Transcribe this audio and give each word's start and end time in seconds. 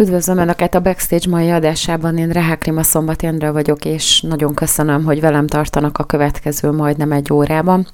Üdvözlöm 0.00 0.38
Önöket 0.38 0.74
a 0.74 0.80
Backstage 0.80 1.28
mai 1.30 1.50
adásában. 1.50 2.18
Én 2.18 2.30
Rehák 2.30 2.64
Rima 2.64 2.82
Szombat 2.82 3.22
Jendre 3.22 3.50
vagyok, 3.50 3.84
és 3.84 4.20
nagyon 4.20 4.54
köszönöm, 4.54 5.04
hogy 5.04 5.20
velem 5.20 5.46
tartanak 5.46 5.98
a 5.98 6.04
következő 6.04 6.70
majdnem 6.70 7.12
egy 7.12 7.32
órában. 7.32 7.86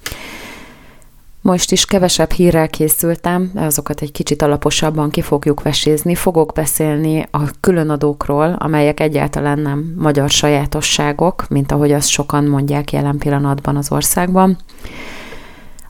Most 1.40 1.72
is 1.72 1.84
kevesebb 1.84 2.30
hírrel 2.30 2.68
készültem, 2.68 3.50
azokat 3.54 4.00
egy 4.00 4.12
kicsit 4.12 4.42
alaposabban 4.42 5.10
ki 5.10 5.20
fogjuk 5.20 5.62
vesézni. 5.62 6.14
Fogok 6.14 6.52
beszélni 6.52 7.26
a 7.30 7.50
különadókról, 7.60 8.56
amelyek 8.58 9.00
egyáltalán 9.00 9.58
nem 9.58 9.94
magyar 9.98 10.30
sajátosságok, 10.30 11.48
mint 11.48 11.72
ahogy 11.72 11.92
azt 11.92 12.08
sokan 12.08 12.44
mondják 12.44 12.92
jelen 12.92 13.18
pillanatban 13.18 13.76
az 13.76 13.92
országban. 13.92 14.58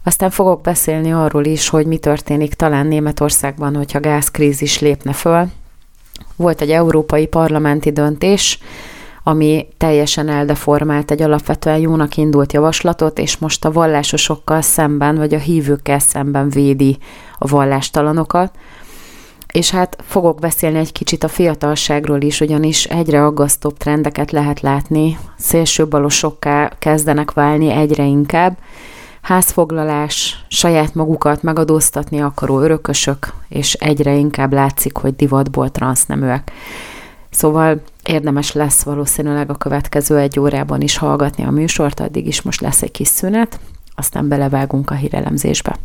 Aztán 0.02 0.30
fogok 0.30 0.60
beszélni 0.60 1.12
arról 1.12 1.44
is, 1.44 1.68
hogy 1.68 1.86
mi 1.86 1.98
történik 1.98 2.54
talán 2.54 2.86
Németországban, 2.86 3.76
hogyha 3.76 4.00
gázkrízis 4.00 4.80
lépne 4.80 5.12
föl, 5.12 5.48
volt 6.36 6.60
egy 6.60 6.70
európai 6.70 7.26
parlamenti 7.26 7.92
döntés, 7.92 8.58
ami 9.26 9.68
teljesen 9.76 10.28
eldeformált 10.28 11.10
egy 11.10 11.22
alapvetően 11.22 11.78
jónak 11.78 12.16
indult 12.16 12.52
javaslatot, 12.52 13.18
és 13.18 13.36
most 13.36 13.64
a 13.64 13.72
vallásosokkal 13.72 14.60
szemben, 14.60 15.16
vagy 15.16 15.34
a 15.34 15.38
hívőkkel 15.38 15.98
szemben 15.98 16.48
védi 16.48 16.98
a 17.38 17.48
vallástalanokat. 17.48 18.54
És 19.52 19.70
hát 19.70 19.96
fogok 20.06 20.38
beszélni 20.38 20.78
egy 20.78 20.92
kicsit 20.92 21.24
a 21.24 21.28
fiatalságról 21.28 22.20
is, 22.20 22.40
ugyanis 22.40 22.84
egyre 22.84 23.24
aggasztóbb 23.24 23.76
trendeket 23.76 24.30
lehet 24.30 24.60
látni, 24.60 25.18
szélsőbalosokká 25.38 26.72
kezdenek 26.78 27.32
válni 27.32 27.70
egyre 27.70 28.04
inkább, 28.04 28.56
házfoglalás, 29.24 30.44
saját 30.48 30.94
magukat 30.94 31.42
megadóztatni 31.42 32.20
akaró 32.20 32.60
örökösök, 32.60 33.32
és 33.48 33.72
egyre 33.72 34.14
inkább 34.14 34.52
látszik, 34.52 34.96
hogy 34.96 35.16
divatból 35.16 35.70
transzneműek. 35.70 36.52
Szóval 37.30 37.80
érdemes 38.04 38.52
lesz 38.52 38.82
valószínűleg 38.82 39.50
a 39.50 39.54
következő 39.54 40.18
egy 40.18 40.40
órában 40.40 40.80
is 40.80 40.96
hallgatni 40.96 41.44
a 41.44 41.50
műsort, 41.50 42.00
addig 42.00 42.26
is 42.26 42.42
most 42.42 42.60
lesz 42.60 42.82
egy 42.82 42.90
kis 42.90 43.08
szünet, 43.08 43.60
aztán 43.94 44.28
belevágunk 44.28 44.90
a 44.90 44.94
hírelemzésbe. 44.94 45.76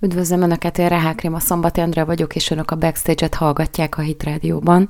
Üdvözlöm 0.00 0.42
Önöket, 0.42 0.78
én 0.78 0.88
Rehák 0.88 1.20
Réma 1.20 1.40
Szombat 1.40 1.78
Endre 1.78 2.04
vagyok, 2.04 2.34
és 2.34 2.50
Önök 2.50 2.70
a 2.70 2.76
Backstage-et 2.76 3.34
hallgatják 3.34 3.98
a 3.98 4.02
Hit 4.02 4.22
Rádióban. 4.22 4.88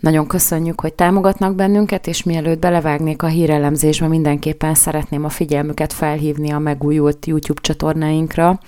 Nagyon 0.00 0.26
köszönjük, 0.26 0.80
hogy 0.80 0.94
támogatnak 0.94 1.54
bennünket, 1.54 2.06
és 2.06 2.22
mielőtt 2.22 2.58
belevágnék 2.58 3.22
a 3.22 3.26
hírelemzésbe, 3.26 4.08
mindenképpen 4.08 4.74
szeretném 4.74 5.24
a 5.24 5.28
figyelmüket 5.28 5.92
felhívni 5.92 6.50
a 6.50 6.58
megújult 6.58 7.26
YouTube 7.26 7.60
csatornáinkra, 7.60 8.60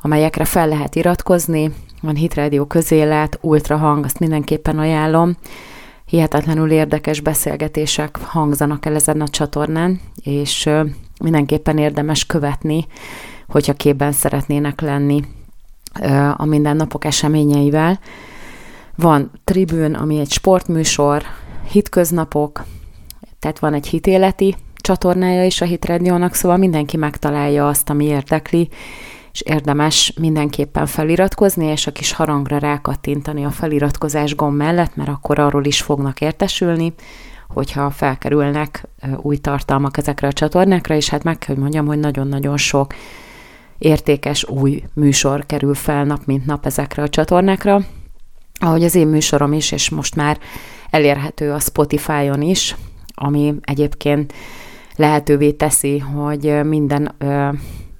amelyekre 0.00 0.44
fel 0.44 0.68
lehet 0.68 0.94
iratkozni. 0.94 1.72
Van 2.02 2.14
Hitrádió 2.14 2.64
közélet, 2.64 3.38
ultrahang, 3.40 4.04
azt 4.04 4.18
mindenképpen 4.18 4.78
ajánlom. 4.78 5.36
Hihetetlenül 6.04 6.70
érdekes 6.70 7.20
beszélgetések 7.20 8.16
hangzanak 8.16 8.86
el 8.86 8.94
ezen 8.94 9.20
a 9.20 9.28
csatornán, 9.28 10.00
és 10.22 10.70
mindenképpen 11.20 11.78
érdemes 11.78 12.26
követni, 12.26 12.86
hogyha 13.48 13.72
képben 13.72 14.12
szeretnének 14.12 14.80
lenni 14.80 15.24
a 16.36 16.44
mindennapok 16.44 17.04
eseményeivel. 17.04 17.98
Van 19.00 19.30
Tribün, 19.44 19.94
ami 19.94 20.18
egy 20.18 20.30
sportműsor, 20.30 21.22
hitköznapok, 21.70 22.64
tehát 23.38 23.58
van 23.58 23.74
egy 23.74 23.86
hitéleti 23.86 24.56
csatornája 24.76 25.44
is 25.44 25.60
a 25.60 25.64
Hitrádiónak, 25.64 26.34
szóval 26.34 26.56
mindenki 26.56 26.96
megtalálja 26.96 27.68
azt, 27.68 27.90
ami 27.90 28.04
érdekli, 28.04 28.68
és 29.32 29.40
érdemes 29.40 30.12
mindenképpen 30.20 30.86
feliratkozni, 30.86 31.66
és 31.66 31.86
a 31.86 31.92
kis 31.92 32.12
harangra 32.12 32.58
rákattintani 32.58 33.44
a 33.44 33.50
feliratkozás 33.50 34.34
gomb 34.34 34.56
mellett, 34.56 34.96
mert 34.96 35.08
akkor 35.08 35.38
arról 35.38 35.64
is 35.64 35.82
fognak 35.82 36.20
értesülni, 36.20 36.94
hogyha 37.48 37.90
felkerülnek 37.90 38.88
új 39.16 39.36
tartalmak 39.36 39.96
ezekre 39.96 40.28
a 40.28 40.32
csatornákra, 40.32 40.94
és 40.94 41.08
hát 41.08 41.22
meg 41.22 41.38
kell, 41.38 41.54
hogy 41.54 41.62
mondjam, 41.62 41.86
hogy 41.86 41.98
nagyon-nagyon 41.98 42.56
sok 42.56 42.94
értékes 43.78 44.48
új 44.48 44.82
műsor 44.94 45.46
kerül 45.46 45.74
fel 45.74 46.04
nap 46.04 46.24
mint 46.24 46.46
nap 46.46 46.66
ezekre 46.66 47.02
a 47.02 47.08
csatornákra, 47.08 47.80
ahogy 48.58 48.84
az 48.84 48.94
én 48.94 49.06
műsorom 49.06 49.52
is, 49.52 49.72
és 49.72 49.90
most 49.90 50.14
már 50.14 50.38
elérhető 50.90 51.52
a 51.52 51.60
Spotify-on 51.60 52.42
is, 52.42 52.76
ami 53.14 53.54
egyébként 53.62 54.32
lehetővé 54.96 55.52
teszi, 55.52 55.98
hogy 55.98 56.64
minden 56.64 57.14
ö, 57.18 57.48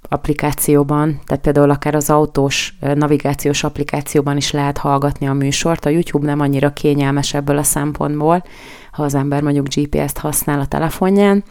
applikációban, 0.09 1.21
tehát 1.27 1.43
például 1.43 1.71
akár 1.71 1.95
az 1.95 2.11
autós 2.11 2.77
navigációs 2.95 3.65
applikációban 3.65 4.37
is 4.37 4.51
lehet 4.51 4.79
hallgatni 4.79 5.27
a 5.27 5.33
műsort. 5.33 5.85
A 5.85 5.89
YouTube 5.89 6.27
nem 6.27 6.41
annyira 6.41 6.73
kényelmes 6.73 7.35
ebből 7.35 7.59
a 7.59 7.63
szempontból, 7.63 8.45
ha 8.93 9.03
az 9.03 9.15
ember 9.15 9.43
mondjuk 9.43 9.69
GPS-t 9.75 10.19
használ 10.19 10.61
a 10.61 10.67
telefonján, 10.67 11.45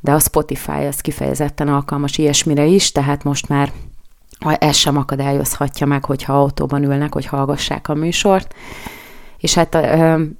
de 0.00 0.12
a 0.12 0.18
Spotify 0.18 0.84
az 0.88 1.00
kifejezetten 1.00 1.68
alkalmas 1.68 2.18
ilyesmire 2.18 2.64
is, 2.64 2.92
tehát 2.92 3.24
most 3.24 3.48
már 3.48 3.72
ez 4.38 4.76
sem 4.76 4.96
akadályozhatja 4.96 5.86
meg, 5.86 6.04
hogyha 6.04 6.40
autóban 6.40 6.82
ülnek, 6.82 7.12
hogy 7.12 7.26
hallgassák 7.26 7.88
a 7.88 7.94
műsort. 7.94 8.54
És 9.38 9.54
hát 9.54 9.78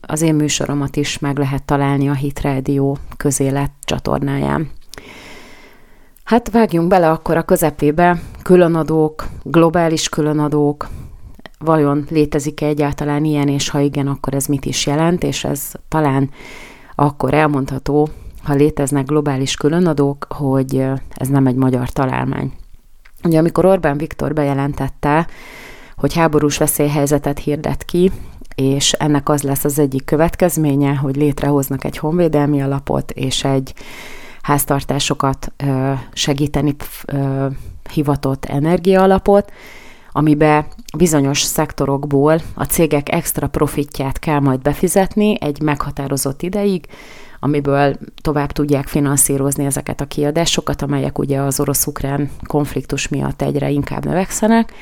az 0.00 0.22
én 0.22 0.34
műsoromat 0.34 0.96
is 0.96 1.18
meg 1.18 1.38
lehet 1.38 1.64
találni 1.64 2.08
a 2.08 2.14
Hit 2.14 2.40
Radio 2.40 2.94
közélet 3.16 3.70
csatornáján. 3.84 4.70
Hát 6.24 6.50
vágjunk 6.50 6.88
bele 6.88 7.10
akkor 7.10 7.36
a 7.36 7.42
közepébe, 7.42 8.20
különadók, 8.42 9.26
globális 9.42 10.08
különadók, 10.08 10.88
vajon 11.58 12.06
létezik-e 12.10 12.66
egyáltalán 12.66 13.24
ilyen, 13.24 13.48
és 13.48 13.68
ha 13.68 13.80
igen, 13.80 14.06
akkor 14.06 14.34
ez 14.34 14.46
mit 14.46 14.64
is 14.64 14.86
jelent, 14.86 15.22
és 15.22 15.44
ez 15.44 15.72
talán 15.88 16.30
akkor 16.94 17.34
elmondható, 17.34 18.08
ha 18.42 18.54
léteznek 18.54 19.06
globális 19.06 19.54
különadók, 19.54 20.26
hogy 20.28 20.86
ez 21.14 21.28
nem 21.28 21.46
egy 21.46 21.54
magyar 21.54 21.90
találmány. 21.90 22.52
Ugye 23.26 23.38
amikor 23.38 23.64
Orbán 23.64 23.98
Viktor 23.98 24.32
bejelentette, 24.32 25.26
hogy 25.96 26.14
háborús 26.14 26.58
veszélyhelyzetet 26.58 27.38
hirdet 27.38 27.84
ki, 27.84 28.12
és 28.54 28.92
ennek 28.92 29.28
az 29.28 29.42
lesz 29.42 29.64
az 29.64 29.78
egyik 29.78 30.04
következménye, 30.04 30.94
hogy 30.94 31.16
létrehoznak 31.16 31.84
egy 31.84 31.98
honvédelmi 31.98 32.62
alapot 32.62 33.10
és 33.10 33.44
egy 33.44 33.74
háztartásokat 34.42 35.52
segíteni 36.12 36.76
hivatott 37.92 38.44
energiaalapot, 38.44 39.52
amibe 40.12 40.66
bizonyos 40.96 41.40
szektorokból 41.42 42.40
a 42.54 42.64
cégek 42.64 43.12
extra 43.12 43.46
profitját 43.46 44.18
kell 44.18 44.40
majd 44.40 44.60
befizetni 44.60 45.36
egy 45.40 45.60
meghatározott 45.60 46.42
ideig, 46.42 46.86
amiből 47.46 47.96
tovább 48.20 48.52
tudják 48.52 48.86
finanszírozni 48.86 49.64
ezeket 49.64 50.00
a 50.00 50.06
kiadásokat, 50.06 50.82
amelyek 50.82 51.18
ugye 51.18 51.40
az 51.40 51.60
orosz-ukrán 51.60 52.30
konfliktus 52.46 53.08
miatt 53.08 53.42
egyre 53.42 53.70
inkább 53.70 54.04
növekszenek, 54.04 54.72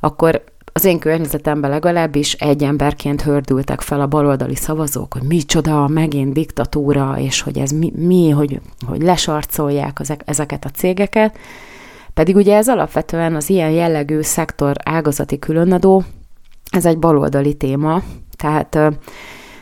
akkor 0.00 0.44
az 0.72 0.84
én 0.84 0.98
környezetemben 0.98 1.70
legalábbis 1.70 2.32
egy 2.32 2.62
emberként 2.62 3.22
hördültek 3.22 3.80
fel 3.80 4.00
a 4.00 4.06
baloldali 4.06 4.54
szavazók, 4.54 5.12
hogy 5.12 5.22
micsoda, 5.22 5.86
megint 5.86 6.32
diktatúra, 6.32 7.14
és 7.18 7.40
hogy 7.40 7.58
ez 7.58 7.70
mi, 7.70 7.92
mi 7.96 8.30
hogy, 8.30 8.60
hogy 8.86 9.02
lesarcolják 9.02 9.96
ezek, 10.00 10.22
ezeket 10.24 10.64
a 10.64 10.70
cégeket. 10.70 11.38
Pedig 12.14 12.36
ugye 12.36 12.56
ez 12.56 12.68
alapvetően 12.68 13.34
az 13.34 13.50
ilyen 13.50 13.70
jellegű 13.70 14.20
szektor 14.20 14.76
ágazati 14.84 15.38
különadó, 15.38 16.04
ez 16.70 16.86
egy 16.86 16.98
baloldali 16.98 17.54
téma, 17.54 18.02
tehát 18.36 18.78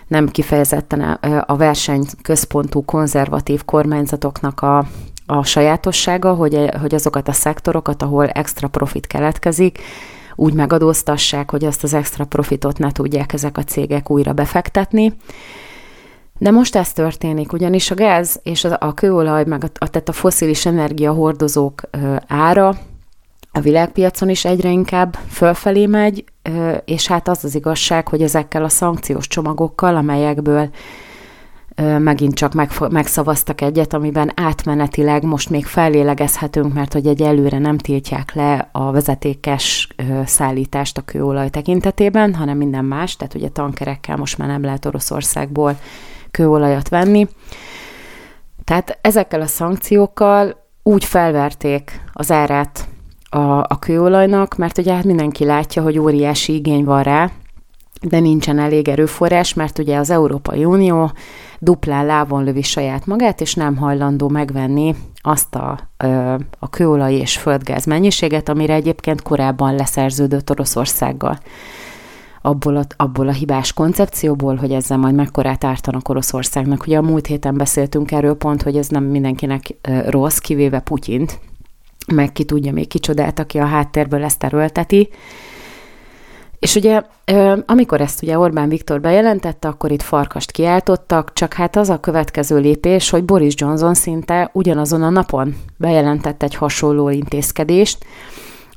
nem 0.09 0.29
kifejezetten 0.29 1.01
a 1.47 1.57
verseny 1.57 2.05
központú 2.23 2.85
konzervatív 2.85 3.65
kormányzatoknak 3.65 4.61
a, 4.61 4.87
a 5.27 5.45
sajátossága, 5.45 6.35
hogy, 6.35 6.71
hogy 6.81 6.95
azokat 6.95 7.29
a 7.29 7.33
szektorokat, 7.33 8.03
ahol 8.03 8.29
extra 8.29 8.69
profit 8.69 9.07
keletkezik, 9.07 9.79
úgy 10.35 10.55
megadóztassák, 10.55 11.51
hogy 11.51 11.65
azt 11.65 11.83
az 11.83 11.95
extra 11.95 12.25
profitot 12.25 12.79
ne 12.79 12.93
tudják 12.93 13.33
ezek 13.33 13.59
a 13.59 13.63
cégek 13.63 14.11
újra 14.11 14.33
befektetni. 14.33 15.13
De 16.39 16.51
most 16.51 16.77
ez 16.77 16.93
történik, 16.93 17.53
ugyanis 17.53 17.91
a 17.91 17.95
gáz 17.95 18.41
és 18.43 18.65
a, 18.65 18.95
kőolaj, 18.95 19.45
meg 19.45 19.65
a, 19.65 19.89
tehát 19.89 20.09
a 20.09 20.13
foszilis 20.13 20.67
energiahordozók 20.67 21.81
ára 22.27 22.75
a 23.53 23.61
világpiacon 23.61 24.29
is 24.29 24.45
egyre 24.45 24.71
inkább 24.71 25.19
fölfelé 25.29 25.87
megy, 25.87 26.25
és 26.85 27.07
hát 27.07 27.29
az 27.29 27.45
az 27.45 27.55
igazság, 27.55 28.09
hogy 28.09 28.23
ezekkel 28.23 28.65
a 28.65 28.69
szankciós 28.69 29.27
csomagokkal, 29.27 29.97
amelyekből 29.97 30.71
megint 31.99 32.35
csak 32.35 32.53
megszavaztak 32.91 33.61
egyet, 33.61 33.93
amiben 33.93 34.33
átmenetileg 34.35 35.25
most 35.25 35.51
még 35.51 35.67
fellélegezhetünk, 35.67 36.75
mert 36.75 36.93
hogy 36.93 37.07
egy 37.07 37.23
előre 37.23 37.59
nem 37.59 37.79
tiltják 37.79 38.35
le 38.35 38.69
a 38.73 38.91
vezetékes 38.91 39.89
szállítást 40.25 40.99
a 40.99 41.03
kőolaj 41.03 41.51
tekintetében, 41.51 42.35
hanem 42.35 42.57
minden 42.57 42.85
más, 42.85 43.17
tehát 43.17 43.35
ugye 43.35 43.49
tankerekkel 43.49 44.17
most 44.17 44.39
már 44.39 44.49
nem 44.49 44.63
lehet 44.63 44.85
Oroszországból 44.85 45.79
kőolajat 46.31 46.89
venni. 46.89 47.29
Tehát 48.65 48.99
ezekkel 49.01 49.41
a 49.41 49.47
szankciókkal 49.47 50.67
úgy 50.83 51.05
felverték 51.05 52.01
az 52.13 52.31
árát 52.31 52.89
a, 53.29 53.59
a 53.59 53.79
kőolajnak, 53.81 54.57
mert 54.57 54.79
ugye 54.79 54.95
hát 54.95 55.05
mindenki 55.05 55.45
látja, 55.45 55.83
hogy 55.83 55.99
óriási 55.99 56.55
igény 56.55 56.85
van 56.85 57.03
rá, 57.03 57.31
de 58.03 58.21
nincsen 58.21 58.59
elég 58.59 58.89
erőforrás, 58.89 59.55
mert 59.55 59.79
ugye 59.79 59.99
az 59.99 60.11
Európai 60.11 60.65
Unió 60.65 61.11
duplán 61.59 62.07
lábon 62.07 62.45
lövi 62.45 62.63
saját 62.63 63.07
magát, 63.07 63.41
és 63.41 63.55
nem 63.55 63.77
hajlandó 63.77 64.29
megvenni 64.29 64.95
azt 65.21 65.55
a, 65.55 65.79
a 66.59 66.71
kőolaj 66.71 67.15
és 67.15 67.37
földgáz 67.39 67.85
mennyiséget, 67.85 68.49
amire 68.49 68.75
egyébként 68.75 69.23
korábban 69.23 69.75
leszerződött 69.75 70.51
Oroszországgal. 70.51 71.39
Abból 72.43 72.77
a, 72.77 72.85
abból 72.97 73.29
a 73.29 73.33
hibás 73.33 73.73
koncepcióból, 73.73 74.57
hogy 74.57 74.73
ezzel 74.73 74.99
majd 74.99 75.15
mekkorát 75.15 75.65
ártanak 75.65 76.09
Oroszországnak. 76.09 76.87
Ugye 76.87 76.99
a 76.99 77.03
múlt 77.03 77.27
héten 77.27 77.57
beszéltünk 77.57 78.13
erről 78.13 78.35
pont, 78.35 78.63
hogy 78.63 78.77
ez 78.77 78.89
nem 78.89 79.05
mindenkinek 79.05 79.63
rossz, 80.07 80.39
kivéve 80.39 80.81
Putyint, 80.81 81.41
meg 82.07 82.33
ki 82.33 82.45
tudja 82.45 82.73
még 82.73 82.89
kicsodát, 82.89 83.39
aki 83.39 83.59
a 83.59 83.65
háttérből 83.65 84.25
ezt 84.25 84.45
erőlteti. 84.45 85.09
És 86.59 86.75
ugye, 86.75 87.03
amikor 87.67 88.01
ezt 88.01 88.23
ugye 88.23 88.39
Orbán 88.39 88.69
Viktor 88.69 89.01
bejelentette, 89.01 89.69
akkor 89.69 89.91
itt 89.91 90.03
farkast 90.03 90.51
kiáltottak, 90.51 91.33
csak 91.33 91.53
hát 91.53 91.77
az 91.77 91.89
a 91.89 92.01
következő 92.01 92.59
lépés, 92.59 93.11
hogy 93.11 93.25
Boris 93.25 93.55
Johnson 93.57 93.95
szinte 93.95 94.51
ugyanazon 94.53 95.03
a 95.03 95.11
napon 95.11 95.57
bejelentett 95.77 96.43
egy 96.43 96.55
hasonló 96.55 97.09
intézkedést, 97.09 98.05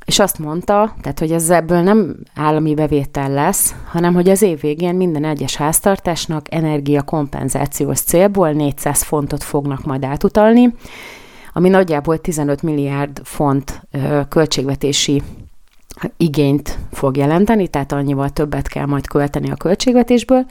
és 0.04 0.18
azt 0.18 0.38
mondta, 0.38 0.94
tehát, 1.00 1.18
hogy 1.18 1.32
ez 1.32 1.50
ebből 1.50 1.80
nem 1.80 2.16
állami 2.34 2.74
bevétel 2.74 3.30
lesz, 3.30 3.74
hanem 3.88 4.14
hogy 4.14 4.28
az 4.28 4.42
év 4.42 4.60
végén 4.60 4.94
minden 4.94 5.24
egyes 5.24 5.56
háztartásnak 5.56 6.54
energiakompenzációs 6.54 8.00
célból 8.00 8.50
400 8.50 9.02
fontot 9.02 9.42
fognak 9.42 9.84
majd 9.84 10.04
átutalni, 10.04 10.74
ami 11.52 11.68
nagyjából 11.68 12.18
15 12.18 12.62
milliárd 12.62 13.20
font 13.24 13.82
költségvetési 14.28 15.22
igényt 16.16 16.78
fog 16.92 17.16
jelenteni, 17.16 17.68
tehát 17.68 17.92
annyival 17.92 18.30
többet 18.30 18.68
kell 18.68 18.86
majd 18.86 19.06
költeni 19.06 19.50
a 19.50 19.56
költségvetésből, 19.56 20.46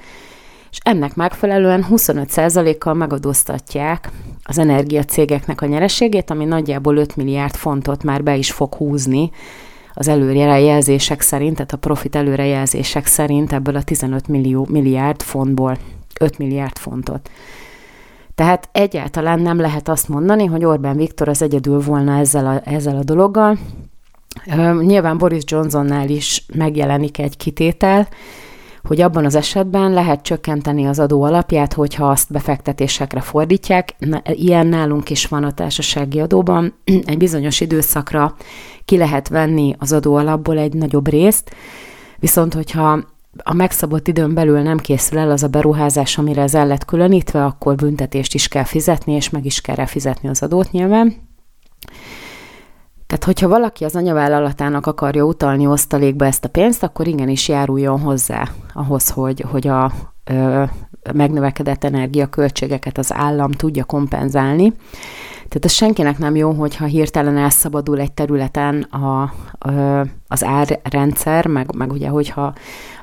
és 0.72 0.78
ennek 0.84 1.16
megfelelően 1.16 1.86
25%-kal 1.90 2.94
megadóztatják 2.94 4.10
az 4.44 4.58
energiacégeknek 4.58 5.62
a 5.62 5.66
nyereségét, 5.66 6.30
ami 6.30 6.46
nagyjából 6.46 6.98
5 6.98 7.16
milliárd 7.16 7.56
fontot 7.56 8.04
már 8.04 8.24
be 8.24 8.36
is 8.36 8.52
fog 8.52 8.74
húzni 8.74 9.32
az 9.94 10.08
előrejelzések 10.08 11.22
szerint, 11.22 11.54
tehát 11.54 11.74
a 11.74 11.78
profit 11.78 12.16
előrejelzések 12.16 13.06
szerint 13.06 13.54
ebből 13.54 13.76
a 13.76 13.84
15 13.84 14.28
millió, 14.28 14.68
milliárd 14.70 15.22
fontból 15.22 15.78
5 16.20 16.38
milliárd 16.38 16.78
fontot. 16.78 17.30
Tehát 18.40 18.70
egyáltalán 18.72 19.40
nem 19.40 19.60
lehet 19.60 19.90
azt 19.90 20.08
mondani, 20.08 20.46
hogy 20.46 20.66
Orbán 20.66 20.96
Viktor 20.96 21.28
az 21.28 21.42
egyedül 21.42 21.80
volna 21.80 22.18
ezzel 22.18 22.48
a, 22.48 22.70
ezzel 22.70 22.98
a 22.98 23.04
dologgal. 23.04 23.58
Nyilván 24.82 25.18
Boris 25.18 25.44
Johnsonnál 25.46 26.10
is 26.10 26.46
megjelenik 26.54 27.20
egy 27.20 27.38
kitétel, 27.38 28.08
hogy 28.84 29.02
abban 29.02 29.26
az 29.26 29.36
esetben 29.36 29.92
lehet 29.92 30.22
csökkenteni 30.22 30.86
az 30.86 31.00
adó 31.00 31.24
alapját, 31.24 31.74
hogyha 31.74 32.10
azt 32.10 32.32
befektetésekre 32.32 33.22
fordítják. 33.22 33.96
Ilyen 34.24 34.68
nálunk 34.68 35.10
is 35.10 35.26
van 35.26 35.44
a 35.44 35.54
társasági 35.54 36.20
adóban. 36.20 36.74
Egy 36.84 37.18
bizonyos 37.18 37.62
időszakra 37.62 38.36
ki 38.86 38.98
lehet 38.98 39.28
venni 39.28 39.76
az 39.80 39.92
adó 39.92 40.16
alapból 40.16 40.58
egy 40.58 40.74
nagyobb 40.74 41.10
részt, 41.10 41.56
viszont 42.20 42.54
hogyha 42.54 43.00
a 43.44 43.54
megszabott 43.54 44.08
időn 44.08 44.34
belül 44.34 44.62
nem 44.62 44.78
készül 44.78 45.18
el 45.18 45.32
az 45.32 45.44
a 45.44 45.48
beruházás, 45.48 46.18
amire 46.18 46.42
ez 46.42 46.56
el 46.56 46.68
lett 46.68 46.86
különítve, 46.86 47.46
akkor 47.46 47.76
büntetést 47.76 48.34
is 48.34 48.48
kell 48.48 48.64
fizetni, 48.64 49.14
és 49.14 49.30
meg 49.30 49.46
is 49.46 49.62
kell 49.62 49.86
fizetni 49.86 50.30
az 50.30 50.44
adót 50.44 50.72
nyilván. 50.72 51.14
Tehát, 53.08 53.24
hogyha 53.24 53.48
valaki 53.48 53.84
az 53.84 53.96
anyavállalatának 53.96 54.86
akarja 54.86 55.24
utalni 55.24 55.68
osztalékba 55.68 56.26
ezt 56.26 56.46
a 56.46 56.50
pénzt, 56.50 56.84
akkor 56.84 57.08
igenis 57.08 57.48
járuljon 57.48 58.00
hozzá 58.00 58.48
ahhoz, 58.74 59.10
hogy, 59.10 59.46
hogy 59.52 59.68
a 59.68 59.92
ö, 60.24 60.64
megnövekedett 61.14 61.84
energiaköltségeket 61.84 62.98
az 62.98 63.14
állam 63.14 63.52
tudja 63.52 63.84
kompenzálni. 63.84 64.74
Tehát 65.50 65.66
ez 65.66 65.72
senkinek 65.72 66.18
nem 66.18 66.36
jó, 66.36 66.52
hogyha 66.52 66.86
hirtelen 66.86 67.38
elszabadul 67.38 68.00
egy 68.00 68.12
területen 68.12 68.82
a, 68.82 69.22
a, 69.22 69.72
az 70.28 70.44
árrendszer, 70.44 71.48
meg, 71.48 71.76
meg 71.76 71.92
ugye, 71.92 72.08
hogyha 72.08 72.54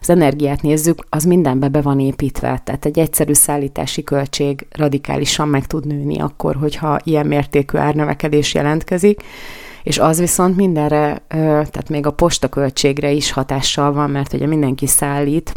az 0.00 0.10
energiát 0.10 0.62
nézzük, 0.62 1.04
az 1.08 1.24
mindenbe 1.24 1.68
be 1.68 1.80
van 1.80 2.00
építve. 2.00 2.60
Tehát 2.64 2.84
egy 2.84 2.98
egyszerű 2.98 3.32
szállítási 3.32 4.04
költség 4.04 4.66
radikálisan 4.70 5.48
meg 5.48 5.66
tud 5.66 5.86
nőni 5.86 6.20
akkor, 6.20 6.56
hogyha 6.56 6.98
ilyen 7.04 7.26
mértékű 7.26 7.78
árnövekedés 7.78 8.54
jelentkezik 8.54 9.22
és 9.86 9.98
az 9.98 10.18
viszont 10.18 10.56
mindenre, 10.56 11.22
tehát 11.28 11.88
még 11.88 12.06
a 12.06 12.12
postaköltségre 12.12 13.10
is 13.10 13.32
hatással 13.32 13.92
van, 13.92 14.10
mert 14.10 14.32
ugye 14.32 14.46
mindenki 14.46 14.86
szállít, 14.86 15.52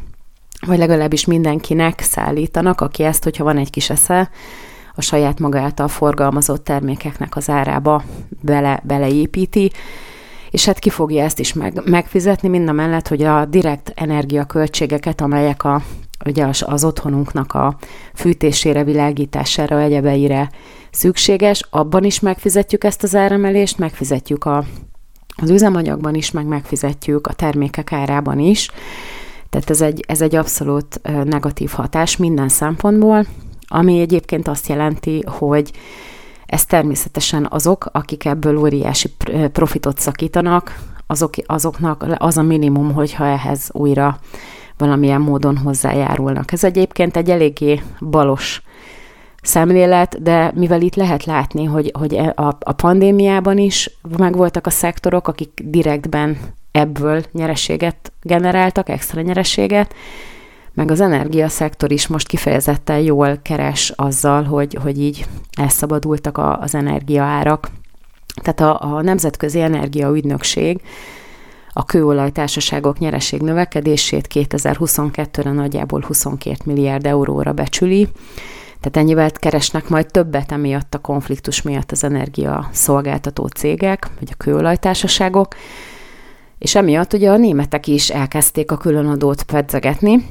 vagy 0.67 0.77
legalábbis 0.77 1.25
mindenkinek 1.25 2.01
szállítanak, 2.01 2.81
aki 2.81 3.03
ezt, 3.03 3.23
hogyha 3.23 3.43
van 3.43 3.57
egy 3.57 3.69
kis 3.69 3.89
esze, 3.89 4.29
a 4.99 5.01
saját 5.01 5.39
maga 5.39 5.59
által 5.59 5.87
forgalmazott 5.87 6.63
termékeknek 6.63 7.35
az 7.35 7.49
árába 7.49 8.03
bele, 8.41 8.81
beleépíti, 8.83 9.71
és 10.49 10.65
hát 10.65 10.79
ki 10.79 10.89
fogja 10.89 11.23
ezt 11.23 11.39
is 11.39 11.53
meg, 11.53 11.81
megfizetni, 11.85 12.47
mind 12.47 12.69
a 12.69 12.71
mellett, 12.71 13.07
hogy 13.07 13.23
a 13.23 13.45
direkt 13.45 13.91
energiaköltségeket, 13.95 15.21
amelyek 15.21 15.63
a, 15.63 15.81
ugye 16.25 16.45
az, 16.45 16.63
az 16.67 16.83
otthonunknak 16.83 17.53
a 17.53 17.77
fűtésére, 18.13 18.83
világítására, 18.83 19.79
egyebeire 19.79 20.49
szükséges, 20.91 21.67
abban 21.69 22.03
is 22.03 22.19
megfizetjük 22.19 22.83
ezt 22.83 23.03
az 23.03 23.15
áremelést, 23.15 23.77
megfizetjük 23.77 24.45
a, 24.45 24.63
az 25.41 25.49
üzemanyagban 25.49 26.15
is, 26.15 26.31
meg 26.31 26.45
megfizetjük 26.45 27.27
a 27.27 27.33
termékek 27.33 27.91
árában 27.91 28.39
is. 28.39 28.69
Tehát 29.49 29.69
ez 29.69 29.81
egy, 29.81 30.03
ez 30.07 30.21
egy 30.21 30.35
abszolút 30.35 31.01
negatív 31.23 31.69
hatás 31.69 32.17
minden 32.17 32.49
szempontból, 32.49 33.25
ami 33.69 33.99
egyébként 33.99 34.47
azt 34.47 34.67
jelenti, 34.67 35.23
hogy 35.25 35.71
ez 36.45 36.65
természetesen 36.65 37.47
azok, 37.49 37.89
akik 37.91 38.25
ebből 38.25 38.57
óriási 38.57 39.09
profitot 39.51 39.99
szakítanak, 39.99 40.79
azok, 41.07 41.33
azoknak 41.45 42.05
az 42.17 42.37
a 42.37 42.41
minimum, 42.41 42.93
hogyha 42.93 43.25
ehhez 43.25 43.69
újra 43.71 44.19
valamilyen 44.77 45.21
módon 45.21 45.57
hozzájárulnak. 45.57 46.51
Ez 46.51 46.63
egyébként 46.63 47.17
egy 47.17 47.29
eléggé 47.29 47.81
balos 47.99 48.61
szemlélet, 49.41 50.21
de 50.21 50.51
mivel 50.55 50.81
itt 50.81 50.95
lehet 50.95 51.23
látni, 51.23 51.63
hogy, 51.63 51.91
hogy 51.99 52.13
e, 52.13 52.33
a, 52.35 52.57
a 52.59 52.71
pandémiában 52.71 53.57
is 53.57 53.97
megvoltak 54.17 54.65
a 54.65 54.69
szektorok, 54.69 55.27
akik 55.27 55.61
direktben 55.63 56.37
ebből 56.71 57.23
nyereséget 57.31 58.11
generáltak, 58.21 58.89
extra 58.89 59.21
nyereséget, 59.21 59.93
meg 60.73 60.91
az 60.91 61.01
energiaszektor 61.01 61.91
is 61.91 62.07
most 62.07 62.27
kifejezetten 62.27 62.99
jól 62.99 63.39
keres 63.41 63.93
azzal, 63.95 64.43
hogy, 64.43 64.77
hogy 64.81 64.99
így 64.99 65.25
elszabadultak 65.57 66.37
a, 66.37 66.59
az 66.59 66.75
energiaárak. 66.75 67.69
Tehát 68.41 68.59
a, 68.59 68.95
a 68.95 69.01
Nemzetközi 69.01 69.61
Energiaügynökség 69.61 70.81
a 71.73 71.85
kőolajtársaságok 71.85 72.99
nyereség 72.99 73.41
növekedését 73.41 74.27
2022-re 74.33 75.51
nagyjából 75.51 76.03
22 76.07 76.55
milliárd 76.65 77.05
euróra 77.05 77.53
becsüli, 77.53 78.07
tehát 78.79 78.97
ennyivel 78.97 79.31
keresnek 79.31 79.89
majd 79.89 80.05
többet 80.11 80.51
emiatt 80.51 80.93
a 80.93 80.97
konfliktus 80.97 81.61
miatt 81.61 81.91
az 81.91 82.03
energia 82.03 82.69
szolgáltató 82.71 83.47
cégek, 83.47 84.07
vagy 84.19 84.29
a 84.31 84.37
kőolajtársaságok, 84.37 85.55
és 86.59 86.75
emiatt 86.75 87.13
ugye 87.13 87.31
a 87.31 87.37
németek 87.37 87.87
is 87.87 88.09
elkezdték 88.09 88.71
a 88.71 88.77
különadót 88.77 89.43
pedzegetni, 89.43 90.25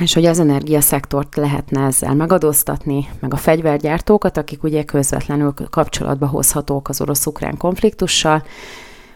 és 0.00 0.14
hogy 0.14 0.24
az 0.24 0.38
energiaszektort 0.38 1.36
lehetne 1.36 1.86
ezzel 1.86 2.14
megadóztatni, 2.14 3.08
meg 3.20 3.32
a 3.32 3.36
fegyvergyártókat, 3.36 4.36
akik 4.36 4.62
ugye 4.62 4.84
közvetlenül 4.84 5.54
kapcsolatba 5.70 6.26
hozhatók 6.26 6.88
az 6.88 7.00
orosz-ukrán 7.00 7.56
konfliktussal, 7.56 8.42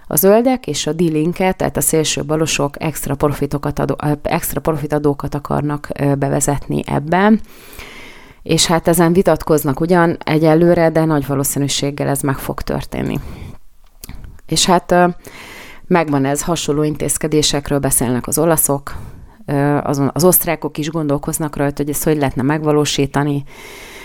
a 0.07 0.17
zöldek 0.17 0.67
és 0.67 0.87
a 0.87 0.93
dilinket, 0.93 1.57
tehát 1.57 1.77
a 1.77 1.81
szélső 1.81 2.25
balosok 2.25 2.83
extra, 2.83 3.15
profitokat 3.15 3.79
adó, 3.79 3.97
extra 4.23 4.61
profitadókat 4.61 5.35
akarnak 5.35 5.89
bevezetni 6.19 6.83
ebben, 6.87 7.41
és 8.43 8.67
hát 8.67 8.89
ezen 8.89 9.13
vitatkoznak 9.13 9.81
ugyan 9.81 10.17
egyelőre, 10.25 10.91
de 10.91 11.05
nagy 11.05 11.27
valószínűséggel 11.27 12.09
ez 12.09 12.21
meg 12.21 12.39
fog 12.39 12.63
történni. 12.63 13.21
És 14.47 14.67
hát 14.67 14.95
megvan 15.87 16.25
ez, 16.25 16.43
hasonló 16.43 16.83
intézkedésekről 16.83 17.79
beszélnek 17.79 18.27
az 18.27 18.39
olaszok, 18.39 18.95
azon, 19.83 20.11
az 20.13 20.25
osztrákok 20.25 20.79
is 20.79 20.91
gondolkoznak 20.91 21.57
rajta, 21.57 21.83
hogy 21.83 21.93
ezt 21.93 22.05
hogy 22.05 22.17
lehetne 22.17 22.43
megvalósítani. 22.43 23.45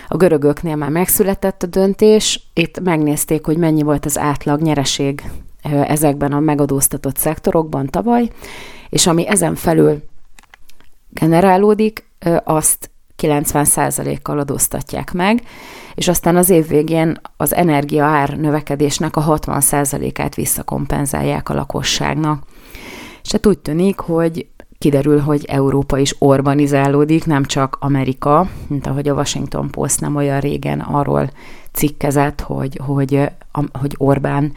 A 0.07 0.17
görögöknél 0.17 0.75
már 0.75 0.89
megszületett 0.89 1.63
a 1.63 1.67
döntés, 1.67 2.49
itt 2.53 2.79
megnézték, 2.79 3.45
hogy 3.45 3.57
mennyi 3.57 3.81
volt 3.81 4.05
az 4.05 4.17
átlag 4.17 4.61
nyereség 4.61 5.23
ezekben 5.83 6.31
a 6.31 6.39
megadóztatott 6.39 7.17
szektorokban 7.17 7.87
tavaly, 7.87 8.29
és 8.89 9.07
ami 9.07 9.27
ezen 9.27 9.55
felül 9.55 10.03
generálódik, 11.09 12.09
azt 12.43 12.91
90%-kal 13.17 14.39
adóztatják 14.39 15.11
meg, 15.11 15.43
és 15.95 16.07
aztán 16.07 16.35
az 16.35 16.49
év 16.49 16.67
végén 16.67 17.19
az 17.37 17.53
energia 17.53 18.05
ár 18.05 18.37
növekedésnek 18.37 19.15
a 19.15 19.39
60%-át 19.39 20.35
visszakompenzálják 20.35 21.49
a 21.49 21.53
lakosságnak. 21.53 22.43
És 23.23 23.31
hát 23.31 23.45
úgy 23.45 23.59
tűnik, 23.59 23.99
hogy 23.99 24.47
kiderül, 24.81 25.19
hogy 25.19 25.45
Európa 25.45 25.97
is 25.97 26.15
urbanizálódik, 26.19 27.25
nem 27.25 27.45
csak 27.45 27.77
Amerika, 27.79 28.49
mint 28.67 28.87
ahogy 28.87 29.07
a 29.07 29.13
Washington 29.13 29.69
Post 29.69 30.01
nem 30.01 30.15
olyan 30.15 30.39
régen 30.39 30.79
arról 30.79 31.29
cikkezett, 31.71 32.41
hogy, 32.41 32.79
hogy, 32.85 33.29
hogy 33.71 33.95
Orbán 33.97 34.53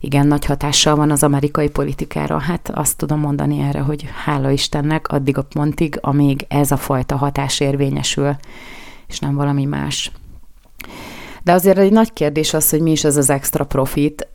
igen 0.00 0.26
nagy 0.26 0.44
hatással 0.44 0.96
van 0.96 1.10
az 1.10 1.22
amerikai 1.22 1.70
politikára. 1.70 2.38
Hát 2.38 2.70
azt 2.74 2.96
tudom 2.96 3.20
mondani 3.20 3.60
erre, 3.60 3.80
hogy 3.80 4.08
hála 4.24 4.50
Istennek 4.50 5.08
addig 5.08 5.38
a 5.38 5.42
pontig, 5.42 5.98
amíg 6.00 6.44
ez 6.48 6.70
a 6.70 6.76
fajta 6.76 7.16
hatás 7.16 7.60
érvényesül, 7.60 8.36
és 9.06 9.18
nem 9.18 9.34
valami 9.34 9.64
más. 9.64 10.12
De 11.48 11.54
azért 11.54 11.78
egy 11.78 11.92
nagy 11.92 12.12
kérdés 12.12 12.54
az, 12.54 12.70
hogy 12.70 12.80
mi 12.80 12.90
is 12.90 13.04
ez 13.04 13.16
az 13.16 13.30
extra 13.30 13.64
profit, 13.64 14.28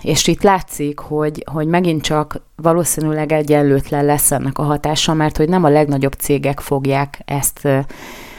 és 0.00 0.26
itt 0.26 0.42
látszik, 0.42 0.98
hogy, 0.98 1.44
hogy 1.52 1.66
megint 1.66 2.02
csak 2.02 2.40
valószínűleg 2.56 3.32
egyenlőtlen 3.32 4.04
lesz 4.04 4.30
ennek 4.30 4.58
a 4.58 4.62
hatása, 4.62 5.14
mert 5.14 5.36
hogy 5.36 5.48
nem 5.48 5.64
a 5.64 5.68
legnagyobb 5.68 6.12
cégek 6.12 6.60
fogják 6.60 7.20
ezt 7.24 7.64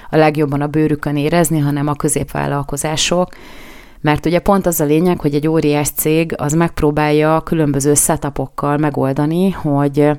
a 0.09 0.17
legjobban 0.17 0.61
a 0.61 0.67
bőrükön 0.67 1.17
érezni, 1.17 1.59
hanem 1.59 1.87
a 1.87 1.93
középvállalkozások, 1.93 3.29
mert 4.01 4.25
ugye 4.25 4.39
pont 4.39 4.65
az 4.65 4.79
a 4.79 4.85
lényeg, 4.85 5.19
hogy 5.19 5.35
egy 5.35 5.47
óriás 5.47 5.89
cég 5.89 6.33
az 6.37 6.53
megpróbálja 6.53 7.41
különböző 7.41 7.93
setupokkal 7.93 8.77
megoldani, 8.77 9.49
hogy 9.49 10.11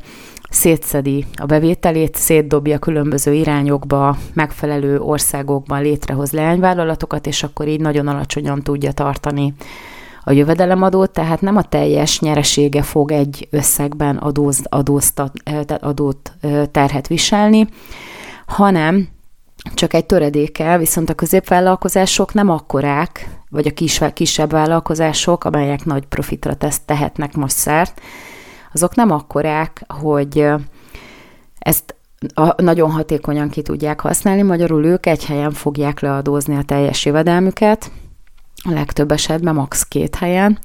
szétszedi 0.57 1.25
a 1.37 1.47
bevételét, 1.47 2.15
szétdobja 2.15 2.79
különböző 2.79 3.35
irányokba, 3.35 4.17
megfelelő 4.33 5.01
országokban 5.01 5.83
létrehoz 5.83 6.31
leányvállalatokat, 6.31 7.27
és 7.27 7.43
akkor 7.43 7.69
így 7.69 7.81
nagyon 7.81 8.09
alacsonyan 8.09 8.63
tudja 8.63 8.93
tartani 8.93 9.55
a 10.23 10.33
jövedelemadót, 10.33 11.11
tehát 11.11 11.41
nem 11.41 11.57
a 11.57 11.63
teljes 11.63 12.21
nyeresége 12.21 12.83
fog 12.83 13.13
egy 13.13 13.49
összegben 13.51 14.17
adóz, 14.17 14.61
adóztat, 14.69 15.33
adót 15.81 16.33
terhet 16.71 17.07
viselni, 17.07 17.69
hanem 18.47 19.09
csak 19.75 19.95
egy 19.95 20.07
töredéke, 20.07 20.79
viszont 20.79 21.11
a 21.11 21.15
középvállalkozások 21.15 22.35
nem 22.35 22.51
akkorák, 22.51 23.29
vagy 23.51 23.67
a 23.67 23.71
kis, 23.71 24.01
kisebb 24.13 24.51
vállalkozások, 24.51 25.45
amelyek 25.45 25.85
nagy 25.85 26.07
profitra 26.07 26.55
tesz, 26.55 26.81
tehetnek 26.85 27.35
most 27.35 27.57
szert, 27.57 28.01
azok 28.77 28.95
nem 28.95 29.11
akkorák, 29.11 29.85
hogy 29.89 30.49
ezt 31.59 31.95
a, 32.35 32.63
nagyon 32.63 32.91
hatékonyan 32.91 33.49
ki 33.49 33.63
tudják 33.63 34.01
használni, 34.01 34.43
magyarul 34.43 34.85
ők 34.85 35.07
egy 35.07 35.25
helyen 35.25 35.51
fogják 35.51 36.01
leadózni 36.01 36.57
a 36.57 36.63
teljes 36.63 37.05
jövedelmüket, 37.05 37.91
a 38.63 38.73
legtöbb 38.73 39.13
esetben 39.13 39.55
max. 39.55 39.83
két 39.83 40.15
helyen, 40.15 40.59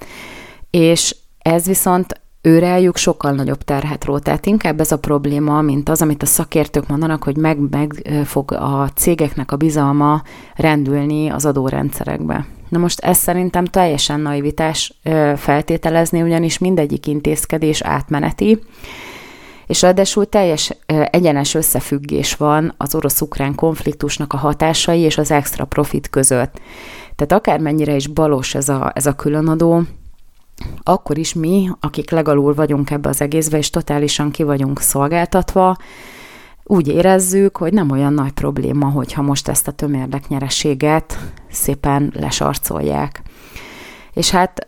és 0.70 1.16
ez 1.40 1.66
viszont 1.66 2.21
őrájuk 2.42 2.98
sokkal 2.98 3.32
nagyobb 3.32 3.64
terhet 3.64 4.06
ró. 4.06 4.20
Tehát 4.20 4.46
inkább 4.46 4.80
ez 4.80 4.92
a 4.92 5.00
probléma, 5.00 5.62
mint 5.62 5.90
az, 5.90 6.02
amit 6.02 6.24
a 6.24 6.26
szakértők 6.26 6.88
mondanak, 6.88 7.24
hogy 7.24 7.38
meg, 7.38 7.58
meg 7.70 8.10
fog 8.26 8.52
a 8.52 8.90
cégeknek 8.96 9.52
a 9.52 9.56
bizalma 9.56 10.22
rendülni 10.56 11.30
az 11.30 11.46
adórendszerekbe. 11.46 12.46
Na 12.70 12.78
most 12.78 13.00
ez 13.00 13.18
szerintem 13.18 13.66
teljesen 13.66 14.20
naivitás 14.20 15.00
feltételezni, 15.36 16.22
ugyanis 16.22 16.58
mindegyik 16.58 17.08
intézkedés 17.08 17.82
átmeneti, 17.82 18.60
és 19.68 19.82
ráadásul 19.82 20.30
teljes 20.30 20.78
egyenes 21.12 21.54
összefüggés 21.54 22.36
van 22.36 22.74
az 22.78 22.96
orosz-ukrán 22.96 23.56
konfliktusnak 23.56 24.34
a 24.34 24.38
hatásai 24.38 25.00
és 25.00 25.18
az 25.18 25.32
extra 25.32 25.66
profit 25.66 26.10
között. 26.10 26.60
Tehát 27.16 27.32
akármennyire 27.32 27.96
is 27.96 28.08
balos 28.08 28.56
ez 28.56 28.70
a, 28.70 28.92
ez 28.96 29.06
a 29.06 29.14
különadó, 29.14 29.82
akkor 30.84 31.18
is 31.18 31.34
mi, 31.34 31.70
akik 31.80 32.12
legalul 32.12 32.54
vagyunk 32.54 32.90
ebbe 32.90 33.10
az 33.10 33.22
egészbe, 33.22 33.58
és 33.58 33.70
totálisan 33.70 34.32
ki 34.32 34.44
vagyunk 34.44 34.80
szolgáltatva, 34.80 35.78
úgy 36.64 36.88
érezzük, 36.88 37.58
hogy 37.58 37.74
nem 37.74 37.92
olyan 37.92 38.14
nagy 38.14 38.32
probléma, 38.32 38.86
hogyha 38.86 39.22
most 39.22 39.48
ezt 39.48 39.68
a 39.68 39.72
tömérdek 39.72 40.28
nyereséget 40.28 41.18
szépen 41.50 42.14
lesarcolják. 42.16 43.22
És 44.14 44.30
hát 44.30 44.68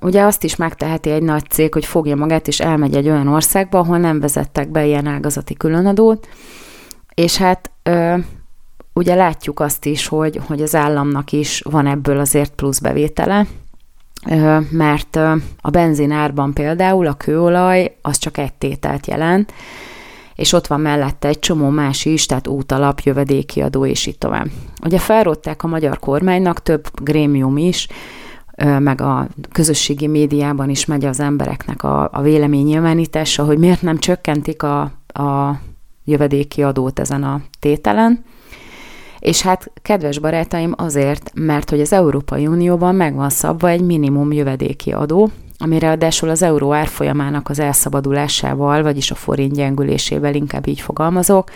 ugye 0.00 0.22
azt 0.22 0.44
is 0.44 0.56
megteheti 0.56 1.10
egy 1.10 1.22
nagy 1.22 1.48
cég, 1.48 1.72
hogy 1.72 1.84
fogja 1.84 2.16
magát 2.16 2.48
és 2.48 2.60
elmegy 2.60 2.94
egy 2.96 3.08
olyan 3.08 3.28
országba, 3.28 3.78
ahol 3.78 3.98
nem 3.98 4.20
vezettek 4.20 4.70
be 4.70 4.86
ilyen 4.86 5.06
ágazati 5.06 5.54
különadót, 5.54 6.28
és 7.14 7.36
hát 7.36 7.70
ugye 8.92 9.14
látjuk 9.14 9.60
azt 9.60 9.84
is, 9.84 10.06
hogy, 10.06 10.40
hogy 10.46 10.62
az 10.62 10.74
államnak 10.74 11.32
is 11.32 11.62
van 11.70 11.86
ebből 11.86 12.18
azért 12.18 12.54
plusz 12.54 12.78
bevétele, 12.78 13.46
mert 14.70 15.16
a 15.60 15.70
benzinárban 15.70 16.52
például 16.52 17.06
a 17.06 17.14
kőolaj 17.14 17.96
az 18.02 18.18
csak 18.18 18.38
egy 18.38 18.52
tételt 18.52 19.06
jelent, 19.06 19.52
és 20.34 20.52
ott 20.52 20.66
van 20.66 20.80
mellette 20.80 21.28
egy 21.28 21.38
csomó 21.38 21.68
más 21.68 22.04
is, 22.04 22.26
tehát 22.26 22.48
útalap, 22.48 23.00
jövedéki 23.00 23.60
adó, 23.60 23.86
és 23.86 24.06
így 24.06 24.18
tovább. 24.18 24.46
Ugye 24.84 24.98
felrották 24.98 25.62
a 25.62 25.66
magyar 25.66 25.98
kormánynak, 25.98 26.62
több 26.62 26.88
grémium 27.02 27.56
is, 27.56 27.88
meg 28.78 29.00
a 29.00 29.28
közösségi 29.52 30.06
médiában 30.06 30.70
is 30.70 30.84
megy 30.84 31.04
az 31.04 31.20
embereknek 31.20 31.82
a, 31.82 32.08
a 32.12 32.20
véleménynyilvánítása, 32.20 33.44
hogy 33.44 33.58
miért 33.58 33.82
nem 33.82 33.98
csökkentik 33.98 34.62
a, 34.62 34.80
a 35.06 35.60
jövedéki 36.04 36.62
adót 36.62 36.98
ezen 36.98 37.22
a 37.22 37.40
tételen, 37.60 38.24
és 39.22 39.42
hát, 39.42 39.70
kedves 39.82 40.18
barátaim, 40.18 40.74
azért, 40.76 41.30
mert 41.34 41.70
hogy 41.70 41.80
az 41.80 41.92
Európai 41.92 42.46
Unióban 42.46 42.94
megvan 42.94 43.30
szabva 43.30 43.68
egy 43.68 43.80
minimum 43.80 44.32
jövedéki 44.32 44.92
adó, 44.92 45.30
ami 45.58 45.78
ráadásul 45.78 46.28
az 46.28 46.42
euró 46.42 46.72
árfolyamának 46.72 47.48
az 47.48 47.58
elszabadulásával, 47.58 48.82
vagyis 48.82 49.10
a 49.10 49.14
forint 49.14 49.54
gyengülésével 49.54 50.34
inkább 50.34 50.66
így 50.66 50.80
fogalmazok, 50.80 51.50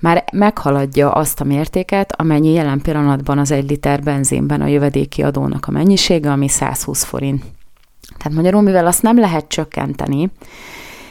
már 0.00 0.24
meghaladja 0.32 1.10
azt 1.10 1.40
a 1.40 1.44
mértéket, 1.44 2.20
amennyi 2.20 2.52
jelen 2.52 2.80
pillanatban 2.80 3.38
az 3.38 3.50
egy 3.50 3.70
liter 3.70 4.02
benzinben 4.02 4.60
a 4.60 4.66
jövedéki 4.66 5.22
adónak 5.22 5.66
a 5.66 5.70
mennyisége, 5.70 6.30
ami 6.30 6.48
120 6.48 7.04
forint. 7.04 7.42
Tehát 8.16 8.36
magyarul, 8.36 8.62
mivel 8.62 8.86
azt 8.86 9.02
nem 9.02 9.18
lehet 9.18 9.48
csökkenteni, 9.48 10.30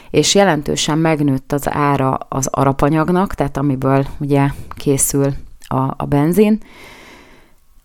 és 0.09 0.35
jelentősen 0.35 0.97
megnőtt 0.97 1.51
az 1.51 1.69
ára 1.69 2.13
az 2.13 2.47
arapanyagnak, 2.51 3.33
tehát 3.33 3.57
amiből 3.57 4.05
ugye 4.19 4.47
készül 4.75 5.33
a, 5.67 5.93
a 5.97 6.05
benzin, 6.05 6.57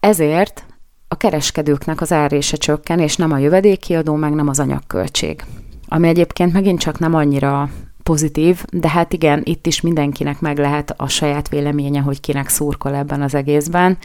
ezért 0.00 0.64
a 1.08 1.14
kereskedőknek 1.14 2.00
az 2.00 2.12
árése 2.12 2.56
csökken, 2.56 2.98
és 2.98 3.16
nem 3.16 3.32
a 3.32 3.38
jövedéki 3.38 3.94
adó, 3.94 4.14
meg 4.14 4.32
nem 4.32 4.48
az 4.48 4.60
anyagköltség. 4.60 5.44
Ami 5.88 6.08
egyébként 6.08 6.52
megint 6.52 6.78
csak 6.78 6.98
nem 6.98 7.14
annyira 7.14 7.70
pozitív, 8.02 8.64
de 8.72 8.88
hát 8.88 9.12
igen, 9.12 9.40
itt 9.44 9.66
is 9.66 9.80
mindenkinek 9.80 10.40
meg 10.40 10.58
lehet 10.58 10.94
a 10.96 11.08
saját 11.08 11.48
véleménye, 11.48 12.00
hogy 12.00 12.20
kinek 12.20 12.48
szurkol 12.48 12.94
ebben 12.94 13.22
az 13.22 13.34
egészben, 13.34 13.98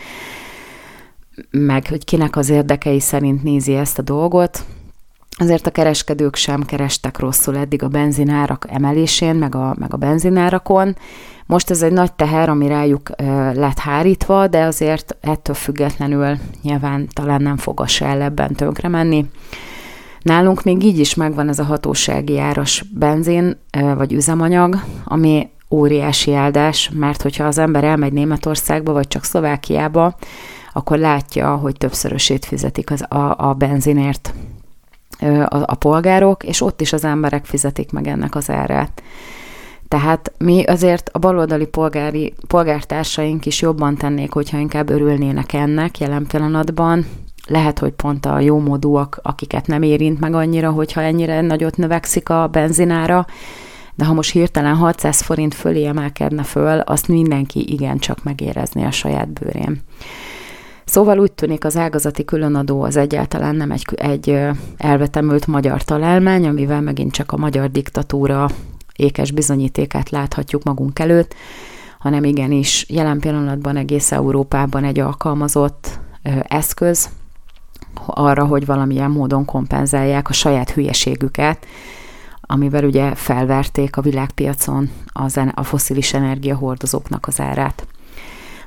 meg 1.52 1.88
hogy 1.88 2.06
kinek 2.06 2.36
az 2.36 2.50
érdekei 2.50 3.00
szerint 3.00 3.44
nézi 3.44 3.76
ezt 3.76 4.00
a 4.00 4.02
dolgot. 4.02 4.66
Azért 5.40 5.68
a 5.68 5.72
kereskedők 5.72 6.36
sem 6.36 6.64
kerestek 6.64 7.20
rosszul 7.20 7.58
eddig 7.58 7.84
a 7.84 7.88
benzinárak 7.88 8.66
emelésén, 8.70 9.36
meg 9.36 9.56
a, 9.56 9.76
meg 9.80 9.94
a 9.94 9.98
benzinárakon, 9.98 10.96
most 11.46 11.70
ez 11.70 11.82
egy 11.82 11.92
nagy 11.92 12.14
teher, 12.14 12.50
ami 12.50 12.68
rájuk 12.68 13.10
lett 13.54 13.80
hárítva, 13.80 14.48
de 14.48 14.64
azért 14.64 15.18
ettől 15.22 15.56
függetlenül 15.56 16.38
nyilván 16.62 17.08
talán 17.14 17.42
nem 17.42 17.58
fog 17.58 17.82
a 17.82 17.86
el 18.00 18.22
ebben 18.22 18.54
tönkre 18.54 18.88
menni. 18.88 19.26
Nálunk 20.22 20.64
még 20.64 20.84
így 20.84 21.00
is 21.00 21.16
megvan 21.16 21.50
ez 21.50 21.60
a 21.60 21.64
hatósági 21.64 22.40
áras 22.40 22.86
benzin 22.94 23.58
vagy 23.96 24.14
üzemanyag, 24.14 24.84
ami 25.04 25.50
óriási 25.70 26.34
áldás, 26.34 26.92
mert 26.94 27.22
hogyha 27.22 27.44
az 27.44 27.58
ember 27.58 27.84
elmegy 27.84 28.14
Németországba, 28.14 28.92
vagy 28.92 29.08
csak 29.08 29.24
Szlovákiába, 29.24 30.16
akkor 30.74 30.98
látja, 30.98 31.56
hogy 31.56 31.78
többszörösét 31.78 32.46
fizetik 32.46 32.92
az, 32.92 33.06
a, 33.10 33.36
a 33.38 33.54
benzinért 33.54 34.34
a, 35.20 35.64
a 35.66 35.76
polgárok, 35.76 36.44
és 36.44 36.62
ott 36.62 36.82
is 36.82 36.94
az 36.94 37.04
emberek 37.04 37.46
fizetik 37.46 37.92
meg 37.92 38.08
ennek 38.08 38.36
az 38.36 38.50
árát. 38.50 39.02
Tehát 39.88 40.32
mi 40.38 40.64
azért 40.64 41.10
a 41.14 41.20
baloldali 41.20 41.66
polgári, 41.66 42.34
polgártársaink 42.48 43.46
is 43.46 43.62
jobban 43.62 43.98
tennék, 43.98 44.32
hogyha 44.32 44.58
inkább 44.58 44.90
örülnének 44.90 45.54
ennek 45.54 46.00
jelen 46.00 46.26
pillanatban. 46.28 47.06
Lehet, 47.48 47.80
hogy 47.80 47.92
pont 47.92 48.26
a 48.26 48.40
jó 48.40 48.60
módúak, 48.60 49.20
akiket 49.24 49.68
nem 49.68 49.82
érint 49.82 50.20
meg 50.20 50.34
annyira, 50.34 50.72
hogyha 50.72 51.02
ennyire 51.02 51.42
nagyot 51.42 51.78
növekszik 51.78 52.30
a 52.30 52.48
benzinára, 52.48 53.26
de 53.96 54.06
ha 54.06 54.14
most 54.14 54.32
hirtelen 54.32 54.76
600 54.76 55.22
forint 55.22 55.54
fölé 55.54 55.86
emelkedne 55.86 56.44
föl, 56.44 56.80
azt 56.80 57.08
mindenki 57.08 57.72
igencsak 57.74 58.24
megérezni 58.24 58.84
a 58.84 58.92
saját 58.92 59.30
bőrén. 59.30 59.82
Szóval 60.90 61.20
úgy 61.20 61.32
tűnik 61.32 61.66
az 61.66 61.78
ágazati 61.78 62.26
különadó 62.26 62.82
az 62.82 62.96
egyáltalán 62.96 63.56
nem 63.56 63.72
egy, 63.72 63.86
egy 63.96 64.40
elvetemült 64.78 65.48
magyar 65.48 65.84
találmány, 65.84 66.48
amivel 66.48 66.82
megint 66.82 67.12
csak 67.12 67.32
a 67.32 67.38
magyar 67.38 67.72
diktatúra 67.72 68.50
ékes 68.96 69.32
bizonyítékát 69.32 70.10
láthatjuk 70.10 70.64
magunk 70.64 71.00
előtt, 71.00 71.36
hanem 72.00 72.24
igenis 72.24 72.86
jelen 72.90 73.20
pillanatban 73.20 73.78
egész 73.78 74.12
Európában 74.12 74.84
egy 74.84 75.00
alkalmazott 75.00 76.00
eszköz 76.44 77.10
arra, 78.06 78.46
hogy 78.46 78.66
valamilyen 78.66 79.12
módon 79.12 79.46
kompenzálják 79.46 80.30
a 80.30 80.34
saját 80.34 80.72
hülyeségüket, 80.72 81.66
amivel 82.42 82.84
ugye 82.84 83.16
felverték 83.16 83.98
a 83.98 84.02
világpiacon 84.02 84.90
az, 85.14 85.40
a 85.54 85.64
foszilis 85.64 86.14
energiahordozóknak 86.14 87.28
az 87.28 87.40
árát. 87.40 87.88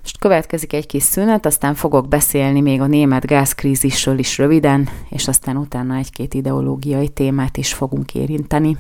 Most 0.02 0.19
következik 0.19 0.73
egy 0.73 0.87
kis 0.87 1.02
szünet, 1.02 1.47
aztán 1.47 1.75
fogok 1.75 2.09
beszélni 2.09 2.61
még 2.61 2.80
a 2.80 2.87
német 2.87 3.26
gázkrízisről 3.26 4.19
is 4.19 4.38
röviden, 4.38 4.88
és 5.09 5.28
aztán 5.28 5.57
utána 5.57 5.95
egy-két 5.95 6.35
ideológiai 6.35 7.09
témát 7.09 7.57
is 7.57 7.75
fogunk 7.75 8.14
érinteni. 8.14 8.76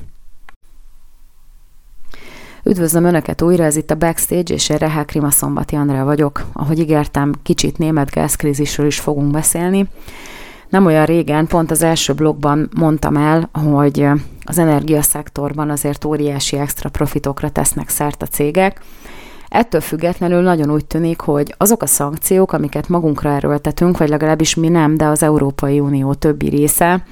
Üdvözlöm 2.64 3.04
Önöket 3.04 3.42
újra, 3.42 3.64
ez 3.64 3.76
itt 3.76 3.90
a 3.90 3.94
Backstage, 3.94 4.54
és 4.54 4.68
én 4.68 4.76
Rehák 4.76 5.12
Rima 5.12 5.30
Szombati 5.30 5.76
Andrea 5.76 6.04
vagyok. 6.04 6.46
Ahogy 6.52 6.78
ígértem, 6.78 7.34
kicsit 7.42 7.78
német 7.78 8.10
gázkrízisről 8.10 8.86
is 8.86 9.00
fogunk 9.00 9.30
beszélni. 9.30 9.88
Nem 10.68 10.86
olyan 10.86 11.04
régen, 11.04 11.46
pont 11.46 11.70
az 11.70 11.82
első 11.82 12.12
blogban 12.12 12.70
mondtam 12.74 13.16
el, 13.16 13.48
hogy 13.52 14.06
az 14.44 14.58
energiaszektorban 14.58 15.70
azért 15.70 16.04
óriási 16.04 16.56
extra 16.56 16.88
profitokra 16.88 17.50
tesznek 17.50 17.88
szert 17.88 18.22
a 18.22 18.26
cégek, 18.26 18.80
Ettől 19.50 19.80
függetlenül 19.80 20.42
nagyon 20.42 20.70
úgy 20.70 20.86
tűnik, 20.86 21.20
hogy 21.20 21.54
azok 21.58 21.82
a 21.82 21.86
szankciók, 21.86 22.52
amiket 22.52 22.88
magunkra 22.88 23.30
erőltetünk, 23.30 23.98
vagy 23.98 24.08
legalábbis 24.08 24.54
mi 24.54 24.68
nem, 24.68 24.96
de 24.96 25.04
az 25.04 25.22
Európai 25.22 25.80
Unió 25.80 26.14
többi 26.14 26.48
része, 26.48 27.04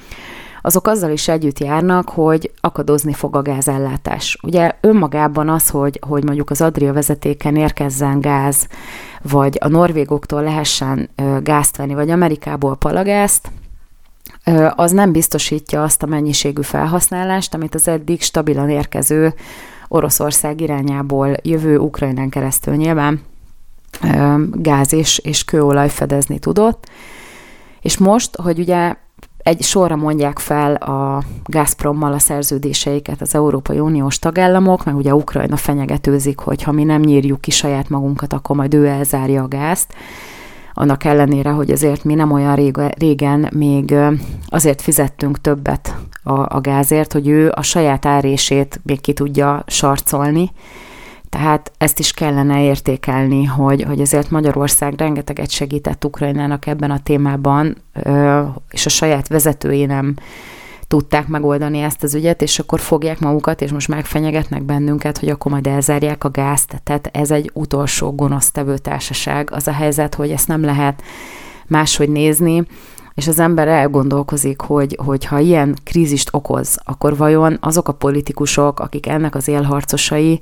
azok 0.63 0.87
azzal 0.87 1.11
is 1.11 1.29
együtt 1.29 1.59
járnak, 1.59 2.09
hogy 2.09 2.53
akadozni 2.61 3.13
fog 3.13 3.37
a 3.37 3.43
gázellátás. 3.43 4.39
Ugye 4.43 4.73
önmagában 4.81 5.49
az, 5.49 5.69
hogy, 5.69 6.01
hogy 6.07 6.25
mondjuk 6.25 6.51
az 6.51 6.61
Adria 6.61 6.93
vezetéken 6.93 7.57
érkezzen 7.57 8.21
gáz, 8.21 8.67
vagy 9.23 9.59
a 9.61 9.69
norvégoktól 9.69 10.43
lehessen 10.43 11.09
gázt 11.43 11.77
venni, 11.77 11.95
vagy 11.95 12.11
Amerikából 12.11 12.77
palagázt, 12.77 13.51
az 14.71 14.93
nem 14.93 15.13
biztosítja 15.13 15.83
azt 15.83 16.03
a 16.03 16.07
mennyiségű 16.07 16.63
felhasználást, 16.63 17.55
amit 17.55 17.75
az 17.75 17.89
eddig 17.89 18.23
stabilan 18.23 18.71
érkező 18.71 19.35
Oroszország 19.89 20.61
irányából 20.61 21.37
jövő 21.43 21.79
Ukrajnán 21.79 22.29
keresztül 22.29 22.75
nyilván 22.75 23.21
gáz 24.53 24.93
és, 24.93 25.19
és 25.19 25.45
kőolaj 25.45 25.89
fedezni 25.89 26.39
tudott. 26.39 26.91
És 27.81 27.99
most, 27.99 28.37
hogy 28.37 28.59
ugye 28.59 28.95
egy 29.39 29.63
sorra 29.63 29.97
mondják 29.97 30.39
fel 30.39 30.75
a 30.75 31.23
Gazprommal 31.45 32.13
a 32.13 32.19
szerződéseiket 32.19 33.21
az 33.21 33.35
Európai 33.35 33.79
Uniós 33.79 34.19
tagállamok, 34.19 34.85
meg 34.85 34.97
ugye 34.97 35.15
Ukrajna 35.15 35.57
fenyegetőzik, 35.57 36.39
hogy 36.39 36.63
ha 36.63 36.73
mi 36.73 36.85
nem 36.85 37.01
nyírjuk 37.01 37.41
ki 37.41 37.51
saját 37.51 37.89
magunkat, 37.89 38.33
akkor 38.33 38.57
majd 38.57 38.75
ő 38.75 38.87
elzárja 38.87 39.43
a 39.43 39.49
gázt 39.49 39.95
annak 40.79 41.05
ellenére, 41.05 41.51
hogy 41.51 41.71
azért 41.71 42.05
mi 42.05 42.15
nem 42.15 42.33
olyan 42.33 42.55
régen 42.99 43.49
még 43.55 43.95
azért 44.47 44.83
fizettünk 44.83 45.41
többet 45.41 45.95
a, 46.23 46.57
a 46.57 46.61
gázért, 46.61 47.13
hogy 47.13 47.29
ő 47.29 47.53
a 47.55 47.63
saját 47.63 48.07
árését 48.07 48.81
még 48.83 49.01
ki 49.01 49.13
tudja 49.13 49.65
sarcolni, 49.67 50.51
tehát 51.29 51.73
ezt 51.79 51.99
is 51.99 52.13
kellene 52.13 52.63
értékelni, 52.63 53.45
hogy, 53.45 53.83
hogy 53.83 54.01
ezért 54.01 54.31
Magyarország 54.31 54.95
rengeteget 54.97 55.51
segített 55.51 56.05
Ukrajnának 56.05 56.67
ebben 56.67 56.91
a 56.91 57.03
témában, 57.03 57.77
és 58.71 58.87
a 58.87 58.89
saját 58.89 59.29
vezetői 59.29 59.85
nem 59.85 60.15
tudták 60.89 61.29
megoldani 61.29 61.79
ezt 61.79 62.03
az 62.03 62.15
ügyet, 62.15 62.43
és 62.43 62.59
akkor 62.59 62.81
fogják 62.81 63.21
magukat, 63.21 63.63
és 63.63 63.73
most 63.73 63.89
megfenyegetnek 63.89 64.63
bennünket, 64.63 65.19
hogy 65.19 65.29
akkor 65.29 65.53
majd 65.53 65.67
elzárják 65.67 66.25
a 66.25 66.31
gázt. 66.31 66.81
Tehát 66.85 67.11
ez 67.13 67.31
egy 67.31 67.51
utolsó 67.55 68.15
gonosztevő 68.15 68.79
társaság. 68.79 69.51
Az 69.53 69.69
a 69.69 69.73
helyzet, 69.73 70.15
hogy 70.15 70.31
ezt 70.31 70.49
nem 70.49 70.65
lehet 70.65 71.03
máshogy 71.67 72.09
nézni, 72.09 72.67
és 73.15 73.29
az 73.29 73.39
ember 73.39 73.69
elgondolkozik, 73.69 74.61
hogy, 74.61 74.99
hogy 75.05 75.25
ha 75.25 75.39
ilyen 75.39 75.77
krízist 75.85 76.29
okoz, 76.33 76.79
akkor 76.85 77.17
vajon 77.17 77.57
azok 77.61 77.89
a 77.89 77.93
politikusok, 77.93 78.81
akik 78.81 79.07
ennek 79.07 79.35
az 79.35 79.49
élharcosai, 79.49 80.41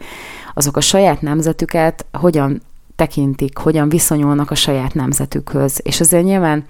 azok 0.54 0.76
a 0.76 0.80
saját 0.80 1.20
nemzetüket 1.20 2.06
hogyan 2.12 2.62
tekintik, 2.96 3.58
hogyan 3.58 3.88
viszonyulnak 3.88 4.50
a 4.50 4.54
saját 4.54 4.94
nemzetükhöz. 4.94 5.80
És 5.82 6.00
azért 6.00 6.24
nyilván 6.24 6.64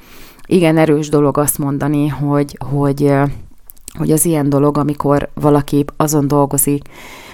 igen 0.46 0.79
erős 0.79 1.09
dolog 1.09 1.38
azt 1.38 1.59
mondani, 1.59 2.09
hogy, 2.09 2.59
hogy 2.70 3.12
hogy 3.96 4.11
az 4.11 4.24
ilyen 4.24 4.48
dolog, 4.48 4.78
amikor 4.78 5.28
valaki 5.35 5.85
azon 5.96 6.28
dolgozik, 6.28 6.82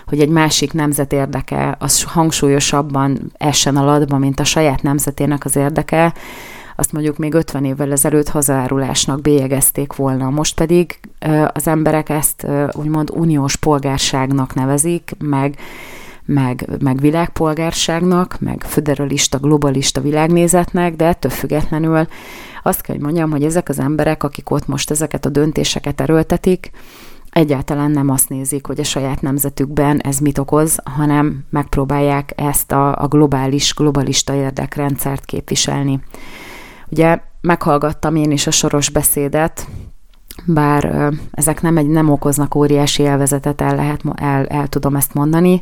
hogy 0.07 0.21
egy 0.21 0.29
másik 0.29 0.73
nemzet 0.73 1.13
érdeke, 1.13 1.77
az 1.79 2.03
hangsúlyosabban 2.03 3.33
essen 3.37 3.77
a 3.77 3.85
ladba, 3.85 4.19
mint 4.19 4.41
a 4.41 4.45
saját 4.45 4.83
nemzetének 4.83 5.45
az 5.45 5.57
érdeke, 5.57 6.15
azt 6.77 6.93
mondjuk 6.93 7.17
még 7.17 7.35
50 7.35 7.65
évvel 7.65 7.93
ezelőtt 7.93 8.29
hazárulásnak 8.29 9.21
bélyegezték 9.21 9.95
volna. 9.95 10.31
Most 10.31 10.55
pedig 10.55 11.01
az 11.53 11.67
emberek 11.67 12.09
ezt 12.09 12.47
úgymond 12.73 13.11
uniós 13.11 13.57
polgárságnak 13.57 14.55
nevezik, 14.55 15.11
meg, 15.19 15.59
meg, 16.27 16.69
meg 16.81 17.01
világpolgárságnak, 17.01 18.37
meg 18.41 18.65
föderalista, 18.67 19.39
globalista 19.39 20.01
világnézetnek, 20.01 20.97
de 20.97 21.05
ettől 21.05 21.31
függetlenül 21.31 22.07
azt 22.63 22.81
kell, 22.81 22.95
hogy 22.95 23.05
mondjam, 23.05 23.31
hogy 23.31 23.45
ezek 23.45 23.69
az 23.69 23.79
emberek, 23.79 24.23
akik 24.23 24.51
ott 24.51 24.67
most 24.67 24.91
ezeket 24.91 25.25
a 25.27 25.29
döntéseket 25.29 26.01
erőltetik, 26.01 26.71
egyáltalán 27.31 27.91
nem 27.91 28.09
azt 28.09 28.29
nézik, 28.29 28.67
hogy 28.67 28.81
a 28.81 28.85
saját 28.85 29.21
nemzetükben 29.21 30.01
ez 30.01 30.19
mit 30.19 30.39
okoz, 30.39 30.79
hanem 30.85 31.45
megpróbálják 31.51 32.33
ezt 32.37 32.73
a, 32.73 33.03
a 33.03 33.09
globális, 33.09 33.75
globalista 33.75 34.35
érdekrendszert 34.35 35.25
képviselni. 35.25 36.01
Ugye 36.89 37.21
meghallgattam 37.41 38.17
én 38.17 38.31
is 38.31 38.47
a 38.47 38.51
soros 38.51 38.91
beszédet, 38.91 39.67
bár 40.47 41.13
ezek 41.31 41.61
nem, 41.61 41.77
egy, 41.77 41.89
nem 41.89 42.11
okoznak 42.11 42.55
óriási 42.55 43.03
élvezetet, 43.03 43.61
el, 43.61 43.75
lehet, 43.75 44.01
el, 44.15 44.47
el 44.47 44.67
tudom 44.67 44.97
ezt 44.97 45.15
mondani, 45.15 45.61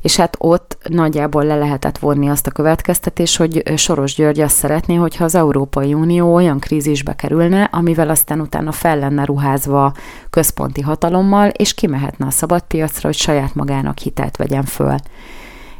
és 0.00 0.16
hát 0.16 0.36
ott 0.38 0.78
nagyjából 0.88 1.44
le 1.44 1.56
lehetett 1.56 1.98
vonni 1.98 2.28
azt 2.28 2.46
a 2.46 2.50
következtetés, 2.50 3.36
hogy 3.36 3.62
Soros 3.76 4.14
György 4.14 4.40
azt 4.40 4.56
szeretné, 4.56 4.94
hogyha 4.94 5.24
az 5.24 5.34
Európai 5.34 5.94
Unió 5.94 6.34
olyan 6.34 6.58
krízisbe 6.58 7.14
kerülne, 7.14 7.68
amivel 7.72 8.08
aztán 8.08 8.40
utána 8.40 8.72
fel 8.72 8.98
lenne 8.98 9.24
ruházva 9.24 9.92
központi 10.30 10.80
hatalommal, 10.80 11.48
és 11.48 11.74
kimehetne 11.74 12.26
a 12.26 12.30
szabadpiacra, 12.30 13.08
hogy 13.08 13.16
saját 13.16 13.54
magának 13.54 13.98
hitelt 13.98 14.36
vegyen 14.36 14.64
föl. 14.64 14.94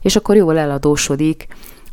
És 0.00 0.16
akkor 0.16 0.36
jól 0.36 0.58
eladósodik, 0.58 1.46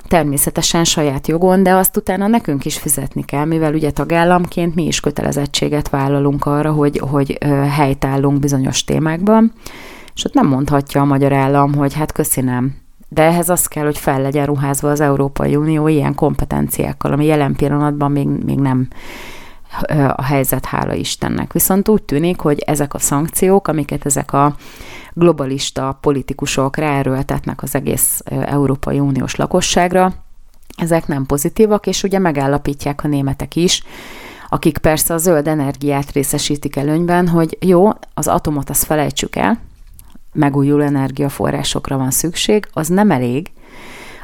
természetesen 0.07 0.83
saját 0.83 1.27
jogon, 1.27 1.63
de 1.63 1.73
azt 1.73 1.97
utána 1.97 2.27
nekünk 2.27 2.65
is 2.65 2.77
fizetni 2.77 3.23
kell, 3.23 3.45
mivel 3.45 3.73
ugye 3.73 3.91
tagállamként 3.91 4.75
mi 4.75 4.85
is 4.85 4.99
kötelezettséget 4.99 5.89
vállalunk 5.89 6.45
arra, 6.45 6.71
hogy, 6.71 7.01
hogy 7.09 7.37
helytállunk 7.69 8.39
bizonyos 8.39 8.83
témákban, 8.83 9.53
és 10.15 10.25
ott 10.25 10.33
nem 10.33 10.47
mondhatja 10.47 11.01
a 11.01 11.05
magyar 11.05 11.33
állam, 11.33 11.73
hogy 11.73 11.93
hát 11.93 12.11
köszi 12.11 12.41
nem. 12.41 12.75
De 13.09 13.21
ehhez 13.23 13.49
az 13.49 13.67
kell, 13.67 13.83
hogy 13.83 13.97
fel 13.97 14.21
legyen 14.21 14.45
ruházva 14.45 14.89
az 14.89 14.99
Európai 14.99 15.55
Unió 15.55 15.87
ilyen 15.87 16.15
kompetenciákkal, 16.15 17.11
ami 17.11 17.25
jelen 17.25 17.55
pillanatban 17.55 18.11
még, 18.11 18.27
még 18.27 18.59
nem 18.59 18.87
a 20.15 20.23
helyzet, 20.23 20.65
hála 20.65 20.93
Istennek. 20.93 21.53
Viszont 21.53 21.89
úgy 21.89 22.03
tűnik, 22.03 22.39
hogy 22.39 22.59
ezek 22.59 22.93
a 22.93 22.99
szankciók, 22.99 23.67
amiket 23.67 24.05
ezek 24.05 24.33
a 24.33 24.55
globalista 25.13 25.97
politikusok 26.01 26.77
ráerőltetnek 26.77 27.63
az 27.63 27.75
egész 27.75 28.21
Európai 28.45 28.99
Uniós 28.99 29.35
lakosságra, 29.35 30.13
ezek 30.77 31.07
nem 31.07 31.25
pozitívak, 31.25 31.87
és 31.87 32.03
ugye 32.03 32.19
megállapítják 32.19 33.03
a 33.03 33.07
németek 33.07 33.55
is, 33.55 33.83
akik 34.49 34.77
persze 34.77 35.13
a 35.13 35.17
zöld 35.17 35.47
energiát 35.47 36.11
részesítik 36.11 36.75
előnyben, 36.75 37.27
hogy 37.27 37.57
jó, 37.61 37.89
az 38.13 38.27
atomot 38.27 38.69
azt 38.69 38.83
felejtsük 38.83 39.35
el, 39.35 39.59
megújuló 40.33 40.83
energiaforrásokra 40.83 41.97
van 41.97 42.11
szükség, 42.11 42.67
az 42.73 42.87
nem 42.87 43.11
elég, 43.11 43.51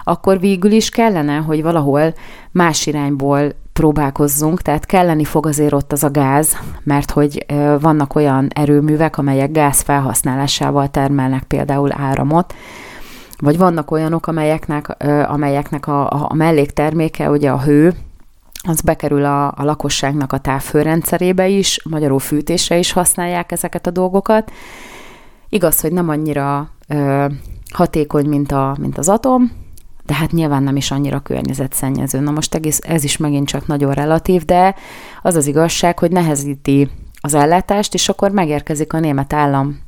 akkor 0.04 0.40
végül 0.40 0.72
is 0.72 0.90
kellene, 0.90 1.36
hogy 1.36 1.62
valahol 1.62 2.14
más 2.52 2.86
irányból 2.86 3.54
próbálkozzunk, 3.82 4.62
tehát 4.62 4.86
kelleni 4.86 5.24
fog 5.24 5.46
azért 5.46 5.74
ott 5.74 5.92
az 5.92 6.04
a 6.04 6.12
gáz, 6.12 6.58
mert 6.84 7.12
hogy 7.12 7.46
vannak 7.80 8.16
olyan 8.16 8.48
erőművek, 8.54 9.18
amelyek 9.18 9.52
gáz 9.52 9.82
felhasználásával 9.82 10.88
termelnek 10.88 11.44
például 11.44 11.92
áramot, 11.94 12.54
vagy 13.38 13.58
vannak 13.58 13.92
olyanok, 13.92 14.28
amelyeknek, 14.28 15.04
amelyeknek 15.28 15.88
a, 15.88 16.30
a 16.30 16.34
mellékterméke, 16.34 17.30
ugye 17.30 17.50
a 17.50 17.62
hő, 17.62 17.94
az 18.68 18.82
bekerül 18.82 19.26
a, 19.26 19.48
a 19.48 19.64
lakosságnak 19.64 20.34
a 20.34 20.38
távfőrendszerébe 20.38 21.48
is, 21.48 21.80
magyarul 21.90 22.20
fűtésre 22.20 22.78
is 22.78 22.92
használják 22.92 23.52
ezeket 23.52 23.88
a 23.88 23.92
dolgokat, 23.92 24.52
Igaz, 25.50 25.82
hogy 25.82 25.92
nem 25.92 26.10
annyira 26.10 26.70
ö, 26.88 27.26
hatékony, 27.74 28.28
mint, 28.28 28.52
a, 28.52 28.76
mint 28.80 28.98
az 28.98 29.10
atom, 29.10 29.52
de 30.12 30.18
hát 30.18 30.32
nyilván 30.32 30.64
nem 30.64 30.76
is 30.76 30.92
annyira 30.92 31.20
környezetszennyező. 31.20 32.20
Na 32.20 32.32
most 32.32 32.56
egész, 32.56 32.80
ez 32.84 33.04
is 33.04 33.18
megint 33.18 33.48
csak 33.48 33.68
nagyon 33.68 33.92
relatív, 33.94 34.46
de 34.46 34.76
az 35.22 35.36
az 35.36 35.48
igazság, 35.48 36.00
hogy 36.00 36.12
nehezíti 36.12 36.90
az 37.22 37.34
ellátást, 37.34 37.94
és 37.94 38.10
akkor 38.10 38.32
megérkezik 38.32 38.94
a 38.94 39.00
német 39.00 39.34
állam 39.34 39.80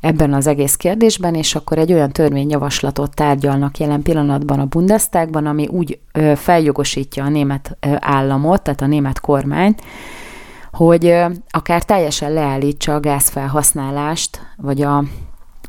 ebben 0.00 0.34
az 0.34 0.46
egész 0.46 0.76
kérdésben, 0.76 1.34
és 1.34 1.54
akkor 1.54 1.78
egy 1.78 1.92
olyan 1.92 2.10
törvényjavaslatot 2.10 3.14
tárgyalnak 3.14 3.78
jelen 3.78 4.02
pillanatban 4.02 4.60
a 4.60 4.66
Bundestagban, 4.66 5.46
ami 5.46 5.66
úgy 5.66 5.98
feljogosítja 6.34 7.24
a 7.24 7.28
német 7.28 7.76
államot, 7.98 8.62
tehát 8.62 8.80
a 8.80 8.86
német 8.86 9.20
kormányt, 9.20 9.82
hogy 10.70 11.14
akár 11.50 11.84
teljesen 11.84 12.32
leállítsa 12.32 12.94
a 12.94 13.00
gázfelhasználást, 13.00 14.40
vagy 14.56 14.82
a 14.82 15.04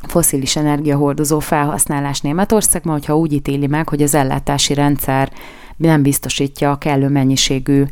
foszilis 0.08 0.56
energiahordozó 0.56 1.40
felhasználás 1.40 2.22
Németországban, 2.22 2.94
hogyha 2.94 3.18
úgy 3.18 3.34
ítéli 3.34 3.68
meg, 3.68 3.90
hogy 3.90 4.02
az 4.02 4.16
ellátási 4.16 4.74
rendszer 4.74 5.32
nem 5.78 6.02
biztosítja 6.02 6.72
a 6.72 6.78
kellő 6.78 7.08
mennyiségű 7.08 7.84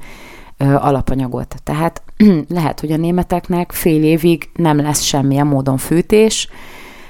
alapanyagot. 0.58 1.56
Tehát 1.64 2.02
lehet, 2.48 2.80
hogy 2.80 2.92
a 2.92 2.98
németeknek 2.98 3.72
fél 3.72 4.04
évig 4.04 4.50
nem 4.54 4.78
lesz 4.78 5.02
semmilyen 5.02 5.48
módon 5.48 5.78
fűtés, 5.78 6.50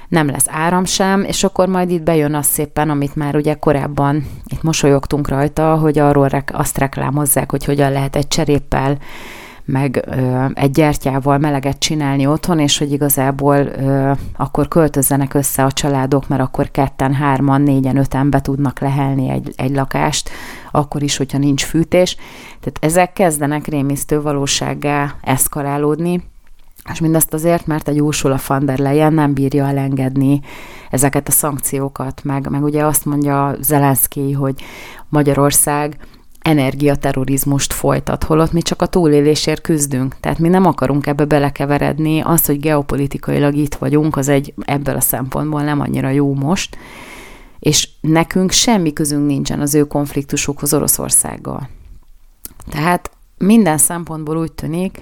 nem 0.08 0.26
lesz 0.26 0.46
áram 0.48 0.84
sem, 0.84 1.24
és 1.24 1.44
akkor 1.44 1.68
majd 1.68 1.90
itt 1.90 2.02
bejön 2.02 2.34
az 2.34 2.46
szépen, 2.46 2.90
amit 2.90 3.16
már 3.16 3.36
ugye 3.36 3.54
korábban 3.54 4.26
itt 4.46 4.62
mosolyogtunk 4.62 5.28
rajta, 5.28 5.76
hogy 5.76 5.98
arról 5.98 6.28
azt 6.46 6.78
reklámozzák, 6.78 7.50
hogy 7.50 7.64
hogyan 7.64 7.92
lehet 7.92 8.16
egy 8.16 8.28
cseréppel 8.28 8.98
meg 9.64 10.04
ö, 10.06 10.44
egy 10.54 10.70
gyertyával 10.70 11.38
meleget 11.38 11.78
csinálni 11.78 12.26
otthon, 12.26 12.58
és 12.58 12.78
hogy 12.78 12.92
igazából 12.92 13.56
ö, 13.56 14.12
akkor 14.36 14.68
költözzenek 14.68 15.34
össze 15.34 15.64
a 15.64 15.72
családok, 15.72 16.28
mert 16.28 16.42
akkor 16.42 16.70
ketten, 16.70 17.14
hárman, 17.14 17.62
négyen, 17.62 17.96
öten 17.96 18.30
be 18.30 18.40
tudnak 18.40 18.80
lehelni 18.80 19.28
egy, 19.28 19.52
egy 19.56 19.74
lakást, 19.74 20.30
akkor 20.70 21.02
is, 21.02 21.16
hogyha 21.16 21.38
nincs 21.38 21.64
fűtés. 21.64 22.16
Tehát 22.60 22.78
ezek 22.80 23.12
kezdenek 23.12 23.66
rémisztő 23.66 24.22
valósággá 24.22 25.14
eszkalálódni, 25.22 26.30
és 26.92 27.00
mindezt 27.00 27.34
azért, 27.34 27.66
mert 27.66 27.88
egy 27.88 28.02
Ursula 28.02 28.38
von 28.46 28.64
der 28.64 28.78
Leyen 28.78 29.12
nem 29.12 29.34
bírja 29.34 29.66
elengedni 29.66 30.40
ezeket 30.90 31.28
a 31.28 31.30
szankciókat, 31.30 32.20
meg, 32.24 32.48
meg 32.50 32.62
ugye 32.62 32.84
azt 32.84 33.04
mondja 33.04 33.56
Zelenszky, 33.60 34.32
hogy 34.32 34.54
Magyarország 35.08 35.96
energiaterrorizmust 36.42 37.72
folytat, 37.72 38.24
holott 38.24 38.52
mi 38.52 38.62
csak 38.62 38.82
a 38.82 38.86
túlélésért 38.86 39.60
küzdünk. 39.60 40.16
Tehát 40.20 40.38
mi 40.38 40.48
nem 40.48 40.66
akarunk 40.66 41.06
ebbe 41.06 41.24
belekeveredni. 41.24 42.20
Az, 42.20 42.46
hogy 42.46 42.60
geopolitikailag 42.60 43.54
itt 43.54 43.74
vagyunk, 43.74 44.16
az 44.16 44.28
egy 44.28 44.54
ebből 44.64 44.96
a 44.96 45.00
szempontból 45.00 45.62
nem 45.62 45.80
annyira 45.80 46.08
jó 46.08 46.34
most, 46.34 46.76
és 47.58 47.88
nekünk 48.00 48.50
semmi 48.50 48.92
közünk 48.92 49.26
nincsen 49.26 49.60
az 49.60 49.74
ő 49.74 49.84
konfliktusukhoz 49.84 50.74
Oroszországgal. 50.74 51.68
Tehát 52.70 53.10
minden 53.38 53.78
szempontból 53.78 54.36
úgy 54.36 54.52
tűnik, 54.52 54.98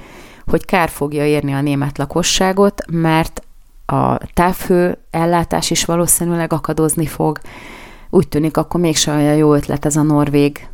hogy 0.46 0.64
kár 0.64 0.88
fogja 0.88 1.26
érni 1.26 1.52
a 1.52 1.60
német 1.60 1.98
lakosságot, 1.98 2.82
mert 2.90 3.42
a 3.86 4.18
távhő 4.34 4.98
ellátás 5.10 5.70
is 5.70 5.84
valószínűleg 5.84 6.52
akadozni 6.52 7.06
fog. 7.06 7.38
Úgy 8.10 8.28
tűnik, 8.28 8.56
akkor 8.56 8.80
mégsem 8.80 9.16
olyan 9.16 9.36
jó 9.36 9.54
ötlet 9.54 9.84
ez 9.84 9.96
a 9.96 10.02
norvég 10.02 10.68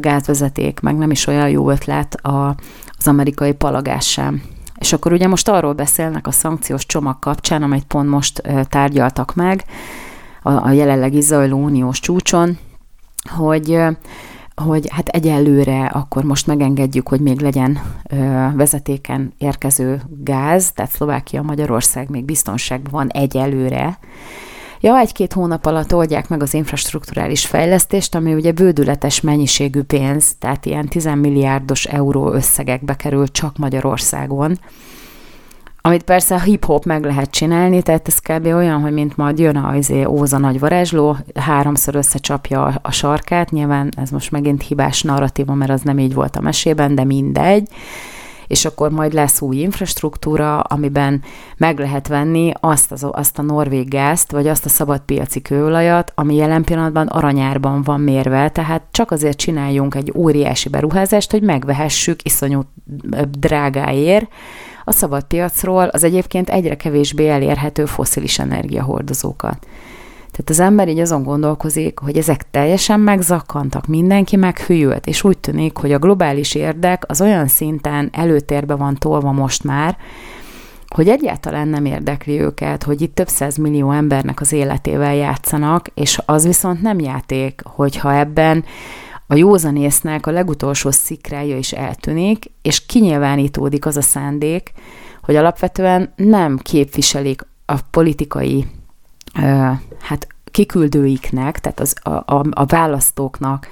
gázvezeték, 0.00 0.80
meg 0.80 0.96
nem 0.96 1.10
is 1.10 1.26
olyan 1.26 1.48
jó 1.48 1.70
ötlet 1.70 2.14
a, 2.14 2.56
az 2.98 3.06
amerikai 3.06 3.52
palagás 3.52 4.10
sem. 4.10 4.42
És 4.78 4.92
akkor 4.92 5.12
ugye 5.12 5.28
most 5.28 5.48
arról 5.48 5.72
beszélnek 5.72 6.26
a 6.26 6.30
szankciós 6.30 6.86
csomag 6.86 7.18
kapcsán, 7.18 7.62
amit 7.62 7.84
pont 7.84 8.08
most 8.08 8.42
tárgyaltak 8.68 9.34
meg 9.34 9.64
a, 10.42 10.50
a 10.52 10.70
jelenlegi 10.70 11.20
zajló 11.20 11.62
uniós 11.62 12.00
csúcson, 12.00 12.58
hogy 13.36 13.78
hogy 14.54 14.88
hát 14.90 15.08
egyelőre 15.08 15.86
akkor 15.86 16.24
most 16.24 16.46
megengedjük, 16.46 17.08
hogy 17.08 17.20
még 17.20 17.40
legyen 17.40 17.80
ö, 18.10 18.16
vezetéken 18.54 19.32
érkező 19.38 20.02
gáz, 20.22 20.72
tehát 20.72 20.90
Szlovákia, 20.90 21.42
Magyarország 21.42 22.08
még 22.08 22.24
biztonságban 22.24 22.92
van 22.92 23.08
egyelőre, 23.08 23.98
Ja, 24.84 24.98
egy-két 24.98 25.32
hónap 25.32 25.66
alatt 25.66 25.94
oldják 25.94 26.28
meg 26.28 26.42
az 26.42 26.54
infrastruktúrális 26.54 27.46
fejlesztést, 27.46 28.14
ami 28.14 28.34
ugye 28.34 28.52
bődületes 28.52 29.20
mennyiségű 29.20 29.82
pénz, 29.82 30.34
tehát 30.38 30.66
ilyen 30.66 30.88
10 30.88 31.04
milliárdos 31.04 31.84
euró 31.84 32.32
összegekbe 32.32 32.94
kerül 32.94 33.28
csak 33.28 33.56
Magyarországon, 33.56 34.58
amit 35.80 36.02
persze 36.02 36.34
a 36.34 36.40
hip-hop 36.40 36.84
meg 36.84 37.04
lehet 37.04 37.30
csinálni, 37.30 37.82
tehát 37.82 38.08
ez 38.08 38.18
kb. 38.18 38.46
olyan, 38.46 38.80
hogy 38.80 38.92
mint 38.92 39.16
majd 39.16 39.38
jön 39.38 39.56
a 39.56 39.76
izé, 39.76 40.04
Óza 40.04 40.38
nagy 40.38 40.58
varázsló, 40.58 41.16
háromszor 41.34 41.94
összecsapja 41.94 42.78
a, 42.82 42.90
sarkát, 42.90 43.50
nyilván 43.50 43.92
ez 43.96 44.10
most 44.10 44.30
megint 44.30 44.62
hibás 44.62 45.02
narratíva, 45.02 45.54
mert 45.54 45.70
az 45.70 45.82
nem 45.82 45.98
így 45.98 46.14
volt 46.14 46.36
a 46.36 46.40
mesében, 46.40 46.94
de 46.94 47.04
mindegy 47.04 47.68
és 48.46 48.64
akkor 48.64 48.90
majd 48.90 49.12
lesz 49.12 49.40
új 49.40 49.56
infrastruktúra, 49.56 50.60
amiben 50.60 51.22
meg 51.56 51.78
lehet 51.78 52.08
venni 52.08 52.52
azt, 52.60 52.92
az, 52.92 53.06
azt 53.10 53.38
a 53.38 53.42
norvég 53.42 53.88
gázt, 53.88 54.32
vagy 54.32 54.48
azt 54.48 54.64
a 54.64 54.68
szabadpiaci 54.68 55.42
kőolajat, 55.42 56.12
ami 56.14 56.34
jelen 56.34 56.64
pillanatban 56.64 57.06
aranyárban 57.06 57.82
van 57.82 58.00
mérve, 58.00 58.48
tehát 58.48 58.82
csak 58.90 59.10
azért 59.10 59.38
csináljunk 59.38 59.94
egy 59.94 60.12
óriási 60.14 60.68
beruházást, 60.68 61.30
hogy 61.30 61.42
megvehessük 61.42 62.24
iszonyú 62.24 62.60
drágáért 63.38 64.26
a 64.84 64.92
szabadpiacról 64.92 65.84
az 65.84 66.04
egyébként 66.04 66.50
egyre 66.50 66.76
kevésbé 66.76 67.28
elérhető 67.28 67.84
foszilis 67.84 68.38
energiahordozókat. 68.38 69.66
Tehát 70.34 70.50
az 70.50 70.60
ember 70.60 70.88
így 70.88 70.98
azon 70.98 71.22
gondolkozik, 71.22 71.98
hogy 71.98 72.16
ezek 72.16 72.50
teljesen 72.50 73.00
megzakkantak, 73.00 73.86
mindenki 73.86 74.36
meghűlt, 74.36 75.06
és 75.06 75.24
úgy 75.24 75.38
tűnik, 75.38 75.76
hogy 75.76 75.92
a 75.92 75.98
globális 75.98 76.54
érdek 76.54 77.04
az 77.06 77.20
olyan 77.20 77.46
szinten 77.46 78.08
előtérbe 78.12 78.74
van 78.74 78.94
tolva 78.94 79.32
most 79.32 79.64
már, 79.64 79.96
hogy 80.88 81.08
egyáltalán 81.08 81.68
nem 81.68 81.84
érdekli 81.84 82.40
őket, 82.40 82.82
hogy 82.82 83.00
itt 83.00 83.14
több 83.14 83.28
száz 83.28 83.56
millió 83.56 83.90
embernek 83.90 84.40
az 84.40 84.52
életével 84.52 85.14
játszanak, 85.14 85.88
és 85.94 86.18
az 86.26 86.46
viszont 86.46 86.82
nem 86.82 86.98
játék, 86.98 87.60
hogyha 87.64 88.14
ebben 88.14 88.64
a 89.26 89.34
józanésznek 89.34 90.26
a 90.26 90.30
legutolsó 90.30 90.90
szikrája 90.90 91.56
is 91.56 91.72
eltűnik, 91.72 92.44
és 92.62 92.86
kinyilvánítódik 92.86 93.86
az 93.86 93.96
a 93.96 94.02
szándék, 94.02 94.72
hogy 95.22 95.36
alapvetően 95.36 96.12
nem 96.16 96.58
képviselik 96.58 97.46
a 97.66 97.74
politikai 97.90 98.66
hát 100.00 100.26
kiküldőiknek, 100.44 101.60
tehát 101.60 101.80
az, 101.80 101.94
a, 102.02 102.10
a, 102.10 102.44
a 102.50 102.64
választóknak 102.64 103.68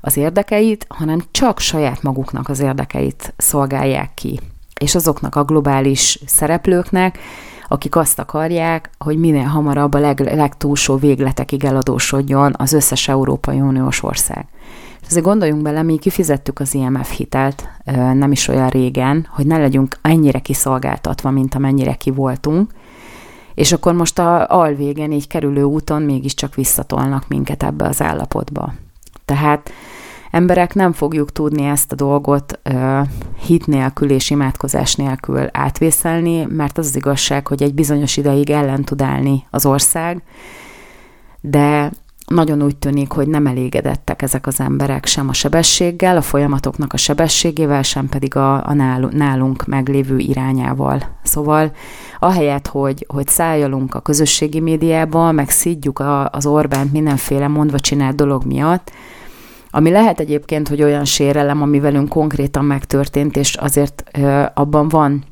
az 0.00 0.16
érdekeit, 0.16 0.86
hanem 0.88 1.22
csak 1.30 1.58
saját 1.58 2.02
maguknak 2.02 2.48
az 2.48 2.60
érdekeit 2.60 3.32
szolgálják 3.36 4.14
ki. 4.14 4.40
És 4.80 4.94
azoknak 4.94 5.34
a 5.34 5.44
globális 5.44 6.18
szereplőknek, 6.26 7.18
akik 7.68 7.96
azt 7.96 8.18
akarják, 8.18 8.90
hogy 8.98 9.18
minél 9.18 9.44
hamarabb 9.44 9.94
a 9.94 9.98
leg, 9.98 10.20
legtúlsó 10.20 10.96
végletekig 10.96 11.64
eladósodjon 11.64 12.54
az 12.58 12.72
összes 12.72 13.08
Európai 13.08 13.60
Uniós 13.60 14.02
ország. 14.02 14.46
Azért 15.06 15.24
gondoljunk 15.24 15.62
bele, 15.62 15.82
mi 15.82 15.98
kifizettük 15.98 16.60
az 16.60 16.74
IMF 16.74 17.16
hitelt 17.16 17.68
nem 18.14 18.32
is 18.32 18.48
olyan 18.48 18.68
régen, 18.68 19.26
hogy 19.30 19.46
ne 19.46 19.58
legyünk 19.58 19.96
ennyire 20.02 20.38
kiszolgáltatva, 20.38 21.30
mint 21.30 21.54
amennyire 21.54 21.94
ki 21.94 22.10
voltunk, 22.10 22.70
és 23.60 23.72
akkor 23.72 23.92
most 23.92 24.18
a 24.18 24.46
alvégen 24.48 25.12
így 25.12 25.26
kerülő 25.26 25.62
úton 25.62 26.02
mégiscsak 26.02 26.54
visszatolnak 26.54 27.28
minket 27.28 27.62
ebbe 27.62 27.84
az 27.84 28.02
állapotba. 28.02 28.74
Tehát 29.24 29.72
emberek 30.30 30.74
nem 30.74 30.92
fogjuk 30.92 31.32
tudni 31.32 31.64
ezt 31.64 31.92
a 31.92 31.94
dolgot 31.94 32.58
ö, 32.62 33.00
hit 33.46 33.66
nélkül 33.66 34.10
és 34.10 34.30
imádkozás 34.30 34.94
nélkül 34.94 35.48
átvészelni, 35.52 36.44
mert 36.44 36.78
az 36.78 36.86
az 36.86 36.96
igazság, 36.96 37.46
hogy 37.46 37.62
egy 37.62 37.74
bizonyos 37.74 38.16
ideig 38.16 38.50
ellen 38.50 38.84
tud 38.84 39.02
állni 39.02 39.46
az 39.50 39.66
ország, 39.66 40.22
de 41.40 41.90
nagyon 42.34 42.62
úgy 42.62 42.76
tűnik, 42.76 43.12
hogy 43.12 43.28
nem 43.28 43.46
elégedettek 43.46 44.22
ezek 44.22 44.46
az 44.46 44.60
emberek 44.60 45.06
sem 45.06 45.28
a 45.28 45.32
sebességgel, 45.32 46.16
a 46.16 46.22
folyamatoknak 46.22 46.92
a 46.92 46.96
sebességével, 46.96 47.82
sem 47.82 48.08
pedig 48.08 48.36
a, 48.36 48.66
a 48.66 48.72
nálunk 49.10 49.66
meglévő 49.66 50.18
irányával. 50.18 51.02
Szóval 51.22 51.72
ahelyett, 52.18 52.66
hogy, 52.66 53.06
hogy 53.08 53.28
szálljalunk 53.28 53.94
a 53.94 54.00
közösségi 54.00 54.60
médiába, 54.60 55.32
meg 55.32 55.50
szidjuk 55.50 55.98
a, 55.98 56.28
az 56.28 56.46
Orbánt 56.46 56.92
mindenféle 56.92 57.48
mondva 57.48 57.80
csinált 57.80 58.16
dolog 58.16 58.44
miatt, 58.44 58.92
ami 59.70 59.90
lehet 59.90 60.20
egyébként, 60.20 60.68
hogy 60.68 60.82
olyan 60.82 61.04
sérelem, 61.04 61.62
ami 61.62 61.80
velünk 61.80 62.08
konkrétan 62.08 62.64
megtörtént, 62.64 63.36
és 63.36 63.54
azért 63.54 64.04
ö, 64.18 64.42
abban 64.54 64.88
van 64.88 65.24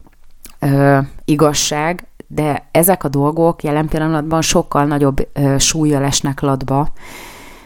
ö, 0.58 0.98
igazság, 1.24 2.06
de 2.28 2.68
ezek 2.70 3.04
a 3.04 3.08
dolgok 3.08 3.62
jelen 3.62 3.88
pillanatban 3.88 4.42
sokkal 4.42 4.84
nagyobb 4.84 5.28
ö, 5.32 5.58
súlya 5.58 6.00
lesnek 6.00 6.40
latba, 6.40 6.88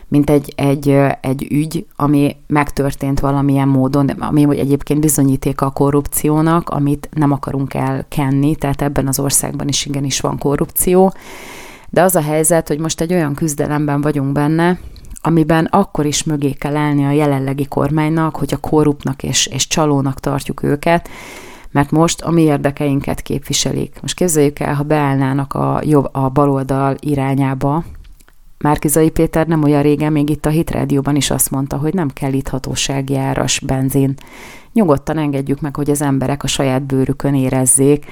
mint 0.09 0.31
egy, 0.31 0.53
egy, 0.57 0.89
egy 1.21 1.47
ügy, 1.51 1.87
ami 1.97 2.37
megtörtént 2.47 3.21
valamilyen 3.21 3.69
módon, 3.69 4.09
ami 4.09 4.59
egyébként 4.59 5.01
bizonyítéka 5.01 5.67
a 5.67 5.71
korrupciónak, 5.71 6.69
amit 6.69 7.09
nem 7.13 7.33
akarunk 7.33 7.75
elkenni, 7.75 8.57
tehát 8.57 8.83
ebben 8.83 9.07
az 9.07 9.19
országban 9.19 9.69
is 9.69 9.87
igenis 9.87 10.21
van 10.21 10.39
korrupció, 10.39 11.13
de 11.91 12.03
az 12.03 12.15
a 12.15 12.23
helyzet, 12.23 12.69
hogy 12.69 12.79
most 12.79 13.01
egy 13.01 13.13
olyan 13.13 13.35
küzdelemben 13.35 14.01
vagyunk 14.01 14.33
benne, 14.33 14.79
amiben 15.23 15.65
akkor 15.65 16.07
is 16.07 16.25
mögé 16.25 16.51
kell 16.51 16.77
állni 16.77 17.05
a 17.05 17.11
jelenlegi 17.11 17.67
kormánynak, 17.67 18.37
hogy 18.37 18.55
a 18.55 18.69
korruptnak 18.69 19.23
és, 19.23 19.47
és 19.47 19.67
csalónak 19.67 20.21
tartjuk 20.21 20.63
őket, 20.63 21.09
mert 21.73 21.91
most 21.91 22.21
a 22.21 22.31
mi 22.31 22.43
érdekeinket 22.43 23.21
képviselik. 23.21 23.99
Most 24.01 24.15
képzeljük 24.15 24.59
el, 24.59 24.75
ha 24.75 24.83
beállnának 24.83 25.55
a, 25.55 25.81
jobb, 25.85 26.09
a 26.13 26.29
baloldal 26.29 26.97
irányába, 27.01 27.85
Márkizai 28.63 29.11
Péter 29.11 29.47
nem 29.47 29.63
olyan 29.63 29.83
régen 29.83 30.13
még 30.13 30.31
itt 30.31 30.47
a 30.47 30.51
Hitrádióban 30.51 31.17
is 31.17 31.31
azt 31.31 31.51
mondta, 31.51 31.77
hogy 31.77 31.95
nem 31.95 32.09
kell 32.09 32.33
itt 32.33 32.49
hatósági 32.49 33.17
áras 33.17 33.61
benzin. 33.61 34.15
Nyugodtan 34.73 35.19
engedjük 35.19 35.61
meg, 35.61 35.77
hogy 35.77 35.91
az 35.91 36.03
emberek 36.03 36.43
a 36.43 36.47
saját 36.47 36.83
bőrükön 36.83 37.35
érezzék 37.35 38.07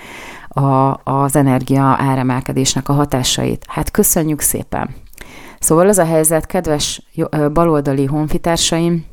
a, 0.48 1.00
az 1.10 1.36
energia 1.36 1.82
áremelkedésnek 1.82 2.88
a 2.88 2.92
hatásait. 2.92 3.64
Hát 3.68 3.90
köszönjük 3.90 4.40
szépen! 4.40 4.94
Szóval 5.58 5.88
az 5.88 5.98
a 5.98 6.04
helyzet, 6.04 6.46
kedves 6.46 7.02
baloldali 7.52 8.04
honfitársaim, 8.04 9.04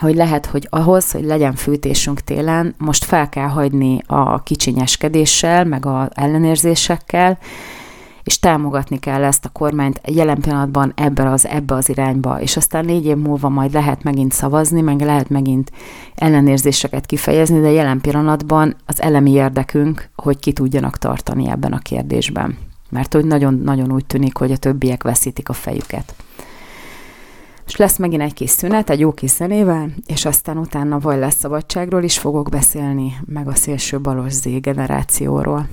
hogy 0.00 0.14
lehet, 0.14 0.46
hogy 0.46 0.66
ahhoz, 0.70 1.10
hogy 1.10 1.24
legyen 1.24 1.54
fűtésünk 1.54 2.20
télen, 2.20 2.74
most 2.78 3.04
fel 3.04 3.28
kell 3.28 3.48
hagyni 3.48 4.02
a 4.06 4.42
kicsinyeskedéssel, 4.42 5.64
meg 5.64 5.86
a 5.86 6.08
ellenérzésekkel, 6.14 7.38
és 8.22 8.38
támogatni 8.38 8.98
kell 8.98 9.24
ezt 9.24 9.44
a 9.44 9.48
kormányt 9.48 10.00
jelen 10.08 10.40
pillanatban 10.40 10.92
ebbe 10.96 11.30
az, 11.30 11.46
ebbe 11.46 11.74
az 11.74 11.88
irányba, 11.88 12.40
és 12.40 12.56
aztán 12.56 12.84
négy 12.84 13.06
év 13.06 13.16
múlva 13.16 13.48
majd 13.48 13.72
lehet 13.72 14.02
megint 14.02 14.32
szavazni, 14.32 14.80
meg 14.80 15.00
lehet 15.00 15.28
megint 15.28 15.72
ellenérzéseket 16.14 17.06
kifejezni, 17.06 17.60
de 17.60 17.70
jelen 17.70 18.00
pillanatban 18.00 18.76
az 18.86 19.02
elemi 19.02 19.30
érdekünk, 19.30 20.08
hogy 20.16 20.38
ki 20.38 20.52
tudjanak 20.52 20.98
tartani 20.98 21.48
ebben 21.48 21.72
a 21.72 21.78
kérdésben. 21.78 22.58
Mert 22.90 23.12
hogy 23.12 23.24
nagyon-nagyon 23.24 23.92
úgy 23.92 24.06
tűnik, 24.06 24.36
hogy 24.36 24.52
a 24.52 24.56
többiek 24.56 25.02
veszítik 25.02 25.48
a 25.48 25.52
fejüket. 25.52 26.14
És 27.70 27.76
lesz 27.76 27.96
megint 27.96 28.22
egy 28.22 28.32
kis 28.32 28.50
szünet, 28.50 28.90
egy 28.90 29.00
jó 29.00 29.12
kis 29.12 29.30
zenével, 29.30 29.90
és 30.06 30.24
aztán 30.24 30.58
utána 30.58 30.98
vagy 30.98 31.18
lesz 31.18 31.36
szabadságról 31.36 32.02
is 32.02 32.18
fogok 32.18 32.48
beszélni, 32.48 33.16
meg 33.26 33.48
a 33.48 33.54
szélső 33.54 34.00
balos 34.00 34.32
Z 34.32 34.60
generációról. 34.60 35.68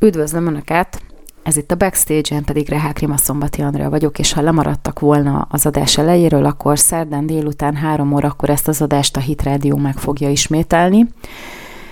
Üdvözlöm 0.00 0.46
Önöket! 0.46 1.02
Ez 1.42 1.56
itt 1.56 1.70
a 1.70 1.74
Backstage-en 1.74 2.44
pedig 2.44 2.68
Rehák 2.68 2.98
Rima 2.98 3.16
Szombati 3.16 3.62
Andrea 3.62 3.90
vagyok, 3.90 4.18
és 4.18 4.32
ha 4.32 4.40
lemaradtak 4.40 4.98
volna 4.98 5.46
az 5.50 5.66
adás 5.66 5.98
elejéről, 5.98 6.44
akkor 6.44 6.78
szerdán 6.78 7.26
délután 7.26 7.74
három 7.74 8.12
órakor 8.12 8.50
ezt 8.50 8.68
az 8.68 8.82
adást 8.82 9.16
a 9.16 9.20
Hit 9.20 9.42
Radio 9.42 9.76
meg 9.76 9.98
fogja 9.98 10.30
ismételni. 10.30 11.08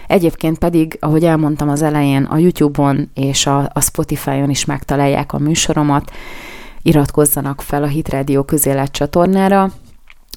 Egyébként 0.06 0.58
pedig, 0.58 0.96
ahogy 1.00 1.24
elmondtam 1.24 1.68
az 1.68 1.82
elején, 1.82 2.24
a 2.24 2.38
YouTube-on 2.38 3.10
és 3.14 3.46
a, 3.46 3.70
a 3.72 3.80
Spotify-on 3.80 4.50
is 4.50 4.64
megtalálják 4.64 5.32
a 5.32 5.38
műsoromat, 5.38 6.12
iratkozzanak 6.82 7.60
fel 7.60 7.82
a 7.82 7.86
Hit 7.86 8.08
Radio 8.08 8.44
közélet 8.44 8.90
csatornára, 8.90 9.70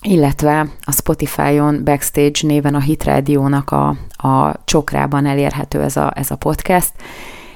illetve 0.01 0.67
a 0.81 0.91
Spotify-on 0.91 1.83
Backstage 1.83 2.39
néven 2.41 2.75
a 2.75 2.79
Hit 2.79 3.03
Radio-nak 3.03 3.71
a, 3.71 3.87
a 4.09 4.63
csokrában 4.65 5.25
elérhető 5.25 5.81
ez 5.81 5.97
a, 5.97 6.11
ez 6.15 6.31
a 6.31 6.35
podcast, 6.35 6.91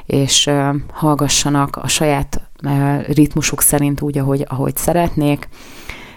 és 0.06 0.50
hallgassanak 0.94 1.76
a 1.76 1.88
saját 1.88 2.42
ritmusuk 3.08 3.62
szerint 3.62 4.02
úgy, 4.02 4.18
ahogy, 4.18 4.46
ahogy 4.48 4.76
szeretnék, 4.76 5.50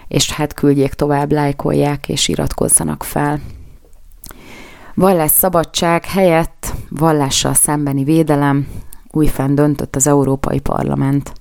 és 0.07 0.31
hát 0.31 0.53
küldjék 0.53 0.93
tovább, 0.93 1.31
lájkolják 1.31 2.09
és 2.09 2.27
iratkozzanak 2.27 3.03
fel. 3.03 3.39
Vallás 4.95 5.31
szabadság 5.31 6.05
helyett 6.05 6.73
vallással 6.89 7.53
szembeni 7.53 8.03
védelem, 8.03 8.67
újfent 9.11 9.55
döntött 9.55 9.95
az 9.95 10.07
Európai 10.07 10.59
Parlament. 10.59 11.33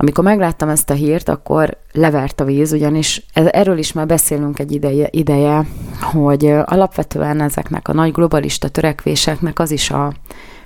Amikor 0.00 0.24
megláttam 0.24 0.68
ezt 0.68 0.90
a 0.90 0.94
hírt, 0.94 1.28
akkor 1.28 1.76
levert 1.92 2.40
a 2.40 2.44
víz, 2.44 2.72
ugyanis 2.72 3.26
erről 3.32 3.78
is 3.78 3.92
már 3.92 4.06
beszélünk 4.06 4.58
egy 4.58 4.72
ideje, 4.72 5.08
ideje 5.10 5.66
hogy 6.12 6.46
alapvetően 6.64 7.40
ezeknek 7.40 7.88
a 7.88 7.92
nagy 7.92 8.12
globalista 8.12 8.68
törekvéseknek 8.68 9.58
az 9.58 9.70
is 9.70 9.90
a 9.90 10.12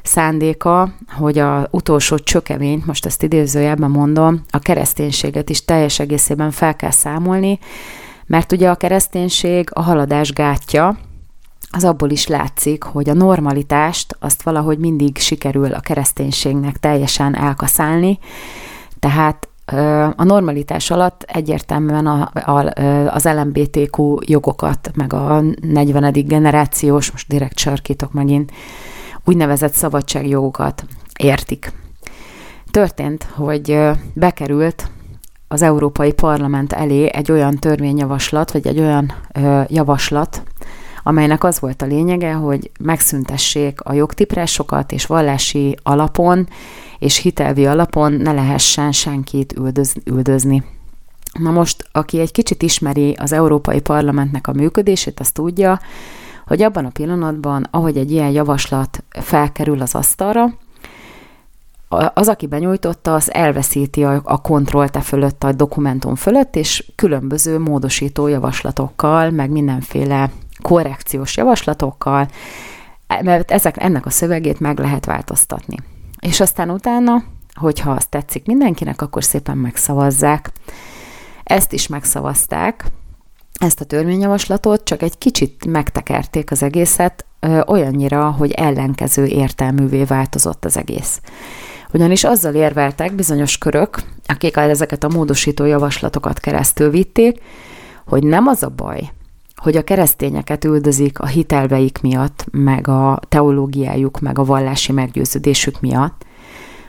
szándéka, 0.03 0.93
hogy 1.19 1.39
a 1.39 1.69
utolsó 1.71 2.19
csökevényt, 2.19 2.87
most 2.87 3.07
ezt 3.07 3.23
idézőjelben 3.23 3.91
mondom, 3.91 4.45
a 4.51 4.59
kereszténységet 4.59 5.51
is 5.51 5.65
teljes 5.65 5.99
egészében 5.99 6.51
fel 6.51 6.77
kell 6.77 6.91
számolni, 6.91 7.59
mert 8.27 8.53
ugye 8.53 8.71
a 8.71 8.75
kereszténység 8.75 9.69
a 9.73 9.83
haladás 9.83 10.33
gátja, 10.33 10.99
az 11.71 11.85
abból 11.85 12.11
is 12.11 12.27
látszik, 12.27 12.83
hogy 12.83 13.09
a 13.09 13.15
normalitást 13.15 14.17
azt 14.21 14.43
valahogy 14.43 14.79
mindig 14.79 15.19
sikerül 15.19 15.73
a 15.73 15.81
kereszténységnek 15.81 16.77
teljesen 16.77 17.37
elkaszálni, 17.37 18.19
tehát 19.03 19.49
a 20.17 20.25
normalitás 20.25 20.91
alatt 20.91 21.23
egyértelműen 21.23 22.07
a, 22.07 22.31
a, 22.35 22.73
az 23.15 23.25
LMBTQ 23.25 24.17
jogokat, 24.21 24.91
meg 24.95 25.13
a 25.13 25.43
40. 25.61 26.13
generációs, 26.13 27.11
most 27.11 27.29
direkt 27.29 27.59
sarkítok 27.59 28.13
megint, 28.13 28.53
úgynevezett 29.25 29.73
szabadságjogokat 29.73 30.85
értik. 31.19 31.73
Történt, 32.71 33.27
hogy 33.35 33.79
bekerült 34.15 34.91
az 35.49 35.63
Európai 35.63 36.13
Parlament 36.13 36.73
elé 36.73 37.11
egy 37.13 37.31
olyan 37.33 37.57
törvényjavaslat, 37.59 38.53
vagy 38.53 38.67
egy 38.67 38.79
olyan 38.79 39.13
ö, 39.33 39.61
javaslat, 39.69 40.43
amelynek 41.03 41.45
az 41.45 41.61
volt 41.61 41.83
a 41.83 41.87
lényege, 41.87 42.33
hogy 42.33 42.71
megszüntessék 42.81 43.81
a 43.81 43.93
jogtiprásokat, 43.93 44.93
és 44.93 45.07
vallási 45.07 45.77
alapon 45.83 46.49
és 47.03 47.17
hitelvi 47.17 47.67
alapon 47.67 48.13
ne 48.13 48.33
lehessen 48.33 48.93
senkit 48.93 49.53
üldöz, 49.53 49.95
üldözni. 50.05 50.65
Na 51.39 51.51
most, 51.51 51.89
aki 51.93 52.21
egy 52.21 52.33
kicsit 52.33 52.63
ismeri 52.63 53.13
az 53.13 53.33
Európai 53.33 53.81
Parlamentnek 53.81 54.47
a 54.47 54.53
működését, 54.53 55.21
azt 55.21 55.35
tudja, 55.35 55.81
hogy 56.47 56.63
abban 56.63 56.85
a 56.85 56.91
pillanatban, 56.91 57.67
ahogy 57.71 57.97
egy 57.97 58.11
ilyen 58.11 58.31
javaslat 58.31 59.05
felkerül 59.11 59.81
az 59.81 59.95
asztalra, 59.95 60.55
az, 62.15 62.29
aki 62.29 62.47
benyújtotta, 62.47 63.15
az 63.15 63.33
elveszíti 63.33 64.05
a, 64.05 64.21
a 64.25 64.41
kontrollt 64.41 64.97
e 64.97 65.01
fölött, 65.01 65.45
a 65.45 65.53
dokumentum 65.53 66.15
fölött, 66.15 66.57
és 66.57 66.93
különböző 66.95 67.59
módosító 67.59 68.27
javaslatokkal, 68.27 69.31
meg 69.31 69.51
mindenféle 69.51 70.31
korrekciós 70.63 71.37
javaslatokkal, 71.37 72.29
mert 73.23 73.51
ezek, 73.51 73.83
ennek 73.83 74.07
a 74.07 74.11
szövegét 74.11 74.61
meg 74.61 74.79
lehet 74.79 75.05
változtatni. 75.05 75.77
És 76.27 76.41
aztán 76.41 76.71
utána, 76.71 77.25
hogyha 77.55 77.91
azt 77.91 78.09
tetszik 78.09 78.47
mindenkinek, 78.47 79.03
akkor 79.03 79.25
szépen 79.25 79.57
megszavazzák. 79.57 80.53
Ezt 81.45 81.73
is 81.73 81.87
megszavazták, 81.87 82.85
ezt 83.59 83.81
a 83.81 83.85
törvényjavaslatot, 83.85 84.85
csak 84.85 85.03
egy 85.03 85.19
kicsit 85.19 85.67
megtekerték 85.67 86.51
az 86.51 86.63
egészet, 86.63 87.25
olyannyira, 87.67 88.31
hogy 88.31 88.51
ellenkező 88.51 89.27
értelművé 89.27 90.05
változott 90.05 90.65
az 90.65 90.77
egész. 90.77 91.21
Ugyanis 91.93 92.25
azzal 92.25 92.55
érveltek 92.55 93.15
bizonyos 93.15 93.59
körök, 93.59 94.03
akik 94.27 94.57
ezeket 94.57 95.05
a 95.05 95.09
módosító 95.09 95.65
javaslatokat 95.65 96.41
keresztül 96.41 96.91
vitték, 96.91 97.41
hogy 98.07 98.23
nem 98.23 98.47
az 98.47 98.63
a 98.63 98.69
baj, 98.69 99.13
hogy 99.63 99.77
a 99.77 99.83
keresztényeket 99.83 100.65
üldözik 100.65 101.19
a 101.19 101.27
hitelveik 101.27 101.99
miatt, 102.01 102.45
meg 102.51 102.89
a 102.89 103.21
teológiájuk, 103.29 104.21
meg 104.21 104.39
a 104.39 104.45
vallási 104.45 104.93
meggyőződésük 104.93 105.81
miatt, 105.81 106.25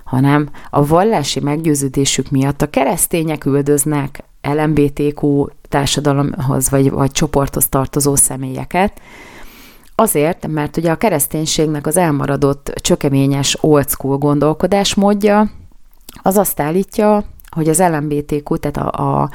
hanem 0.03 0.49
a 0.69 0.85
vallási 0.85 1.39
meggyőződésük 1.39 2.29
miatt 2.29 2.61
a 2.61 2.69
keresztények 2.69 3.45
üldöznek 3.45 4.23
LMBTQ 4.41 5.45
társadalomhoz 5.69 6.69
vagy, 6.69 6.91
vagy 6.91 7.11
csoporthoz 7.11 7.67
tartozó 7.67 8.15
személyeket, 8.15 9.01
Azért, 9.95 10.47
mert 10.47 10.77
ugye 10.77 10.91
a 10.91 10.95
kereszténységnek 10.95 11.87
az 11.87 11.97
elmaradott 11.97 12.73
csökeményes 12.75 13.57
old 13.61 13.89
school 13.89 14.17
gondolkodásmódja 14.17 15.51
az 16.21 16.37
azt 16.37 16.59
állítja, 16.59 17.23
hogy 17.49 17.69
az 17.69 17.79
LMBTQ, 17.79 18.57
tehát 18.57 18.77
a, 18.77 19.21
a, 19.21 19.29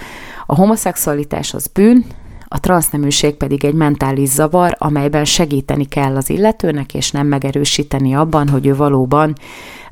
a 0.47 0.55
homoszexualitás 0.55 1.55
az 1.55 1.67
bűn, 1.67 2.05
a 2.49 2.61
transzneműség 2.61 3.35
pedig 3.35 3.65
egy 3.65 3.75
mentális 3.75 4.29
zavar, 4.29 4.77
amelyben 4.79 5.25
segíteni 5.25 5.85
kell 5.85 6.17
az 6.17 6.31
illetőnek, 6.31 6.95
és 6.95 7.11
nem 7.11 7.27
megerősíteni 7.27 8.15
abban, 8.15 8.49
hogy 8.49 8.67
ő 8.67 8.77
valóban 8.77 9.35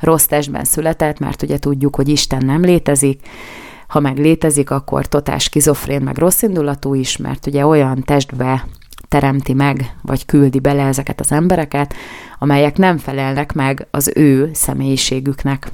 rossz 0.01 0.25
testben 0.25 0.65
született, 0.65 1.19
mert 1.19 1.43
ugye 1.43 1.59
tudjuk, 1.59 1.97
hogy 1.97 2.09
Isten 2.09 2.45
nem 2.45 2.63
létezik, 2.63 3.21
ha 3.89 4.01
meg 4.01 4.19
létezik, 4.19 4.71
akkor 4.71 5.07
totás 5.07 5.43
skizofrén, 5.43 6.03
meg 6.03 6.19
rosszindulatú 6.19 6.95
is, 6.95 7.17
mert 7.17 7.47
ugye 7.47 7.67
olyan 7.67 8.03
testbe 8.03 8.67
teremti 9.09 9.53
meg, 9.53 9.97
vagy 10.03 10.27
küldi 10.27 10.59
bele 10.59 10.83
ezeket 10.83 11.21
az 11.21 11.33
embereket, 11.33 11.95
amelyek 12.39 12.77
nem 12.77 12.99
felelnek 12.99 13.53
meg 13.53 13.87
az 13.91 14.13
ő 14.15 14.51
személyiségüknek. 14.55 15.71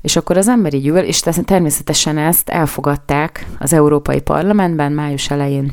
És 0.00 0.16
akkor 0.16 0.36
az 0.36 0.48
emberi 0.48 0.78
gyűl, 0.78 0.98
és 0.98 1.20
természetesen 1.44 2.18
ezt 2.18 2.48
elfogadták 2.48 3.46
az 3.58 3.72
Európai 3.72 4.20
Parlamentben 4.20 4.92
május 4.92 5.30
elején, 5.30 5.72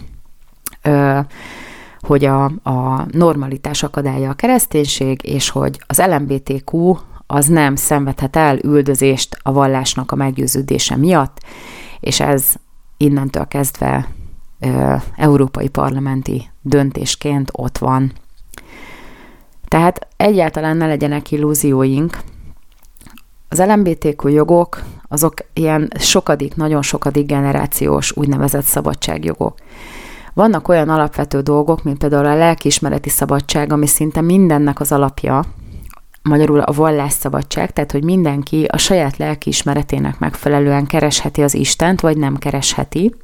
hogy 1.99 2.25
a, 2.25 2.43
a 2.45 3.05
normalitás 3.11 3.83
akadálya 3.83 4.29
a 4.29 4.33
kereszténység, 4.33 5.19
és 5.23 5.49
hogy 5.49 5.79
az 5.87 6.03
LMBTQ 6.07 6.97
az 7.27 7.45
nem 7.45 7.75
szenvedhet 7.75 8.35
el 8.35 8.57
üldözést 8.57 9.37
a 9.41 9.51
vallásnak 9.51 10.11
a 10.11 10.15
meggyőződése 10.15 10.95
miatt, 10.95 11.37
és 11.99 12.19
ez 12.19 12.53
innentől 12.97 13.47
kezdve 13.47 14.07
európai 15.15 15.67
parlamenti 15.67 16.49
döntésként 16.61 17.49
ott 17.53 17.77
van. 17.77 18.11
Tehát 19.67 20.07
egyáltalán 20.17 20.77
ne 20.77 20.87
legyenek 20.87 21.31
illúzióink. 21.31 22.17
Az 23.49 23.59
LMBTQ 23.59 24.27
jogok, 24.27 24.81
azok 25.07 25.33
ilyen 25.53 25.91
sokadik, 25.99 26.55
nagyon 26.55 26.81
sokadik 26.81 27.25
generációs 27.25 28.17
úgynevezett 28.17 28.63
szabadságjogok. 28.63 29.57
Vannak 30.33 30.67
olyan 30.67 30.89
alapvető 30.89 31.41
dolgok, 31.41 31.83
mint 31.83 31.97
például 31.97 32.25
a 32.25 32.35
lelkiismereti 32.35 33.09
szabadság, 33.09 33.71
ami 33.71 33.87
szinte 33.87 34.21
mindennek 34.21 34.79
az 34.79 34.91
alapja, 34.91 35.43
magyarul 36.21 36.59
a 36.59 36.71
vallásszabadság, 36.71 37.73
tehát 37.73 37.91
hogy 37.91 38.03
mindenki 38.03 38.65
a 38.69 38.77
saját 38.77 39.17
lelkiismeretének 39.17 40.19
megfelelően 40.19 40.85
keresheti 40.85 41.43
az 41.43 41.53
Istent, 41.53 42.01
vagy 42.01 42.17
nem 42.17 42.37
keresheti, 42.37 43.15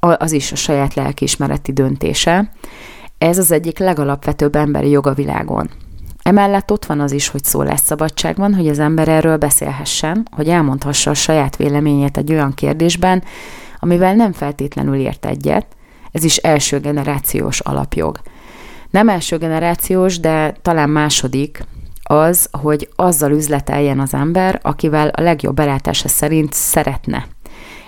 az 0.00 0.32
is 0.32 0.52
a 0.52 0.56
saját 0.56 0.94
lelkiismereti 0.94 1.72
döntése. 1.72 2.52
Ez 3.18 3.38
az 3.38 3.50
egyik 3.50 3.78
legalapvetőbb 3.78 4.56
emberi 4.56 4.90
jog 4.90 5.06
a 5.06 5.14
világon. 5.14 5.70
Emellett 6.28 6.72
ott 6.72 6.84
van 6.84 7.00
az 7.00 7.12
is, 7.12 7.28
hogy 7.28 7.44
szólásszabadság 7.44 8.36
van, 8.36 8.54
hogy 8.54 8.68
az 8.68 8.78
ember 8.78 9.08
erről 9.08 9.36
beszélhessen, 9.36 10.28
hogy 10.30 10.48
elmondhassa 10.48 11.10
a 11.10 11.14
saját 11.14 11.56
véleményét 11.56 12.16
egy 12.16 12.32
olyan 12.32 12.54
kérdésben, 12.54 13.22
amivel 13.78 14.14
nem 14.14 14.32
feltétlenül 14.32 14.94
ért 14.94 15.26
egyet, 15.26 15.66
ez 16.12 16.24
is 16.24 16.36
első 16.36 16.80
generációs 16.80 17.60
alapjog. 17.60 18.20
Nem 18.90 19.08
első 19.08 19.38
generációs, 19.38 20.20
de 20.20 20.52
talán 20.62 20.90
második, 20.90 21.64
az, 22.02 22.48
hogy 22.52 22.88
azzal 22.96 23.30
üzleteljen 23.30 24.00
az 24.00 24.14
ember, 24.14 24.58
akivel 24.62 25.08
a 25.08 25.20
legjobb 25.20 25.54
belátása 25.54 26.08
szerint 26.08 26.52
szeretne, 26.52 27.26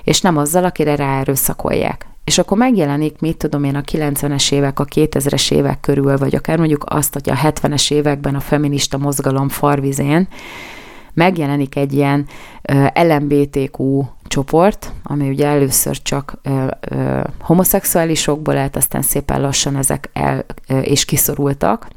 és 0.02 0.20
nem 0.20 0.36
azzal, 0.36 0.64
akire 0.64 0.96
ráerőszakolják. 0.96 2.09
És 2.30 2.38
akkor 2.38 2.58
megjelenik, 2.58 3.20
mit 3.20 3.36
tudom 3.36 3.64
én, 3.64 3.74
a 3.74 3.80
90-es 3.80 4.52
évek, 4.52 4.78
a 4.78 4.84
2000-es 4.84 5.52
évek 5.52 5.80
körül, 5.80 6.18
vagy 6.18 6.34
akár 6.34 6.58
mondjuk 6.58 6.84
azt, 6.86 7.12
hogy 7.12 7.30
a 7.30 7.34
70-es 7.34 7.92
években 7.92 8.34
a 8.34 8.40
feminista 8.40 8.98
mozgalom 8.98 9.48
farvizén 9.48 10.28
megjelenik 11.14 11.76
egy 11.76 11.92
ilyen 11.92 12.26
LMBTQ 12.94 14.02
csoport, 14.26 14.92
ami 15.02 15.28
ugye 15.28 15.46
először 15.46 16.02
csak 16.02 16.38
ö, 16.42 16.66
ö, 16.80 17.20
homoszexuálisokból 17.40 18.54
lett, 18.54 18.76
aztán 18.76 19.02
szépen 19.02 19.40
lassan 19.40 19.76
ezek 19.76 20.10
el 20.12 20.44
ö, 20.68 20.78
és 20.78 21.04
kiszorultak, 21.04 21.88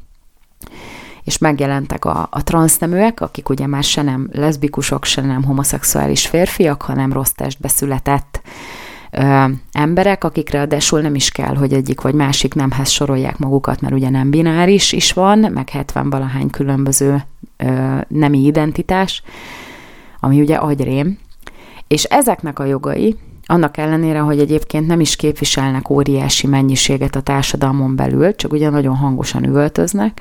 és 1.24 1.38
megjelentek 1.38 2.04
a, 2.04 2.28
a 2.30 2.42
transzneműek, 2.42 3.20
akik 3.20 3.48
ugye 3.48 3.66
már 3.66 3.82
se 3.82 4.02
nem 4.02 4.28
leszbikusok, 4.32 5.04
se 5.04 5.20
nem 5.20 5.44
homoszexuális 5.44 6.26
férfiak, 6.26 6.82
hanem 6.82 7.12
rossz 7.12 7.32
testbe 7.32 7.68
született 7.68 8.42
ö, 9.16 9.44
emberek, 9.72 10.24
akikre 10.24 10.60
a 10.60 10.66
desul 10.66 11.00
nem 11.00 11.14
is 11.14 11.30
kell, 11.30 11.54
hogy 11.54 11.72
egyik 11.72 12.00
vagy 12.00 12.14
másik 12.14 12.54
nemhez 12.54 12.88
sorolják 12.88 13.38
magukat, 13.38 13.80
mert 13.80 13.94
ugye 13.94 14.10
nem 14.10 14.30
bináris 14.30 14.92
is 14.92 15.12
van, 15.12 15.38
meg 15.38 15.68
70 15.68 16.10
valahány 16.10 16.50
különböző 16.50 17.22
ö, 17.56 17.98
nemi 18.08 18.44
identitás, 18.44 19.22
ami 20.20 20.40
ugye 20.40 20.56
agyrém. 20.56 21.18
És 21.88 22.04
ezeknek 22.04 22.58
a 22.58 22.64
jogai, 22.64 23.16
annak 23.46 23.76
ellenére, 23.76 24.18
hogy 24.18 24.38
egyébként 24.38 24.86
nem 24.86 25.00
is 25.00 25.16
képviselnek 25.16 25.90
óriási 25.90 26.46
mennyiséget 26.46 27.16
a 27.16 27.20
társadalmon 27.20 27.96
belül, 27.96 28.34
csak 28.34 28.52
ugye 28.52 28.70
nagyon 28.70 28.96
hangosan 28.96 29.44
üvöltöznek, 29.44 30.20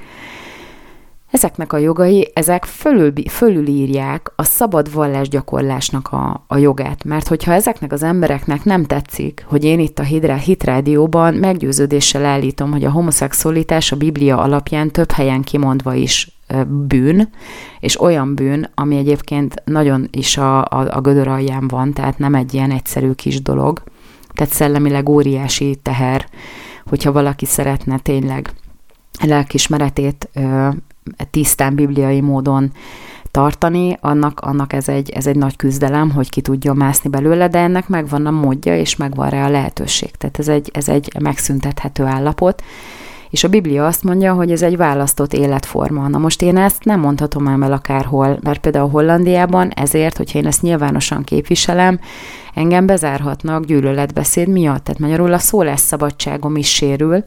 ezeknek 1.33 1.73
a 1.73 1.77
jogai, 1.77 2.31
ezek 2.33 2.65
fölül, 2.65 3.13
fölülírják 3.29 4.31
a 4.35 4.43
szabad 4.43 4.93
vallásgyakorlásnak 4.93 6.07
a, 6.11 6.43
a 6.47 6.57
jogát. 6.57 7.03
Mert 7.03 7.27
hogyha 7.27 7.53
ezeknek 7.53 7.91
az 7.91 8.03
embereknek 8.03 8.63
nem 8.63 8.85
tetszik, 8.85 9.45
hogy 9.47 9.63
én 9.63 9.79
itt 9.79 9.99
a 9.99 10.03
Hidra, 10.03 10.35
Hit 10.35 10.63
Rádióban 10.63 11.33
meggyőződéssel 11.33 12.25
állítom, 12.25 12.71
hogy 12.71 12.83
a 12.83 12.91
homoszexualitás 12.91 13.91
a 13.91 13.95
Biblia 13.95 14.37
alapján 14.37 14.91
több 14.91 15.11
helyen 15.11 15.41
kimondva 15.41 15.93
is 15.93 16.37
bűn, 16.67 17.29
és 17.79 18.01
olyan 18.01 18.35
bűn, 18.35 18.69
ami 18.75 18.97
egyébként 18.97 19.61
nagyon 19.65 20.07
is 20.11 20.37
a, 20.37 20.61
a, 20.61 20.95
a 20.95 21.01
gödör 21.01 21.27
alján 21.27 21.67
van, 21.67 21.93
tehát 21.93 22.17
nem 22.17 22.35
egy 22.35 22.53
ilyen 22.53 22.71
egyszerű 22.71 23.11
kis 23.11 23.41
dolog, 23.41 23.83
tehát 24.33 24.53
szellemileg 24.53 25.09
óriási 25.09 25.75
teher, 25.81 26.25
hogyha 26.85 27.11
valaki 27.11 27.45
szeretne 27.45 27.99
tényleg 27.99 28.49
lelkismeretét 29.21 30.29
ö, 30.33 30.69
tisztán 31.31 31.75
bibliai 31.75 32.21
módon 32.21 32.71
tartani, 33.31 33.97
annak, 34.01 34.39
annak 34.39 34.73
ez, 34.73 34.89
egy, 34.89 35.09
ez 35.09 35.27
egy 35.27 35.35
nagy 35.35 35.55
küzdelem, 35.55 36.11
hogy 36.11 36.29
ki 36.29 36.41
tudja 36.41 36.73
mászni 36.73 37.09
belőle, 37.09 37.47
de 37.47 37.59
ennek 37.59 37.87
megvan 37.87 38.25
a 38.25 38.31
módja, 38.31 38.77
és 38.77 38.95
megvan 38.95 39.29
rá 39.29 39.45
a 39.45 39.49
lehetőség. 39.49 40.11
Tehát 40.11 40.39
ez 40.39 40.47
egy, 40.47 40.69
ez 40.73 40.89
egy 40.89 41.11
megszüntethető 41.19 42.03
állapot, 42.03 42.63
és 43.29 43.43
a 43.43 43.47
Biblia 43.47 43.85
azt 43.85 44.03
mondja, 44.03 44.33
hogy 44.33 44.51
ez 44.51 44.61
egy 44.61 44.77
választott 44.77 45.33
életforma. 45.33 46.07
Na 46.07 46.17
most 46.17 46.41
én 46.41 46.57
ezt 46.57 46.83
nem 46.83 46.99
mondhatom 46.99 47.47
el 47.47 47.71
akárhol, 47.71 48.37
mert 48.41 48.59
például 48.59 48.89
Hollandiában 48.89 49.69
ezért, 49.69 50.17
hogyha 50.17 50.39
én 50.39 50.47
ezt 50.47 50.61
nyilvánosan 50.61 51.23
képviselem, 51.23 51.99
engem 52.53 52.85
bezárhatnak 52.85 53.65
gyűlöletbeszéd 53.65 54.47
miatt, 54.47 54.83
tehát 54.83 54.99
magyarul 54.99 55.33
a 55.33 55.37
szólásszabadságom 55.37 56.55
is 56.55 56.73
sérül, 56.73 57.23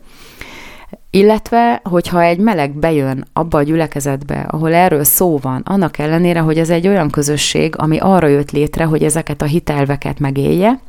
illetve, 1.17 1.81
hogyha 1.85 2.23
egy 2.23 2.39
meleg 2.39 2.73
bejön 2.73 3.27
abba 3.33 3.59
a 3.59 3.63
gyülekezetbe, 3.63 4.41
ahol 4.41 4.75
erről 4.75 5.05
szó 5.05 5.39
van, 5.39 5.63
annak 5.65 5.99
ellenére, 5.99 6.41
hogy 6.41 6.59
ez 6.59 6.71
egy 6.71 6.89
olyan 6.89 7.11
közösség, 7.11 7.75
ami 7.77 7.99
arra 7.99 8.27
jött 8.27 8.51
létre, 8.51 8.85
hogy 8.85 9.05
ezeket 9.05 9.43
a 9.43 9.45
hitelveket 9.45 10.19
megélje, 10.19 10.81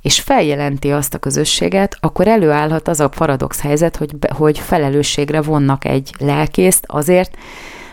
és 0.00 0.20
feljelenti 0.20 0.90
azt 0.90 1.14
a 1.14 1.18
közösséget, 1.18 1.96
akkor 2.00 2.28
előállhat 2.28 2.88
az 2.88 3.00
a 3.00 3.08
paradox 3.08 3.60
helyzet, 3.60 3.96
hogy, 3.96 4.10
hogy 4.28 4.58
felelősségre 4.58 5.42
vonnak 5.42 5.84
egy 5.84 6.14
lelkészt 6.18 6.84
azért, 6.86 7.36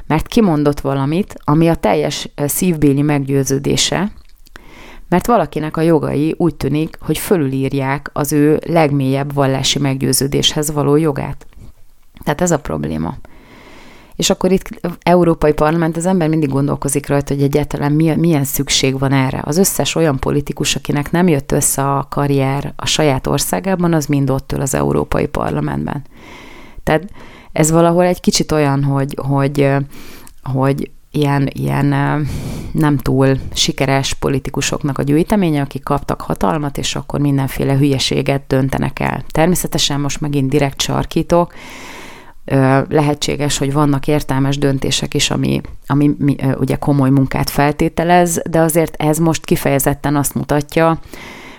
mert 0.08 0.28
kimondott 0.28 0.80
valamit, 0.80 1.36
ami 1.44 1.68
a 1.68 1.76
teljes 1.76 2.30
szívbéli 2.46 3.02
meggyőződése, 3.02 4.12
mert 5.10 5.28
valakinek 5.28 5.78
a 5.78 5.82
jogai 5.82 6.36
úgy 6.38 6.56
tűnik, 6.56 6.98
hogy 7.02 7.18
fölülírják 7.18 8.10
az 8.14 8.34
ő 8.34 8.60
legmélyebb 8.68 9.34
vallási 9.34 9.80
meggyőződéshez 9.80 10.72
való 10.72 10.96
jogát. 10.96 11.46
Tehát 12.24 12.42
ez 12.42 12.52
a 12.52 12.60
probléma. 12.60 13.16
És 14.16 14.30
akkor 14.30 14.52
itt 14.52 14.70
Európai 15.00 15.54
Parlament, 15.54 15.98
az 15.98 16.06
ember 16.06 16.30
mindig 16.30 16.50
gondolkozik 16.50 17.08
rajta, 17.08 17.34
hogy 17.34 17.44
egyáltalán 17.44 17.92
milyen 17.92 18.44
szükség 18.44 19.00
van 19.00 19.12
erre. 19.12 19.42
Az 19.44 19.58
összes 19.58 19.96
olyan 19.96 20.20
politikus, 20.20 20.76
akinek 20.76 21.12
nem 21.12 21.28
jött 21.28 21.52
össze 21.52 21.82
a 21.82 22.08
karrier 22.10 22.74
a 22.76 22.86
saját 22.86 23.28
országában, 23.28 23.94
az 23.94 24.06
mind 24.06 24.30
ott 24.30 24.52
ül 24.52 24.62
az 24.62 24.74
Európai 24.74 25.28
Parlamentben. 25.28 26.04
Tehát 26.84 27.04
ez 27.52 27.72
valahol 27.72 28.04
egy 28.04 28.20
kicsit 28.20 28.52
olyan, 28.52 28.84
hogy, 28.84 29.18
hogy, 29.28 29.76
hogy 30.44 30.92
ilyen, 31.12 31.50
ilyen 31.54 31.86
nem 32.72 32.98
túl 32.98 33.38
sikeres 33.54 34.14
politikusoknak 34.14 34.98
a 34.98 35.04
gyűjteménye, 35.04 35.62
akik 35.62 35.84
kaptak 35.84 36.22
hatalmat, 36.22 36.78
és 36.78 36.96
akkor 36.96 37.20
mindenféle 37.20 37.78
hülyeséget 37.78 38.44
döntenek 38.48 39.00
el. 39.00 39.24
Természetesen 39.32 40.00
most 40.00 40.22
megint 40.22 40.50
direkt 40.50 40.82
sarkítok, 40.82 41.54
lehetséges, 42.90 43.58
hogy 43.58 43.74
vannak 43.74 44.08
értelmes 44.08 44.58
döntések 44.58 45.14
is, 45.14 45.30
ami, 45.30 45.62
ami 45.88 46.16
ugye 46.58 46.76
komoly 46.76 47.10
munkát 47.10 47.50
feltételez, 47.50 48.42
de 48.50 48.60
azért 48.60 48.96
ez 49.02 49.18
most 49.18 49.46
kifejezetten 49.46 50.16
azt 50.16 50.34
mutatja, 50.34 51.00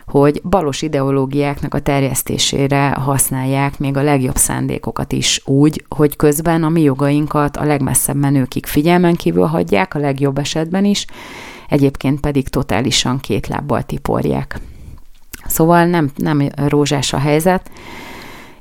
hogy 0.06 0.40
balos 0.44 0.82
ideológiáknak 0.82 1.74
a 1.74 1.80
terjesztésére 1.80 2.88
használják 2.88 3.78
még 3.78 3.96
a 3.96 4.02
legjobb 4.02 4.36
szándékokat 4.36 5.12
is 5.12 5.42
úgy, 5.44 5.84
hogy 5.88 6.16
közben 6.16 6.62
a 6.62 6.68
mi 6.68 6.82
jogainkat 6.82 7.56
a 7.56 7.64
legmesszebb 7.64 8.16
menőkig 8.16 8.66
figyelmen 8.66 9.14
kívül 9.14 9.44
hagyják, 9.44 9.94
a 9.94 9.98
legjobb 9.98 10.38
esetben 10.38 10.84
is, 10.84 11.06
egyébként 11.68 12.20
pedig 12.20 12.48
totálisan 12.48 13.18
két 13.18 13.46
lábbal 13.46 13.82
tiporják. 13.82 14.60
Szóval 15.46 15.84
nem, 15.84 16.10
nem 16.16 16.48
rózsás 16.56 17.12
a 17.12 17.18
helyzet, 17.18 17.70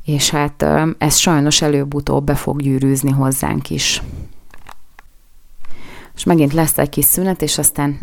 és 0.05 0.29
hát 0.29 0.65
ez 0.97 1.15
sajnos 1.15 1.61
előbb-utóbb 1.61 2.23
be 2.23 2.35
fog 2.35 2.61
gyűrűzni 2.61 3.11
hozzánk 3.11 3.69
is. 3.69 4.01
És 6.15 6.23
megint 6.23 6.53
lesz 6.53 6.77
egy 6.77 6.89
kis 6.89 7.05
szünet, 7.05 7.41
és 7.41 7.57
aztán 7.57 7.99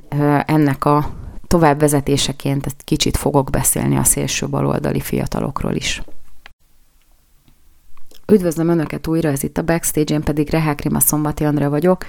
ennek 0.47 0.85
a 0.85 1.11
továbbvezetéseként 1.47 2.67
egy 2.67 2.85
kicsit 2.85 3.17
fogok 3.17 3.51
beszélni 3.51 3.97
a 3.97 4.05
szélső 4.05 4.49
baloldali 4.49 5.01
fiatalokról 5.01 5.75
is. 5.75 6.03
Üdvözlöm 8.33 8.69
Önöket 8.69 9.07
újra, 9.07 9.29
ez 9.29 9.43
itt 9.43 9.59
a 9.59 9.63
Backstage, 9.63 10.15
én 10.15 10.23
pedig 10.23 10.51
Rehák 10.51 10.81
Rima 10.81 11.01
Szombati 11.01 11.45
Andrea 11.45 11.71
vagyok, 11.71 12.05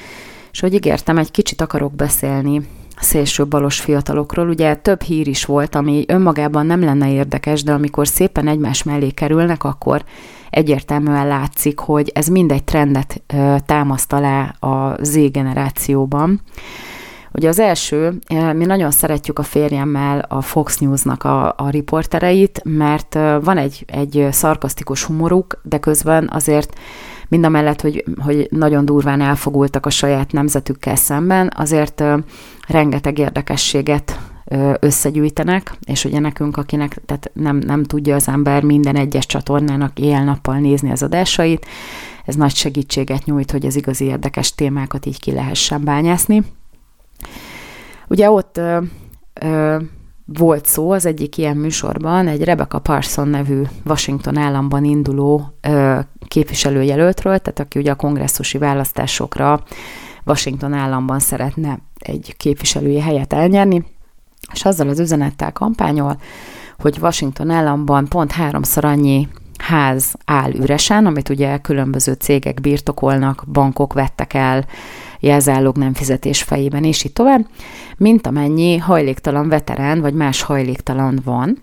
és 0.51 0.59
hogy 0.59 0.73
ígértem, 0.73 1.17
egy 1.17 1.31
kicsit 1.31 1.61
akarok 1.61 1.93
beszélni 1.93 2.67
szélső 2.99 3.45
balos 3.47 3.79
fiatalokról. 3.79 4.49
Ugye 4.49 4.75
több 4.75 5.01
hír 5.01 5.27
is 5.27 5.45
volt, 5.45 5.75
ami 5.75 6.03
önmagában 6.07 6.65
nem 6.65 6.83
lenne 6.83 7.11
érdekes, 7.11 7.63
de 7.63 7.73
amikor 7.73 8.07
szépen 8.07 8.47
egymás 8.47 8.83
mellé 8.83 9.09
kerülnek, 9.09 9.63
akkor 9.63 10.03
egyértelműen 10.49 11.27
látszik, 11.27 11.79
hogy 11.79 12.11
ez 12.13 12.27
mindegy 12.27 12.63
trendet 12.63 13.21
támaszt 13.65 14.13
alá 14.13 14.55
a 14.59 14.97
Z 15.01 15.31
generációban. 15.31 16.41
Ugye 17.31 17.47
az 17.47 17.59
első, 17.59 18.19
mi 18.53 18.65
nagyon 18.65 18.91
szeretjük 18.91 19.39
a 19.39 19.43
férjemmel 19.43 20.25
a 20.27 20.41
Fox 20.41 20.77
News-nak 20.77 21.23
a, 21.23 21.53
a 21.57 21.69
riportereit, 21.69 22.61
mert 22.63 23.13
van 23.41 23.57
egy, 23.57 23.85
egy 23.87 24.27
szarkasztikus 24.31 25.03
humoruk, 25.03 25.61
de 25.63 25.77
közben 25.77 26.29
azért 26.33 26.75
mind 27.29 27.45
a 27.45 27.49
mellett, 27.49 27.81
hogy, 27.81 28.03
hogy 28.23 28.47
nagyon 28.51 28.85
durván 28.85 29.21
elfogultak 29.21 29.85
a 29.85 29.89
saját 29.89 30.31
nemzetükkel 30.31 30.95
szemben, 30.95 31.51
azért 31.55 32.03
rengeteg 32.67 33.17
érdekességet 33.17 34.19
összegyűjtenek, 34.79 35.77
és 35.85 36.05
ugye 36.05 36.19
nekünk, 36.19 36.57
akinek 36.57 37.01
tehát 37.05 37.31
nem, 37.33 37.57
nem 37.57 37.83
tudja 37.83 38.15
az 38.15 38.27
ember 38.27 38.63
minden 38.63 38.95
egyes 38.95 39.25
csatornának 39.25 39.99
éjjel-nappal 39.99 40.57
nézni 40.57 40.91
az 40.91 41.03
adásait, 41.03 41.65
ez 42.25 42.35
nagy 42.35 42.55
segítséget 42.55 43.25
nyújt, 43.25 43.51
hogy 43.51 43.65
az 43.65 43.75
igazi 43.75 44.05
érdekes 44.05 44.55
témákat 44.55 45.05
így 45.05 45.19
ki 45.19 45.31
lehessen 45.31 45.83
bányászni. 45.83 46.43
Ugye 48.07 48.29
ott 48.29 48.57
ö, 48.57 48.81
ö, 49.33 49.77
volt 50.33 50.65
szó 50.65 50.91
az 50.91 51.05
egyik 51.05 51.37
ilyen 51.37 51.57
műsorban 51.57 52.27
egy 52.27 52.43
Rebecca 52.43 52.79
Parson 52.79 53.27
nevű 53.27 53.61
Washington 53.85 54.37
államban 54.37 54.83
induló 54.83 55.53
ö, 55.61 55.99
képviselőjelöltről, 56.27 57.37
tehát 57.37 57.59
aki 57.59 57.79
ugye 57.79 57.91
a 57.91 57.95
kongresszusi 57.95 58.57
választásokra 58.57 59.63
Washington 60.25 60.73
államban 60.73 61.19
szeretne 61.19 61.79
egy 61.99 62.35
képviselői 62.37 62.99
helyet 62.99 63.33
elnyerni, 63.33 63.85
és 64.53 64.65
azzal 64.65 64.89
az 64.89 64.99
üzenettel 64.99 65.51
kampányol, 65.51 66.17
hogy 66.77 66.97
Washington 67.01 67.49
államban 67.49 68.07
pont 68.07 68.31
háromszor 68.31 68.85
annyi 68.85 69.27
ház 69.69 70.13
áll 70.25 70.51
üresen, 70.53 71.05
amit 71.05 71.29
ugye 71.29 71.57
különböző 71.57 72.13
cégek 72.13 72.61
birtokolnak, 72.61 73.43
bankok 73.51 73.93
vettek 73.93 74.33
el, 74.33 74.65
jelzálók 75.19 75.75
nem 75.75 75.93
fizetés 75.93 76.43
fejében, 76.43 76.83
és 76.83 77.03
így 77.03 77.13
tovább, 77.13 77.45
mint 77.97 78.27
amennyi 78.27 78.77
hajléktalan 78.77 79.49
veterán 79.49 80.01
vagy 80.01 80.13
más 80.13 80.41
hajléktalan 80.41 81.19
van. 81.23 81.57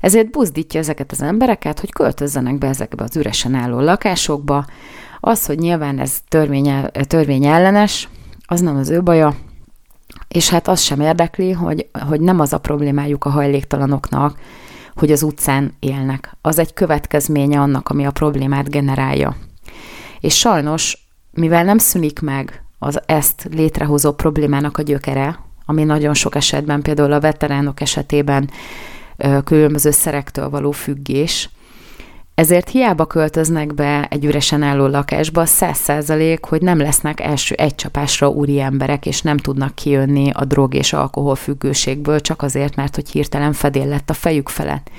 Ezért 0.00 0.30
buzdítja 0.30 0.80
ezeket 0.80 1.12
az 1.12 1.22
embereket, 1.22 1.80
hogy 1.80 1.92
költözzenek 1.92 2.58
be 2.58 2.66
ezekbe 2.66 3.04
az 3.04 3.16
üresen 3.16 3.54
álló 3.54 3.80
lakásokba. 3.80 4.64
Az, 5.20 5.46
hogy 5.46 5.58
nyilván 5.58 5.98
ez 5.98 6.18
törvény, 6.28 6.72
törvény 7.06 7.44
ellenes, 7.44 8.08
az 8.46 8.60
nem 8.60 8.76
az 8.76 8.90
ő 8.90 9.02
baja, 9.02 9.34
és 10.28 10.48
hát 10.48 10.68
az 10.68 10.80
sem 10.80 11.00
érdekli, 11.00 11.50
hogy, 11.50 11.86
hogy 12.08 12.20
nem 12.20 12.40
az 12.40 12.52
a 12.52 12.58
problémájuk 12.58 13.24
a 13.24 13.30
hajléktalanoknak, 13.30 14.38
hogy 14.94 15.12
az 15.12 15.22
utcán 15.22 15.72
élnek. 15.78 16.36
Az 16.40 16.58
egy 16.58 16.74
következménye 16.74 17.60
annak, 17.60 17.88
ami 17.88 18.06
a 18.06 18.10
problémát 18.10 18.70
generálja. 18.70 19.36
És 20.20 20.38
sajnos, 20.38 21.06
mivel 21.30 21.64
nem 21.64 21.78
szűnik 21.78 22.20
meg 22.20 22.64
az 22.78 23.00
ezt 23.06 23.48
létrehozó 23.50 24.12
problémának 24.12 24.78
a 24.78 24.82
gyökere, 24.82 25.38
ami 25.66 25.84
nagyon 25.84 26.14
sok 26.14 26.34
esetben, 26.34 26.82
például 26.82 27.12
a 27.12 27.20
veteránok 27.20 27.80
esetében 27.80 28.50
különböző 29.44 29.90
szerektől 29.90 30.50
való 30.50 30.70
függés, 30.70 31.50
ezért 32.34 32.68
hiába 32.68 33.06
költöznek 33.06 33.74
be 33.74 34.06
egy 34.10 34.24
üresen 34.24 34.62
álló 34.62 34.86
lakásba, 34.86 35.44
száz 35.44 35.78
százalék, 35.78 36.44
hogy 36.44 36.62
nem 36.62 36.78
lesznek 36.78 37.20
első 37.20 37.54
egy 37.54 37.74
csapásra 37.74 38.28
úri 38.28 38.60
emberek, 38.60 39.06
és 39.06 39.22
nem 39.22 39.36
tudnak 39.36 39.74
kijönni 39.74 40.30
a 40.32 40.44
drog 40.44 40.74
és 40.74 40.92
alkohol 40.92 41.34
függőségből, 41.34 42.20
csak 42.20 42.42
azért, 42.42 42.76
mert 42.76 42.94
hogy 42.94 43.10
hirtelen 43.10 43.52
fedél 43.52 43.86
lett 43.86 44.10
a 44.10 44.14
fejük 44.14 44.48
felett. 44.48 44.90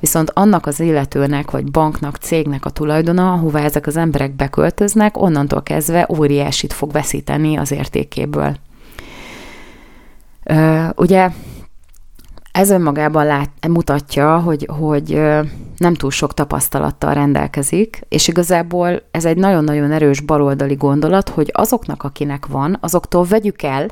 Viszont 0.00 0.30
annak 0.34 0.66
az 0.66 0.80
illetőnek, 0.80 1.50
vagy 1.50 1.70
banknak, 1.70 2.16
cégnek 2.16 2.64
a 2.64 2.70
tulajdona, 2.70 3.32
ahová 3.32 3.64
ezek 3.64 3.86
az 3.86 3.96
emberek 3.96 4.36
beköltöznek, 4.36 5.22
onnantól 5.22 5.62
kezdve 5.62 6.08
óriásit 6.18 6.72
fog 6.72 6.92
veszíteni 6.92 7.56
az 7.56 7.72
értékéből. 7.72 8.56
Ö, 10.44 10.86
ugye 10.96 11.30
ez 12.54 12.70
önmagában 12.70 13.26
lát, 13.26 13.50
mutatja, 13.68 14.38
hogy, 14.38 14.68
hogy 14.78 15.20
nem 15.76 15.94
túl 15.94 16.10
sok 16.10 16.34
tapasztalattal 16.34 17.14
rendelkezik, 17.14 18.00
és 18.08 18.28
igazából 18.28 19.02
ez 19.10 19.24
egy 19.24 19.36
nagyon-nagyon 19.36 19.92
erős 19.92 20.20
baloldali 20.20 20.74
gondolat, 20.74 21.28
hogy 21.28 21.50
azoknak, 21.52 22.02
akinek 22.02 22.46
van, 22.46 22.78
azoktól 22.80 23.24
vegyük 23.24 23.62
el, 23.62 23.90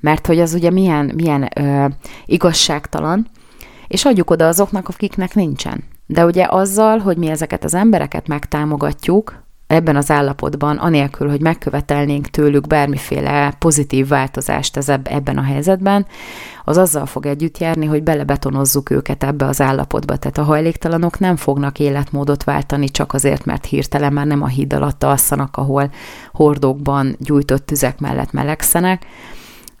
mert 0.00 0.26
hogy 0.26 0.40
az 0.40 0.54
ugye 0.54 0.70
milyen, 0.70 1.12
milyen 1.14 1.48
ö, 1.56 1.86
igazságtalan, 2.24 3.30
és 3.88 4.04
adjuk 4.04 4.30
oda 4.30 4.46
azoknak, 4.46 4.88
akiknek 4.88 5.34
nincsen. 5.34 5.84
De 6.06 6.24
ugye 6.24 6.46
azzal, 6.48 6.98
hogy 6.98 7.16
mi 7.16 7.28
ezeket 7.28 7.64
az 7.64 7.74
embereket 7.74 8.28
megtámogatjuk, 8.28 9.43
ebben 9.66 9.96
az 9.96 10.10
állapotban, 10.10 10.76
anélkül, 10.76 11.28
hogy 11.28 11.40
megkövetelnénk 11.40 12.26
tőlük 12.26 12.66
bármiféle 12.66 13.54
pozitív 13.58 14.08
változást 14.08 14.76
ez 14.76 14.88
ebben 14.88 15.38
a 15.38 15.42
helyzetben, 15.42 16.06
az 16.64 16.76
azzal 16.76 17.06
fog 17.06 17.26
együtt 17.26 17.58
járni, 17.58 17.86
hogy 17.86 18.02
belebetonozzuk 18.02 18.90
őket 18.90 19.24
ebbe 19.24 19.44
az 19.44 19.60
állapotba. 19.60 20.16
Tehát 20.16 20.38
a 20.38 20.42
hajléktalanok 20.42 21.18
nem 21.18 21.36
fognak 21.36 21.78
életmódot 21.78 22.44
váltani 22.44 22.88
csak 22.88 23.12
azért, 23.12 23.44
mert 23.44 23.64
hirtelen 23.64 24.12
már 24.12 24.26
nem 24.26 24.42
a 24.42 24.46
híd 24.46 24.72
alatt 24.72 25.02
alszanak, 25.02 25.56
ahol 25.56 25.90
hordókban 26.32 27.16
gyújtott 27.18 27.66
tüzek 27.66 27.98
mellett 27.98 28.32
melegszenek, 28.32 29.06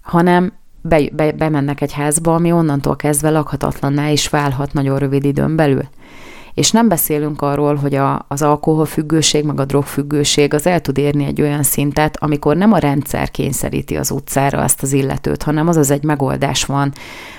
hanem 0.02 0.52
be, 0.80 1.02
be, 1.12 1.32
bemennek 1.32 1.80
egy 1.80 1.92
házba, 1.92 2.34
ami 2.34 2.52
onnantól 2.52 2.96
kezdve 2.96 3.30
lakhatatlanná 3.30 4.08
is 4.08 4.28
válhat 4.28 4.72
nagyon 4.72 4.98
rövid 4.98 5.24
időn 5.24 5.56
belül. 5.56 5.88
És 6.54 6.70
nem 6.70 6.88
beszélünk 6.88 7.42
arról, 7.42 7.74
hogy 7.74 7.94
a, 7.94 8.24
az 8.28 8.42
alkoholfüggőség, 8.42 9.44
meg 9.44 9.60
a 9.60 9.64
drogfüggőség 9.64 10.54
az 10.54 10.66
el 10.66 10.80
tud 10.80 10.98
érni 10.98 11.24
egy 11.24 11.40
olyan 11.40 11.62
szintet, 11.62 12.16
amikor 12.16 12.56
nem 12.56 12.72
a 12.72 12.78
rendszer 12.78 13.30
kényszeríti 13.30 13.96
az 13.96 14.10
utcára 14.10 14.62
azt 14.62 14.82
az 14.82 14.92
illetőt, 14.92 15.42
hanem 15.42 15.68
az 15.68 15.76
az 15.76 15.90
egy 15.90 16.02
megoldás 16.02 16.64
van 16.64 16.92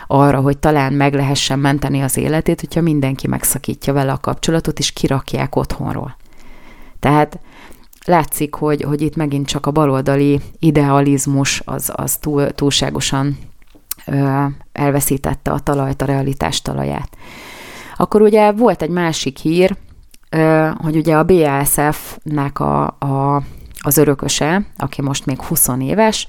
arra, 0.07 0.39
hogy 0.39 0.57
talán 0.57 0.93
meg 0.93 1.13
lehessen 1.13 1.59
menteni 1.59 2.01
az 2.01 2.17
életét, 2.17 2.59
hogyha 2.59 2.81
mindenki 2.81 3.27
megszakítja 3.27 3.93
vele 3.93 4.11
a 4.11 4.17
kapcsolatot, 4.17 4.79
és 4.79 4.91
kirakják 4.91 5.55
otthonról. 5.55 6.15
Tehát 6.99 7.39
látszik, 8.05 8.53
hogy, 8.53 8.81
hogy 8.81 9.01
itt 9.01 9.15
megint 9.15 9.47
csak 9.47 9.65
a 9.65 9.71
baloldali 9.71 10.39
idealizmus 10.59 11.61
az, 11.65 11.91
az 11.95 12.15
túl, 12.15 12.51
túlságosan 12.51 13.37
ö, 14.05 14.45
elveszítette 14.71 15.51
a 15.51 15.59
talajt, 15.59 16.01
a 16.01 16.05
realitás 16.05 16.61
talaját. 16.61 17.17
Akkor 17.97 18.21
ugye 18.21 18.51
volt 18.51 18.81
egy 18.81 18.89
másik 18.89 19.37
hír, 19.37 19.75
hogy 20.77 20.95
ugye 20.95 21.15
a 21.17 21.23
BASF-nek 21.23 22.59
a, 22.59 22.83
a, 22.85 23.41
az 23.79 23.97
örököse, 23.97 24.65
aki 24.77 25.01
most 25.01 25.25
még 25.25 25.41
20 25.41 25.67
éves, 25.79 26.27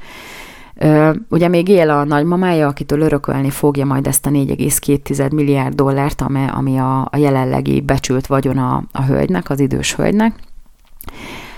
Ugye 1.28 1.48
még 1.48 1.68
él 1.68 1.90
a 1.90 2.04
nagymamája, 2.04 2.66
akitől 2.66 3.00
örökölni 3.00 3.50
fogja 3.50 3.84
majd 3.84 4.06
ezt 4.06 4.26
a 4.26 4.30
4,2 4.30 5.32
milliárd 5.32 5.74
dollárt, 5.74 6.20
ami, 6.20 6.44
ami 6.52 6.78
a, 6.78 7.00
a 7.00 7.16
jelenlegi 7.16 7.80
becsült 7.80 8.26
vagyon 8.26 8.58
a, 8.58 8.82
a 8.92 9.02
hölgynek, 9.02 9.50
az 9.50 9.60
idős 9.60 9.94
hölgynek. 9.94 10.34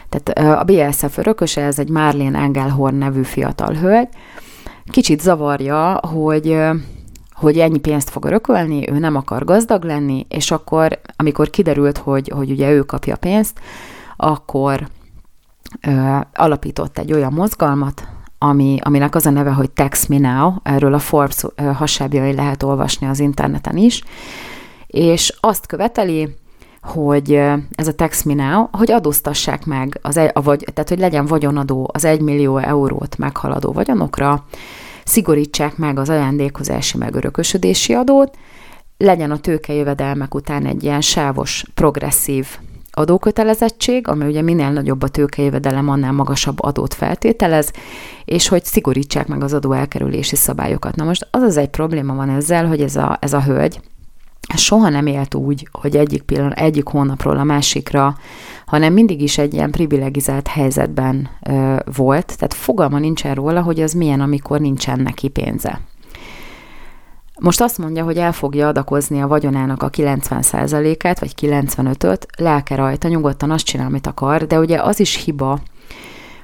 Tehát 0.09 0.59
a 0.59 0.65
BSF 0.65 1.19
örököse, 1.19 1.63
ez 1.63 1.79
egy 1.79 1.89
Marlene 1.89 2.39
Engelhorn 2.39 2.97
nevű 2.97 3.23
fiatal 3.23 3.75
hölgy. 3.75 4.09
Kicsit 4.91 5.21
zavarja, 5.21 6.01
hogy 6.13 6.59
hogy 7.39 7.59
ennyi 7.59 7.79
pénzt 7.79 8.11
fog 8.11 8.25
örökölni, 8.25 8.91
ő 8.91 8.99
nem 8.99 9.17
akar 9.17 9.45
gazdag 9.45 9.85
lenni, 9.85 10.27
és 10.29 10.51
akkor, 10.51 11.01
amikor 11.17 11.51
kiderült, 11.51 11.99
hogy, 11.99 12.29
hogy 12.29 12.51
ugye 12.51 12.71
ő 12.71 12.83
kapja 12.83 13.17
pénzt, 13.17 13.61
akkor 14.17 14.89
ö, 15.81 16.17
alapított 16.35 16.99
egy 16.99 17.13
olyan 17.13 17.33
mozgalmat, 17.33 18.09
ami, 18.39 18.79
aminek 18.83 19.15
az 19.15 19.27
a 19.27 19.31
neve, 19.31 19.51
hogy 19.51 19.71
Tax 19.71 20.07
Me 20.07 20.19
Now, 20.19 20.53
erről 20.63 20.95
a 20.95 20.99
Forbes 20.99 21.45
hasábjai 21.75 22.35
lehet 22.35 22.63
olvasni 22.63 23.07
az 23.07 23.21
interneten 23.21 23.77
is, 23.77 24.03
és 24.87 25.37
azt 25.41 25.67
követeli, 25.67 26.37
hogy 26.83 27.33
ez 27.75 27.89
a 27.89 27.95
Tax 27.95 28.23
Me 28.23 28.35
Now, 28.35 28.67
hogy 28.73 28.91
adóztassák 28.91 29.67
meg, 29.67 29.99
az, 30.03 30.17
a, 30.17 30.43
vagy, 30.43 30.65
tehát 30.75 30.89
hogy 30.89 30.99
legyen 30.99 31.27
vagyonadó 31.27 31.91
az 31.93 32.05
1 32.05 32.21
millió 32.21 32.57
eurót 32.57 33.19
meghaladó 33.19 33.73
vagyonokra, 33.73 34.45
szigorítsák 35.09 35.77
meg 35.77 35.99
az 35.99 36.09
ajándékozási 36.09 36.99
meg 36.99 37.15
örökösödési 37.15 37.95
adót, 37.95 38.37
legyen 38.97 39.31
a 39.31 39.39
tőkejövedelmek 39.39 40.35
után 40.35 40.67
egy 40.67 40.83
ilyen 40.83 41.01
sávos, 41.01 41.65
progresszív 41.75 42.47
adókötelezettség, 42.91 44.09
ami 44.09 44.25
ugye 44.27 44.43
minél 44.43 44.71
nagyobb 44.71 45.03
a 45.03 45.09
tőkejövedelem, 45.09 45.89
annál 45.89 46.13
magasabb 46.13 46.63
adót 46.63 46.95
feltételez, 46.95 47.73
és 48.25 48.49
hogy 48.49 48.65
szigorítsák 48.65 49.27
meg 49.27 49.43
az 49.43 49.55
adó 49.55 49.73
elkerülési 49.73 50.37
szabályokat. 50.37 50.97
Na 50.97 51.05
most 51.05 51.29
az 51.31 51.43
az 51.43 51.57
egy 51.57 51.69
probléma 51.69 52.15
van 52.15 52.31
ezzel, 52.31 52.67
hogy 52.67 52.81
ez 52.81 52.97
a, 52.97 53.19
ez 53.21 53.33
a 53.33 53.43
hölgy, 53.43 53.81
soha 54.57 54.89
nem 54.89 55.07
élt 55.07 55.35
úgy, 55.35 55.69
hogy 55.73 55.97
egyik 55.97 56.23
pillanat, 56.23 56.59
egyik 56.59 56.87
hónapról 56.87 57.39
a 57.39 57.45
másikra, 57.45 58.17
hanem 58.67 58.93
mindig 58.93 59.23
is 59.23 59.39
egy 59.39 59.55
ilyen 59.55 59.71
privilegizált 59.71 60.47
helyzetben 60.47 61.29
ö, 61.43 61.77
volt, 61.97 62.37
tehát 62.37 62.55
fogalma 62.55 62.99
nincsen 62.99 63.35
róla, 63.35 63.63
hogy 63.63 63.81
az 63.81 63.93
milyen, 63.93 64.21
amikor 64.21 64.61
nincsen 64.61 65.01
neki 65.01 65.29
pénze. 65.29 65.81
Most 67.41 67.61
azt 67.61 67.79
mondja, 67.79 68.05
hogy 68.05 68.17
el 68.17 68.33
fogja 68.33 68.69
adakozni 68.69 69.21
a 69.21 69.27
vagyonának 69.27 69.83
a 69.83 69.91
90%-át, 69.91 71.21
vagy 71.21 71.35
95-öt, 71.41 72.27
lelke 72.39 72.75
rajta, 72.75 73.09
nyugodtan 73.09 73.51
azt 73.51 73.65
csinál, 73.65 73.87
amit 73.87 74.07
akar, 74.07 74.47
de 74.47 74.59
ugye 74.59 74.83
az 74.83 75.01
is 75.01 75.25
hiba, 75.25 75.59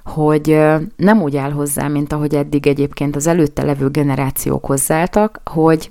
hogy 0.04 0.58
nem 0.96 1.22
úgy 1.22 1.36
áll 1.36 1.50
hozzá, 1.50 1.88
mint 1.88 2.12
ahogy 2.12 2.34
eddig 2.34 2.66
egyébként 2.66 3.16
az 3.16 3.26
előtte 3.26 3.62
levő 3.62 3.88
generációk 3.88 4.66
hozzálltak, 4.66 5.40
hogy 5.44 5.90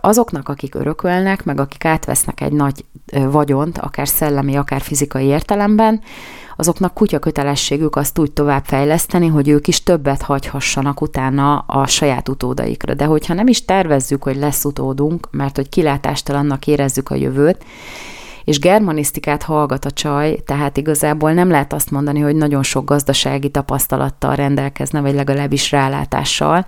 azoknak, 0.00 0.48
akik 0.48 0.74
örökölnek, 0.74 1.44
meg 1.44 1.60
akik 1.60 1.84
átvesznek 1.84 2.40
egy 2.40 2.52
nagy 2.52 2.84
vagyont, 3.12 3.78
akár 3.78 4.08
szellemi, 4.08 4.56
akár 4.56 4.80
fizikai 4.80 5.24
értelemben, 5.24 6.00
azoknak 6.56 6.94
kutya 6.94 7.18
kötelességük 7.18 7.96
azt 7.96 8.18
úgy 8.18 8.32
tovább 8.32 8.64
fejleszteni, 8.64 9.26
hogy 9.26 9.48
ők 9.48 9.68
is 9.68 9.82
többet 9.82 10.22
hagyhassanak 10.22 11.00
utána 11.00 11.58
a 11.58 11.86
saját 11.86 12.28
utódaikra. 12.28 12.94
De 12.94 13.04
hogyha 13.04 13.34
nem 13.34 13.46
is 13.46 13.64
tervezzük, 13.64 14.22
hogy 14.22 14.36
lesz 14.36 14.64
utódunk, 14.64 15.28
mert 15.30 15.56
hogy 15.56 15.68
kilátástalannak 15.68 16.66
érezzük 16.66 17.10
a 17.10 17.14
jövőt, 17.14 17.64
és 18.44 18.58
germanisztikát 18.58 19.42
hallgat 19.42 19.84
a 19.84 19.90
csaj, 19.90 20.42
tehát 20.46 20.76
igazából 20.76 21.32
nem 21.32 21.50
lehet 21.50 21.72
azt 21.72 21.90
mondani, 21.90 22.20
hogy 22.20 22.36
nagyon 22.36 22.62
sok 22.62 22.84
gazdasági 22.84 23.50
tapasztalattal 23.50 24.34
rendelkezne, 24.34 25.00
vagy 25.00 25.14
legalábbis 25.14 25.70
rálátással, 25.70 26.66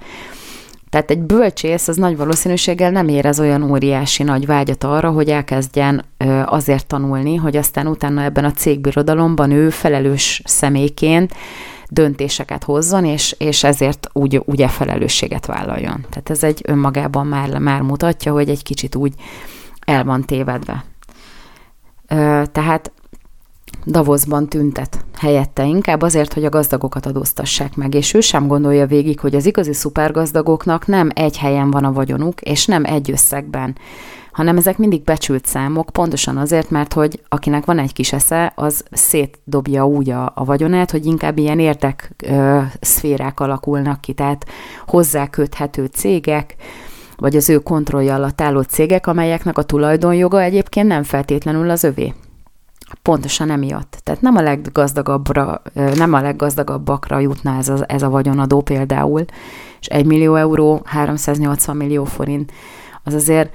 tehát 0.89 1.11
egy 1.11 1.20
bölcsész 1.20 1.89
az 1.89 1.97
nagy 1.97 2.16
valószínűséggel 2.16 2.91
nem 2.91 3.09
érez 3.09 3.41
olyan 3.41 3.70
óriási 3.70 4.22
nagy 4.22 4.47
vágyat 4.47 4.84
arra, 4.84 5.11
hogy 5.11 5.28
elkezdjen 5.28 6.05
azért 6.45 6.86
tanulni, 6.86 7.36
hogy 7.36 7.57
aztán 7.57 7.86
utána 7.86 8.22
ebben 8.22 8.45
a 8.45 8.53
cégbirodalomban 8.53 9.51
ő 9.51 9.70
felelős 9.70 10.43
személyként 10.45 11.34
döntéseket 11.91 12.64
hozzon, 12.64 13.05
és, 13.05 13.34
és 13.39 13.64
ezért 13.64 14.09
úgy, 14.12 14.43
úgy 14.45 14.62
e 14.62 14.68
felelősséget 14.68 15.47
vállaljon. 15.47 16.07
Tehát 16.11 16.30
ez 16.30 16.43
egy 16.43 16.62
önmagában 16.64 17.26
már, 17.26 17.59
már 17.59 17.80
mutatja, 17.80 18.32
hogy 18.32 18.49
egy 18.49 18.62
kicsit 18.62 18.95
úgy 18.95 19.12
el 19.84 20.05
van 20.05 20.24
tévedve. 20.24 20.84
Tehát 22.53 22.93
Davosban 23.87 24.49
tüntet 24.49 25.05
helyette 25.18 25.64
inkább 25.64 26.03
azért, 26.03 26.33
hogy 26.33 26.45
a 26.45 26.49
gazdagokat 26.49 27.07
adóztassák 27.07 27.76
meg, 27.76 27.95
és 27.95 28.14
ő 28.14 28.20
sem 28.20 28.47
gondolja 28.47 28.87
végig, 28.87 29.20
hogy 29.20 29.35
az 29.35 29.47
igazi 29.47 29.72
szupergazdagoknak 29.72 30.87
nem 30.87 31.11
egy 31.14 31.39
helyen 31.39 31.70
van 31.70 31.85
a 31.85 31.93
vagyonuk, 31.93 32.41
és 32.41 32.66
nem 32.66 32.85
egy 32.85 33.11
összegben, 33.11 33.76
hanem 34.33 34.57
ezek 34.57 34.79
mindig 34.79 35.03
becsült 35.03 35.47
számok, 35.47 35.91
pontosan 35.91 36.37
azért, 36.37 36.70
mert 36.70 36.93
hogy 36.93 37.22
akinek 37.29 37.64
van 37.64 37.79
egy 37.79 37.93
kis 37.93 38.12
esze, 38.12 38.53
az 38.55 38.85
szétdobja 38.91 39.87
úgy 39.87 40.11
a, 40.11 40.33
a 40.35 40.45
vagyonát, 40.45 40.91
hogy 40.91 41.07
inkább 41.07 41.39
ilyen 41.39 41.59
érdek 41.59 42.14
ö, 42.24 42.61
szférák 42.81 43.41
alakulnak 43.41 44.01
ki, 44.01 44.12
tehát 44.12 44.47
hozzáköthető 44.87 45.85
cégek, 45.85 46.55
vagy 47.16 47.37
az 47.37 47.49
ő 47.49 47.59
kontrollja 47.59 48.14
alatt 48.14 48.41
álló 48.41 48.61
cégek, 48.61 49.07
amelyeknek 49.07 49.59
a 49.59 49.62
tulajdonjoga 49.62 50.43
egyébként 50.43 50.89
nem 50.89 51.03
feltétlenül 51.03 51.70
az 51.70 51.85
övé. 51.85 52.14
Pontosan 53.03 53.51
emiatt. 53.51 54.01
Tehát 54.03 54.20
nem 54.20 54.36
a 54.36 54.41
leggazdagabbra, 54.41 55.62
nem 55.95 56.12
a 56.12 56.20
leggazdagabbakra 56.20 57.18
jutna 57.18 57.57
ez 57.57 57.68
a, 57.68 57.84
ez 57.86 58.03
a 58.03 58.09
vagyonadó 58.09 58.61
például, 58.61 59.24
és 59.80 59.86
1 59.86 60.07
millió 60.07 60.34
euró, 60.34 60.82
380 60.84 61.76
millió 61.76 62.05
forint, 62.05 62.53
az 63.05 63.14
azért 63.14 63.55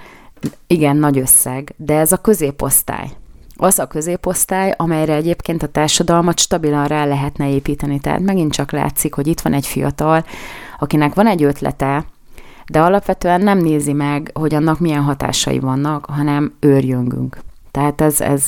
igen 0.68 0.96
nagy 0.96 1.18
összeg, 1.18 1.74
de 1.78 1.98
ez 1.98 2.12
a 2.12 2.18
középosztály. 2.18 3.10
Az 3.56 3.80
a 3.80 3.88
középosztály, 3.88 4.74
amelyre 4.78 5.14
egyébként 5.14 5.64
a 5.64 5.68
társadalmat 5.68 6.40
stabilan 6.40 6.88
rá 6.88 7.06
lehetne 7.06 7.50
építeni. 7.50 8.00
Tehát 8.00 8.20
megint 8.20 8.52
csak 8.52 8.72
látszik, 8.72 9.14
hogy 9.14 9.28
itt 9.28 9.42
van 9.42 9.54
egy 9.54 9.68
fiatal, 9.68 10.26
akinek 10.80 11.14
van 11.14 11.28
egy 11.28 11.44
ötlete, 11.44 12.06
de 12.68 12.82
alapvetően 12.82 13.42
nem 13.42 13.58
nézi 13.58 13.94
meg, 13.94 14.32
hogy 14.34 14.54
annak 14.54 14.80
milyen 14.80 15.02
hatásai 15.02 15.60
vannak, 15.60 16.06
hanem 16.06 16.54
őrjöngünk. 16.60 17.38
Tehát 17.72 18.02
ez, 18.02 18.22
ez 18.22 18.48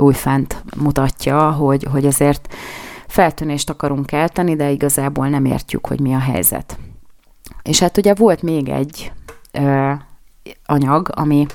újfent 0.00 0.64
mutatja, 0.76 1.50
hogy, 1.50 1.86
hogy 1.90 2.06
azért 2.06 2.54
feltűnést 3.06 3.70
akarunk 3.70 4.06
kelteni, 4.06 4.56
de 4.56 4.70
igazából 4.70 5.28
nem 5.28 5.44
értjük, 5.44 5.86
hogy 5.86 6.00
mi 6.00 6.14
a 6.14 6.18
helyzet. 6.18 6.78
És 7.62 7.78
hát 7.78 7.96
ugye 7.96 8.14
volt 8.14 8.42
még 8.42 8.68
egy 8.68 9.12
ö, 9.52 9.90
anyag, 10.66 11.08
ami, 11.14 11.46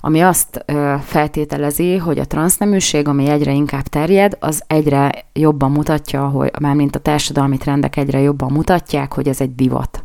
ami 0.00 0.20
azt 0.20 0.62
ö, 0.66 0.94
feltételezi, 1.02 1.96
hogy 1.96 2.18
a 2.18 2.26
transzneműség, 2.26 3.08
ami 3.08 3.28
egyre 3.28 3.52
inkább 3.52 3.82
terjed, 3.82 4.36
az 4.40 4.62
egyre 4.66 5.12
jobban 5.32 5.70
mutatja, 5.70 6.28
hogy 6.28 6.50
mármint 6.60 6.96
a 6.96 7.00
társadalmi 7.00 7.56
trendek 7.56 7.96
egyre 7.96 8.20
jobban 8.20 8.52
mutatják, 8.52 9.12
hogy 9.12 9.28
ez 9.28 9.40
egy 9.40 9.54
divat. 9.54 10.04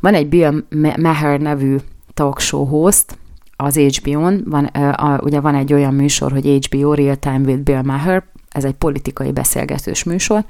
Van 0.00 0.14
egy 0.14 0.28
Bill 0.28 0.64
Maher 0.96 1.40
nevű 1.40 1.76
talk 2.14 2.40
show 2.40 2.64
host, 2.64 3.18
az 3.56 3.76
HBO-n, 3.76 4.42
van, 4.44 4.64
a, 4.64 5.18
ugye 5.22 5.40
van 5.40 5.54
egy 5.54 5.72
olyan 5.72 5.94
műsor, 5.94 6.32
hogy 6.32 6.66
HBO 6.66 6.94
Real 6.94 7.16
Time 7.16 7.40
with 7.44 7.60
Bill 7.60 7.82
Maher, 7.82 8.24
ez 8.48 8.64
egy 8.64 8.74
politikai 8.74 9.32
beszélgetős 9.32 10.04
műsor, 10.04 10.44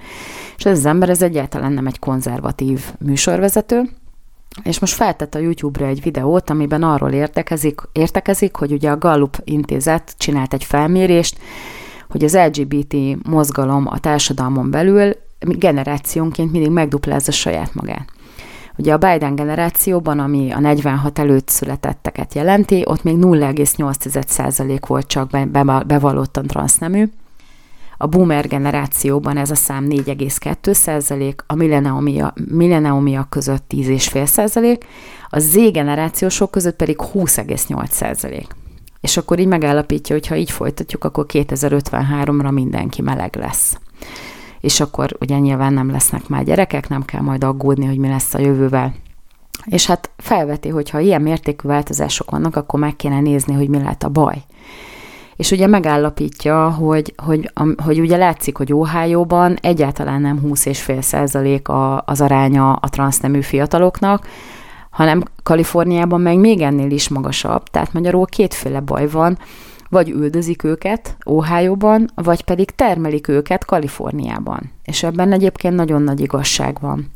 és 0.56 0.64
ez 0.64 0.78
az 0.78 0.86
ember 0.86 1.08
ez 1.08 1.22
egyáltalán 1.22 1.72
nem 1.72 1.86
egy 1.86 1.98
konzervatív 1.98 2.84
műsorvezető, 2.98 3.82
és 4.62 4.78
most 4.78 4.94
feltett 4.94 5.34
a 5.34 5.38
YouTube-ra 5.38 5.86
egy 5.86 6.02
videót, 6.02 6.50
amiben 6.50 6.82
arról 6.82 7.10
értekezik, 7.10 7.80
értekezik, 7.92 8.56
hogy 8.56 8.72
ugye 8.72 8.90
a 8.90 8.98
Gallup 8.98 9.40
intézet 9.44 10.14
csinált 10.18 10.54
egy 10.54 10.64
felmérést, 10.64 11.38
hogy 12.08 12.24
az 12.24 12.36
LGBT 12.36 12.96
mozgalom 13.28 13.86
a 13.86 13.98
társadalmon 13.98 14.70
belül 14.70 15.12
generációnként 15.38 16.52
mindig 16.52 16.70
megduplázza 16.70 17.32
saját 17.32 17.74
magát. 17.74 18.12
Ugye 18.76 18.92
a 18.92 18.98
Biden 18.98 19.34
generációban, 19.34 20.18
ami 20.18 20.52
a 20.52 20.60
46 20.60 21.18
előtt 21.18 21.48
születetteket 21.48 22.34
jelenti, 22.34 22.82
ott 22.86 23.02
még 23.02 23.16
0,8% 23.16 24.78
volt 24.86 25.06
csak 25.06 25.30
bevallottan 25.86 26.46
transznemű. 26.46 27.08
A 27.98 28.06
boomer 28.06 28.46
generációban 28.46 29.36
ez 29.36 29.50
a 29.50 29.54
szám 29.54 29.86
4,2%, 29.88 31.34
a 31.46 31.54
millenniumiak 32.54 33.30
között 33.30 33.64
10,5%, 33.68 34.80
a 35.28 35.38
Z 35.38 35.70
generációsok 35.72 36.50
között 36.50 36.76
pedig 36.76 36.96
20,8%. 37.14 38.44
És 39.00 39.16
akkor 39.16 39.38
így 39.38 39.46
megállapítja, 39.46 40.14
hogy 40.14 40.26
ha 40.26 40.36
így 40.36 40.50
folytatjuk, 40.50 41.04
akkor 41.04 41.26
2053-ra 41.28 42.52
mindenki 42.52 43.02
meleg 43.02 43.36
lesz 43.36 43.78
és 44.66 44.80
akkor 44.80 45.16
ugye 45.20 45.38
nyilván 45.38 45.72
nem 45.72 45.90
lesznek 45.90 46.28
már 46.28 46.44
gyerekek, 46.44 46.88
nem 46.88 47.04
kell 47.04 47.20
majd 47.20 47.44
aggódni, 47.44 47.86
hogy 47.86 47.98
mi 47.98 48.08
lesz 48.08 48.34
a 48.34 48.38
jövővel. 48.38 48.94
És 49.64 49.86
hát 49.86 50.10
felveti, 50.16 50.68
hogy 50.68 50.90
ha 50.90 50.98
ilyen 50.98 51.22
mértékű 51.22 51.68
változások 51.68 52.30
vannak, 52.30 52.56
akkor 52.56 52.80
meg 52.80 52.96
kéne 52.96 53.20
nézni, 53.20 53.54
hogy 53.54 53.68
mi 53.68 53.78
lehet 53.78 54.02
a 54.02 54.08
baj. 54.08 54.42
És 55.36 55.50
ugye 55.50 55.66
megállapítja, 55.66 56.70
hogy, 56.70 57.14
hogy, 57.16 57.50
hogy 57.84 58.00
ugye 58.00 58.16
látszik, 58.16 58.56
hogy 58.56 58.72
Ohio-ban 58.72 59.56
egyáltalán 59.60 60.20
nem 60.20 60.40
20,5 60.44 61.00
százalék 61.00 61.66
az 62.04 62.20
aránya 62.20 62.72
a 62.72 62.88
transznemű 62.88 63.40
fiataloknak, 63.40 64.26
hanem 64.90 65.22
Kaliforniában 65.42 66.20
meg 66.20 66.38
még 66.38 66.60
ennél 66.60 66.90
is 66.90 67.08
magasabb, 67.08 67.62
tehát 67.62 67.92
magyarul 67.92 68.26
kétféle 68.26 68.80
baj 68.80 69.08
van, 69.08 69.38
vagy 69.88 70.10
üldözik 70.10 70.64
őket 70.64 71.16
Ohio-ban, 71.24 72.10
vagy 72.14 72.44
pedig 72.44 72.70
termelik 72.70 73.28
őket 73.28 73.64
Kaliforniában. 73.64 74.72
És 74.84 75.02
ebben 75.02 75.32
egyébként 75.32 75.74
nagyon 75.74 76.02
nagy 76.02 76.20
igazság 76.20 76.76
van. 76.80 77.10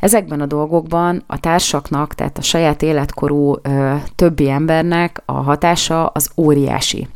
Ezekben 0.00 0.40
a 0.40 0.46
dolgokban 0.46 1.22
a 1.26 1.40
társaknak, 1.40 2.14
tehát 2.14 2.38
a 2.38 2.42
saját 2.42 2.82
életkorú 2.82 3.54
ö, 3.62 3.94
többi 4.14 4.50
embernek 4.50 5.22
a 5.24 5.32
hatása 5.32 6.06
az 6.06 6.30
óriási. 6.36 7.08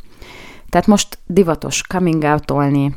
Tehát 0.69 0.87
most 0.87 1.19
divatos 1.27 1.83
coming 1.87 2.23
out-olni, 2.23 2.95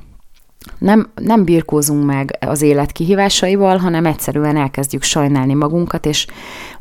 nem, 0.77 1.09
nem 1.15 1.43
birkózunk 1.43 2.05
meg 2.05 2.37
az 2.39 2.61
élet 2.61 2.91
kihívásaival, 2.91 3.77
hanem 3.77 4.05
egyszerűen 4.05 4.57
elkezdjük 4.57 5.03
sajnálni 5.03 5.53
magunkat, 5.53 6.05
és 6.05 6.27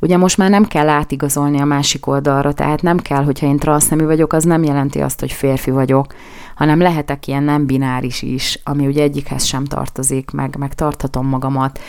ugye 0.01 0.17
most 0.17 0.37
már 0.39 0.51
nem 0.51 0.65
kell 0.65 0.89
átigazolni 0.89 1.61
a 1.61 1.65
másik 1.65 2.07
oldalra, 2.07 2.53
tehát 2.53 2.83
nem 2.83 2.99
kell, 2.99 3.25
hogyha 3.25 3.47
én 3.47 3.57
transznemű 3.57 4.05
vagyok, 4.05 4.33
az 4.33 4.45
nem 4.45 4.63
jelenti 4.63 5.01
azt, 5.01 5.21
hogy 5.21 5.33
férfi 5.33 5.71
vagyok, 5.71 6.15
hanem 6.55 6.81
lehetek 6.81 7.27
ilyen 7.27 7.43
nem 7.43 7.67
bináris 7.67 8.23
is, 8.23 8.61
ami 8.65 8.87
ugye 8.87 9.03
egyikhez 9.03 9.45
sem 9.45 9.65
tartozik, 9.65 10.31
meg, 10.31 10.57
meg 10.59 10.75
tarthatom 10.75 11.27
magamat, 11.27 11.81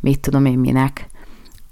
mit 0.00 0.20
tudom 0.20 0.44
én 0.44 0.58
minek. 0.58 1.06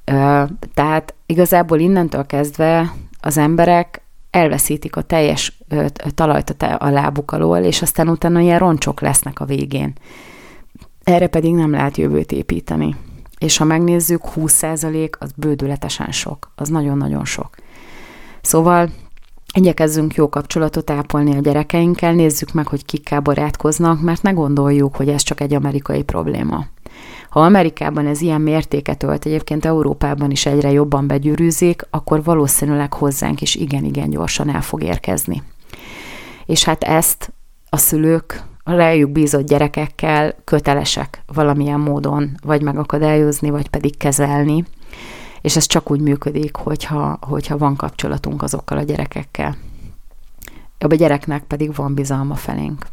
Ö, 0.04 0.42
tehát 0.74 1.14
igazából 1.26 1.78
innentől 1.78 2.26
kezdve 2.26 2.92
az 3.20 3.38
emberek 3.38 4.03
elveszítik 4.34 4.96
a 4.96 5.02
teljes 5.02 5.58
talajt 6.14 6.56
a 6.78 6.88
lábuk 6.88 7.32
alól, 7.32 7.58
és 7.58 7.82
aztán 7.82 8.08
utána 8.08 8.40
ilyen 8.40 8.58
roncsok 8.58 9.00
lesznek 9.00 9.40
a 9.40 9.44
végén. 9.44 9.92
Erre 11.04 11.26
pedig 11.26 11.54
nem 11.54 11.70
lehet 11.70 11.96
jövőt 11.96 12.32
építeni. 12.32 12.96
És 13.38 13.56
ha 13.56 13.64
megnézzük, 13.64 14.22
20% 14.36 15.18
az 15.18 15.30
bődületesen 15.36 16.10
sok. 16.10 16.52
Az 16.54 16.68
nagyon-nagyon 16.68 17.24
sok. 17.24 17.54
Szóval 18.40 18.90
igyekezzünk 19.54 20.14
jó 20.14 20.28
kapcsolatot 20.28 20.90
ápolni 20.90 21.36
a 21.36 21.40
gyerekeinkkel, 21.40 22.12
nézzük 22.12 22.52
meg, 22.52 22.66
hogy 22.66 22.84
kikkel 22.84 23.20
barátkoznak, 23.20 24.00
mert 24.00 24.22
ne 24.22 24.30
gondoljuk, 24.30 24.96
hogy 24.96 25.08
ez 25.08 25.22
csak 25.22 25.40
egy 25.40 25.54
amerikai 25.54 26.02
probléma. 26.02 26.66
Ha 27.34 27.40
Amerikában 27.40 28.06
ez 28.06 28.20
ilyen 28.20 28.40
mértéket 28.40 29.02
ölt, 29.02 29.24
egyébként 29.24 29.64
Európában 29.64 30.30
is 30.30 30.46
egyre 30.46 30.70
jobban 30.70 31.06
begyűrűzik, 31.06 31.86
akkor 31.90 32.22
valószínűleg 32.22 32.92
hozzánk 32.92 33.40
is 33.40 33.54
igen-igen 33.54 34.10
gyorsan 34.10 34.54
el 34.54 34.62
fog 34.62 34.82
érkezni. 34.82 35.42
És 36.46 36.64
hát 36.64 36.84
ezt 36.84 37.32
a 37.68 37.76
szülők, 37.76 38.42
a 38.64 38.72
rájuk 38.72 39.10
bízott 39.10 39.46
gyerekekkel 39.46 40.34
kötelesek 40.44 41.22
valamilyen 41.26 41.80
módon 41.80 42.30
vagy 42.42 42.62
megakadályozni, 42.62 43.50
vagy 43.50 43.68
pedig 43.68 43.96
kezelni, 43.96 44.64
és 45.40 45.56
ez 45.56 45.66
csak 45.66 45.90
úgy 45.90 46.00
működik, 46.00 46.56
hogyha, 46.56 47.18
hogyha 47.20 47.58
van 47.58 47.76
kapcsolatunk 47.76 48.42
azokkal 48.42 48.78
a 48.78 48.82
gyerekekkel. 48.82 49.56
A 50.78 50.94
gyereknek 50.94 51.42
pedig 51.42 51.74
van 51.74 51.94
bizalma 51.94 52.34
felénk. 52.34 52.86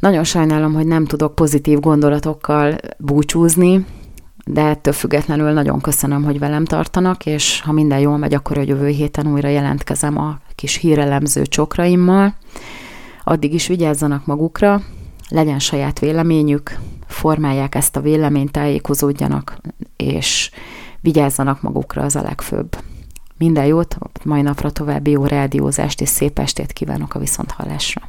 Nagyon 0.00 0.24
sajnálom, 0.24 0.74
hogy 0.74 0.86
nem 0.86 1.04
tudok 1.04 1.34
pozitív 1.34 1.80
gondolatokkal 1.80 2.76
búcsúzni, 2.98 3.86
de 4.44 4.64
ettől 4.64 4.92
függetlenül 4.92 5.52
nagyon 5.52 5.80
köszönöm, 5.80 6.24
hogy 6.24 6.38
velem 6.38 6.64
tartanak, 6.64 7.26
és 7.26 7.60
ha 7.60 7.72
minden 7.72 7.98
jól 7.98 8.16
megy, 8.16 8.34
akkor 8.34 8.58
a 8.58 8.62
jövő 8.62 8.88
héten 8.88 9.32
újra 9.32 9.48
jelentkezem 9.48 10.18
a 10.18 10.38
kis 10.54 10.76
hírelemző 10.76 11.46
csokraimmal. 11.46 12.34
Addig 13.24 13.54
is 13.54 13.66
vigyázzanak 13.66 14.26
magukra, 14.26 14.82
legyen 15.28 15.58
saját 15.58 15.98
véleményük, 15.98 16.78
formálják 17.06 17.74
ezt 17.74 17.96
a 17.96 18.00
véleményt, 18.00 18.52
tájékozódjanak, 18.52 19.56
és 19.96 20.50
vigyázzanak 21.00 21.62
magukra, 21.62 22.02
az 22.02 22.16
a 22.16 22.22
legfőbb. 22.22 22.76
Minden 23.38 23.64
jót, 23.64 23.98
mai 24.24 24.42
napra 24.42 24.70
további 24.70 25.10
jó 25.10 25.24
rádiózást 25.24 26.00
és 26.00 26.08
szép 26.08 26.38
estét 26.38 26.72
kívánok 26.72 27.14
a 27.14 27.18
viszonthallásra. 27.18 28.02